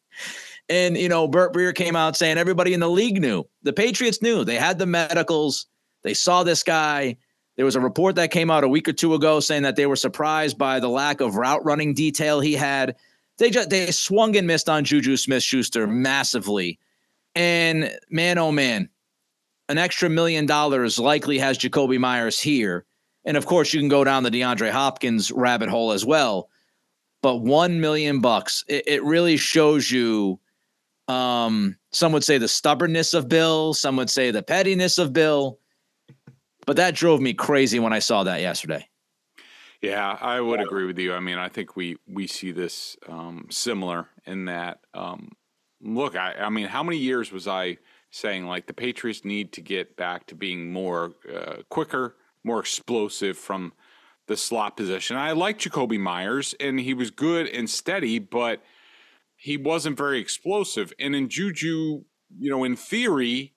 And, 0.69 0.97
you 0.97 1.09
know, 1.09 1.27
Burt 1.27 1.55
Breer 1.55 1.75
came 1.75 1.97
out 1.97 2.16
saying 2.16 2.39
everybody 2.39 2.75
in 2.75 2.81
the 2.81 2.91
league 2.91 3.21
knew. 3.21 3.45
The 3.62 3.73
Patriots 3.73 4.21
knew. 4.21 4.45
They 4.45 4.57
had 4.57 4.79
the 4.79 4.87
medicals. 4.87 5.66
They 6.03 6.14
saw 6.14 6.42
this 6.42 6.62
guy. 6.62 7.16
There 7.57 7.64
was 7.64 7.76
a 7.76 7.80
report 7.80 8.14
that 8.16 8.30
came 8.30 8.51
out 8.51 8.64
a 8.64 8.68
week 8.68 8.88
or 8.88 8.92
two 8.92 9.14
ago 9.14 9.40
saying 9.40 9.64
that 9.64 9.76
they 9.76 9.86
were 9.86 9.96
surprised 9.96 10.57
by 10.57 10.78
the 10.78 10.88
lack 10.88 11.20
of 11.20 11.36
route 11.36 11.64
running 11.64 11.94
detail 11.94 12.40
he 12.40 12.55
had. 12.55 12.96
They 13.38 13.51
just 13.51 13.70
they 13.70 13.90
swung 13.90 14.36
and 14.36 14.46
missed 14.46 14.68
on 14.68 14.84
Juju 14.84 15.16
Smith 15.16 15.42
Schuster 15.42 15.86
massively. 15.86 16.78
And 17.34 17.96
man, 18.11 18.38
oh 18.38 18.53
man, 18.53 18.88
an 19.68 19.78
extra 19.78 20.09
million 20.09 20.46
dollars 20.46 20.99
likely 20.99 21.38
has 21.38 21.59
Jakobi 21.59 21.99
Meyers 21.99 22.40
here. 22.40 22.84
And 23.24 23.36
of 23.36 23.46
course, 23.46 23.74
you 23.74 23.80
can 23.80 23.88
go 23.88 24.05
down 24.05 24.22
the 24.22 24.30
DeAndre 24.30 24.70
Hopkins 24.70 25.30
rabbit 25.30 25.68
hole 25.68 25.92
as 25.92 26.05
well. 26.05 26.49
But 27.22 27.36
one 27.36 27.80
million 27.80 28.20
bucks, 28.20 28.64
it, 28.68 28.84
it 28.86 29.03
really 29.05 29.36
shows 29.36 29.90
you. 29.90 30.40
Um, 31.09 31.76
some 31.90 32.12
would 32.12 32.24
say 32.24 32.38
the 32.38 32.49
stubbornness 32.49 33.14
of 33.14 33.28
Bill, 33.28 33.74
some 33.74 33.96
would 33.96 34.11
say 34.11 34.30
the 34.30 34.42
pettiness 34.42 34.99
of 34.99 35.12
Bill. 35.12 35.59
But 36.69 36.77
that 36.77 36.95
drove 36.95 37.23
me 37.23 37.33
crazy 37.33 37.79
when 37.79 37.95
I 37.95 37.99
saw 37.99 38.25
that 38.25 38.43
yesterday. 38.43 38.87
Yeah, 39.81 40.19
I 40.21 40.39
would 40.39 40.61
agree 40.61 40.85
with 40.85 40.99
you. 40.99 41.14
I 41.14 41.21
mean, 41.21 41.39
I 41.39 41.49
think 41.49 41.77
we 41.77 41.97
we 42.07 42.27
see 42.27 42.53
this 42.53 42.95
um, 43.09 43.47
similar 43.49 44.11
in 44.27 44.45
that. 44.45 44.81
Um, 44.93 45.33
look, 45.81 46.14
I, 46.14 46.35
I 46.35 46.51
mean, 46.51 46.66
how 46.66 46.83
many 46.83 46.99
years 46.99 47.33
was 47.33 47.49
I 47.49 47.79
saying 48.11 48.45
like 48.45 48.66
the 48.66 48.75
Patriots 48.75 49.25
need 49.25 49.55
to 49.55 49.62
get 49.62 49.97
back 49.97 50.27
to 50.27 50.35
being 50.35 50.71
more 50.71 51.14
uh, 51.35 51.62
quicker, 51.71 52.16
more 52.45 52.61
explosive 52.61 53.39
from 53.39 53.73
the 54.27 54.37
slot 54.37 54.77
position. 54.77 55.16
I 55.16 55.33
like 55.33 55.59
Jakobi 55.59 55.99
Meyers, 55.99 56.55
and 56.61 56.79
he 56.79 56.93
was 56.93 57.11
good 57.11 57.47
and 57.47 57.71
steady, 57.71 58.19
but 58.19 58.62
he 59.37 59.57
wasn't 59.57 59.97
very 59.97 60.21
explosive. 60.21 60.93
And 60.99 61.16
in 61.16 61.31
Juju, 61.31 62.05
you 62.39 62.51
know, 62.51 62.62
in 62.62 62.77
theory, 62.77 63.55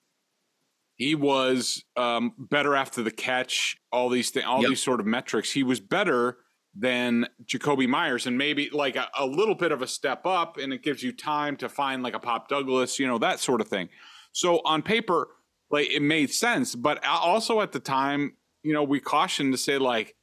he 1.02 1.14
was 1.14 1.84
um, 1.96 2.32
better 2.38 2.76
after 2.76 3.02
the 3.02 3.10
catch. 3.10 3.76
All 3.90 4.08
these 4.08 4.30
things, 4.30 4.46
all 4.46 4.62
yep. 4.62 4.70
these 4.70 4.82
sort 4.82 5.00
of 5.00 5.06
metrics, 5.06 5.50
he 5.50 5.62
was 5.62 5.80
better 5.80 6.38
than 6.74 7.26
Jakobi 7.44 7.88
Meyers, 7.88 8.26
and 8.26 8.38
maybe 8.38 8.70
like 8.72 8.96
a, 8.96 9.08
a 9.18 9.26
little 9.26 9.54
bit 9.54 9.72
of 9.72 9.82
a 9.82 9.86
step 9.86 10.24
up, 10.24 10.56
and 10.56 10.72
it 10.72 10.82
gives 10.82 11.02
you 11.02 11.12
time 11.12 11.56
to 11.56 11.68
find 11.68 12.02
like 12.02 12.14
a 12.14 12.18
Pop 12.18 12.48
Douglas, 12.48 12.98
you 12.98 13.06
know, 13.06 13.18
that 13.18 13.40
sort 13.40 13.60
of 13.60 13.68
thing. 13.68 13.88
So 14.32 14.60
on 14.64 14.82
paper, 14.82 15.28
like 15.70 15.90
it 15.90 16.02
made 16.02 16.30
sense, 16.30 16.74
but 16.74 17.04
also 17.04 17.60
at 17.60 17.72
the 17.72 17.80
time, 17.80 18.36
you 18.62 18.72
know, 18.72 18.84
we 18.84 19.00
cautioned 19.00 19.52
to 19.52 19.58
say 19.58 19.78
like 19.78 20.14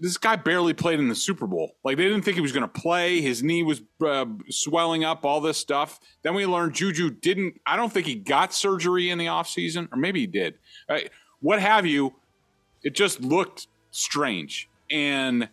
this 0.00 0.16
guy 0.16 0.36
barely 0.36 0.74
played 0.74 1.00
in 1.00 1.08
the 1.08 1.14
Super 1.14 1.46
Bowl. 1.46 1.74
Like 1.84 1.96
they 1.96 2.04
didn't 2.04 2.22
think 2.22 2.36
he 2.36 2.40
was 2.40 2.52
going 2.52 2.62
to 2.62 2.80
play. 2.80 3.20
His 3.20 3.42
knee 3.42 3.62
was 3.62 3.82
uh, 4.04 4.26
swelling 4.48 5.04
up, 5.04 5.24
all 5.24 5.40
this 5.40 5.58
stuff. 5.58 5.98
Then 6.22 6.34
we 6.34 6.46
learned 6.46 6.74
Juju 6.74 7.10
didn't. 7.10 7.60
I 7.66 7.76
don't 7.76 7.92
think 7.92 8.06
he 8.06 8.14
got 8.14 8.54
surgery 8.54 9.10
in 9.10 9.18
the 9.18 9.26
offseason, 9.26 9.88
or 9.92 9.96
maybe 9.96 10.20
he 10.20 10.26
did. 10.26 10.54
Right? 10.88 11.10
What 11.40 11.60
have 11.60 11.86
you? 11.86 12.14
It 12.82 12.94
just 12.94 13.20
looked 13.20 13.66
strange, 13.90 14.68
and 14.90 15.48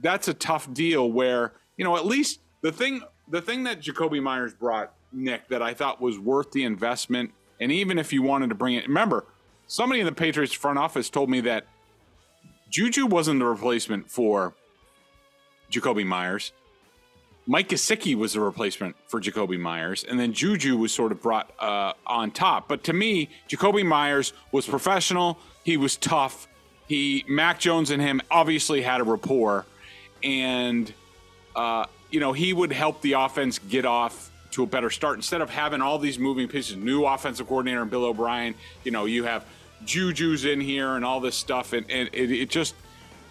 that's 0.00 0.28
a 0.28 0.34
tough 0.34 0.72
deal. 0.72 1.10
Where 1.10 1.52
you 1.76 1.84
know 1.84 1.96
at 1.96 2.06
least 2.06 2.40
the 2.62 2.72
thing 2.72 3.02
the 3.28 3.40
thing 3.40 3.64
that 3.64 3.80
Jakobi 3.80 4.22
Meyers 4.22 4.52
brought 4.54 4.92
Nick 5.12 5.48
that 5.48 5.62
I 5.62 5.74
thought 5.74 6.00
was 6.00 6.18
worth 6.18 6.50
the 6.52 6.64
investment. 6.64 7.32
And 7.60 7.70
even 7.70 7.98
if 7.98 8.12
you 8.12 8.22
wanted 8.22 8.48
to 8.48 8.56
bring 8.56 8.74
it, 8.74 8.86
remember, 8.88 9.26
somebody 9.68 10.00
in 10.00 10.06
the 10.06 10.12
Patriots 10.12 10.52
front 10.52 10.78
office 10.78 11.08
told 11.08 11.30
me 11.30 11.40
that 11.42 11.66
Juju 12.72 13.04
wasn't 13.04 13.38
the 13.38 13.44
replacement 13.44 14.10
for 14.10 14.54
Jakobi 15.70 16.06
Meyers. 16.06 16.52
Mike 17.46 17.68
Gesicki 17.68 18.14
was 18.14 18.32
the 18.32 18.40
replacement 18.40 18.96
for 19.08 19.20
Jakobi 19.20 19.60
Meyers, 19.60 20.04
and 20.04 20.18
then 20.18 20.32
Juju 20.32 20.78
was 20.78 20.90
sort 20.90 21.12
of 21.12 21.20
brought 21.20 21.52
uh, 21.60 21.92
on 22.06 22.30
top. 22.30 22.68
But 22.68 22.82
to 22.84 22.94
me, 22.94 23.28
Jakobi 23.48 23.84
Meyers 23.84 24.32
was 24.52 24.66
professional. 24.66 25.38
He 25.64 25.76
was 25.76 25.96
tough. 25.96 26.48
He 26.88 27.26
Mac 27.28 27.60
Jones 27.60 27.90
and 27.90 28.00
him 28.00 28.22
obviously 28.30 28.80
had 28.80 29.02
a 29.02 29.04
rapport, 29.04 29.66
and 30.22 30.90
uh, 31.54 31.84
you 32.10 32.20
know 32.20 32.32
he 32.32 32.54
would 32.54 32.72
help 32.72 33.02
the 33.02 33.12
offense 33.12 33.58
get 33.58 33.84
off 33.84 34.30
to 34.52 34.62
a 34.62 34.66
better 34.66 34.88
start 34.88 35.16
instead 35.16 35.42
of 35.42 35.50
having 35.50 35.82
all 35.82 35.98
these 35.98 36.18
moving 36.18 36.48
pieces. 36.48 36.76
New 36.76 37.04
offensive 37.04 37.46
coordinator 37.48 37.82
and 37.82 37.90
Bill 37.90 38.04
O'Brien. 38.04 38.54
You 38.82 38.92
know, 38.92 39.04
you 39.04 39.24
have 39.24 39.44
Juju's 39.84 40.44
in 40.44 40.60
here 40.60 40.96
and 40.96 41.04
all 41.04 41.20
this 41.20 41.36
stuff, 41.36 41.72
and, 41.72 41.90
and 41.90 42.08
it, 42.12 42.30
it 42.30 42.50
just 42.50 42.74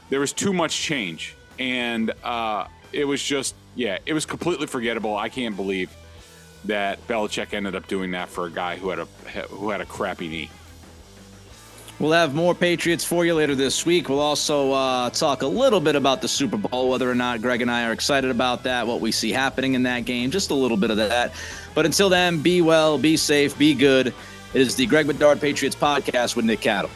there 0.10 0.20
was 0.20 0.34
too 0.34 0.54
much 0.54 0.76
change, 0.76 1.36
and 1.60 2.12
uh, 2.24 2.68
it 2.92 3.06
was 3.06 3.24
just 3.24 3.56
yeah, 3.76 3.98
it 4.06 4.14
was 4.14 4.26
completely 4.26 4.68
forgettable. 4.68 5.16
I 5.16 5.30
can't 5.30 5.56
believe 5.56 5.96
that 6.66 7.06
Belichick 7.08 7.54
ended 7.54 7.76
up 7.76 7.88
doing 7.88 8.12
that 8.12 8.30
for 8.30 8.46
a 8.46 8.52
guy 8.52 8.78
who 8.78 8.90
had 8.90 9.00
a 9.00 9.06
who 9.06 9.70
had 9.70 9.82
a 9.82 9.86
crappy 9.86 10.28
knee. 10.28 10.50
We'll 12.00 12.14
have 12.14 12.34
more 12.34 12.56
Patriots 12.56 13.06
for 13.06 13.26
you 13.26 13.36
later 13.36 13.54
this 13.54 13.86
week. 13.86 14.10
We'll 14.10 14.22
also 14.22 14.72
uh, 14.72 15.12
talk 15.12 15.44
a 15.44 15.48
little 15.48 15.80
bit 15.80 15.96
about 15.96 16.20
the 16.24 16.28
Super 16.28 16.58
Bowl, 16.58 16.90
whether 16.90 17.10
or 17.10 17.14
not 17.14 17.44
Greg 17.44 17.62
and 17.62 17.70
I 17.70 17.86
are 17.86 17.92
excited 17.92 18.32
about 18.32 18.64
that, 18.64 18.88
what 18.88 19.02
we 19.02 19.12
see 19.12 19.32
happening 19.32 19.76
in 19.76 19.84
that 19.84 20.06
game, 20.06 20.32
just 20.32 20.50
a 20.50 20.56
little 20.56 20.78
bit 20.78 20.90
of 20.90 20.98
that. 20.98 21.32
But 21.76 21.86
until 21.86 22.10
then, 22.10 22.42
be 22.42 22.64
well, 22.64 22.98
be 22.98 23.18
safe, 23.18 23.56
be 23.56 23.76
good. 23.76 24.16
It 24.54 24.62
is 24.62 24.76
the 24.76 24.86
Greg 24.86 25.08
Bedard 25.08 25.40
Patriots 25.40 25.76
podcast 25.76 26.36
with 26.36 26.46
Nick 26.46 26.62
Cattle. 26.62 26.92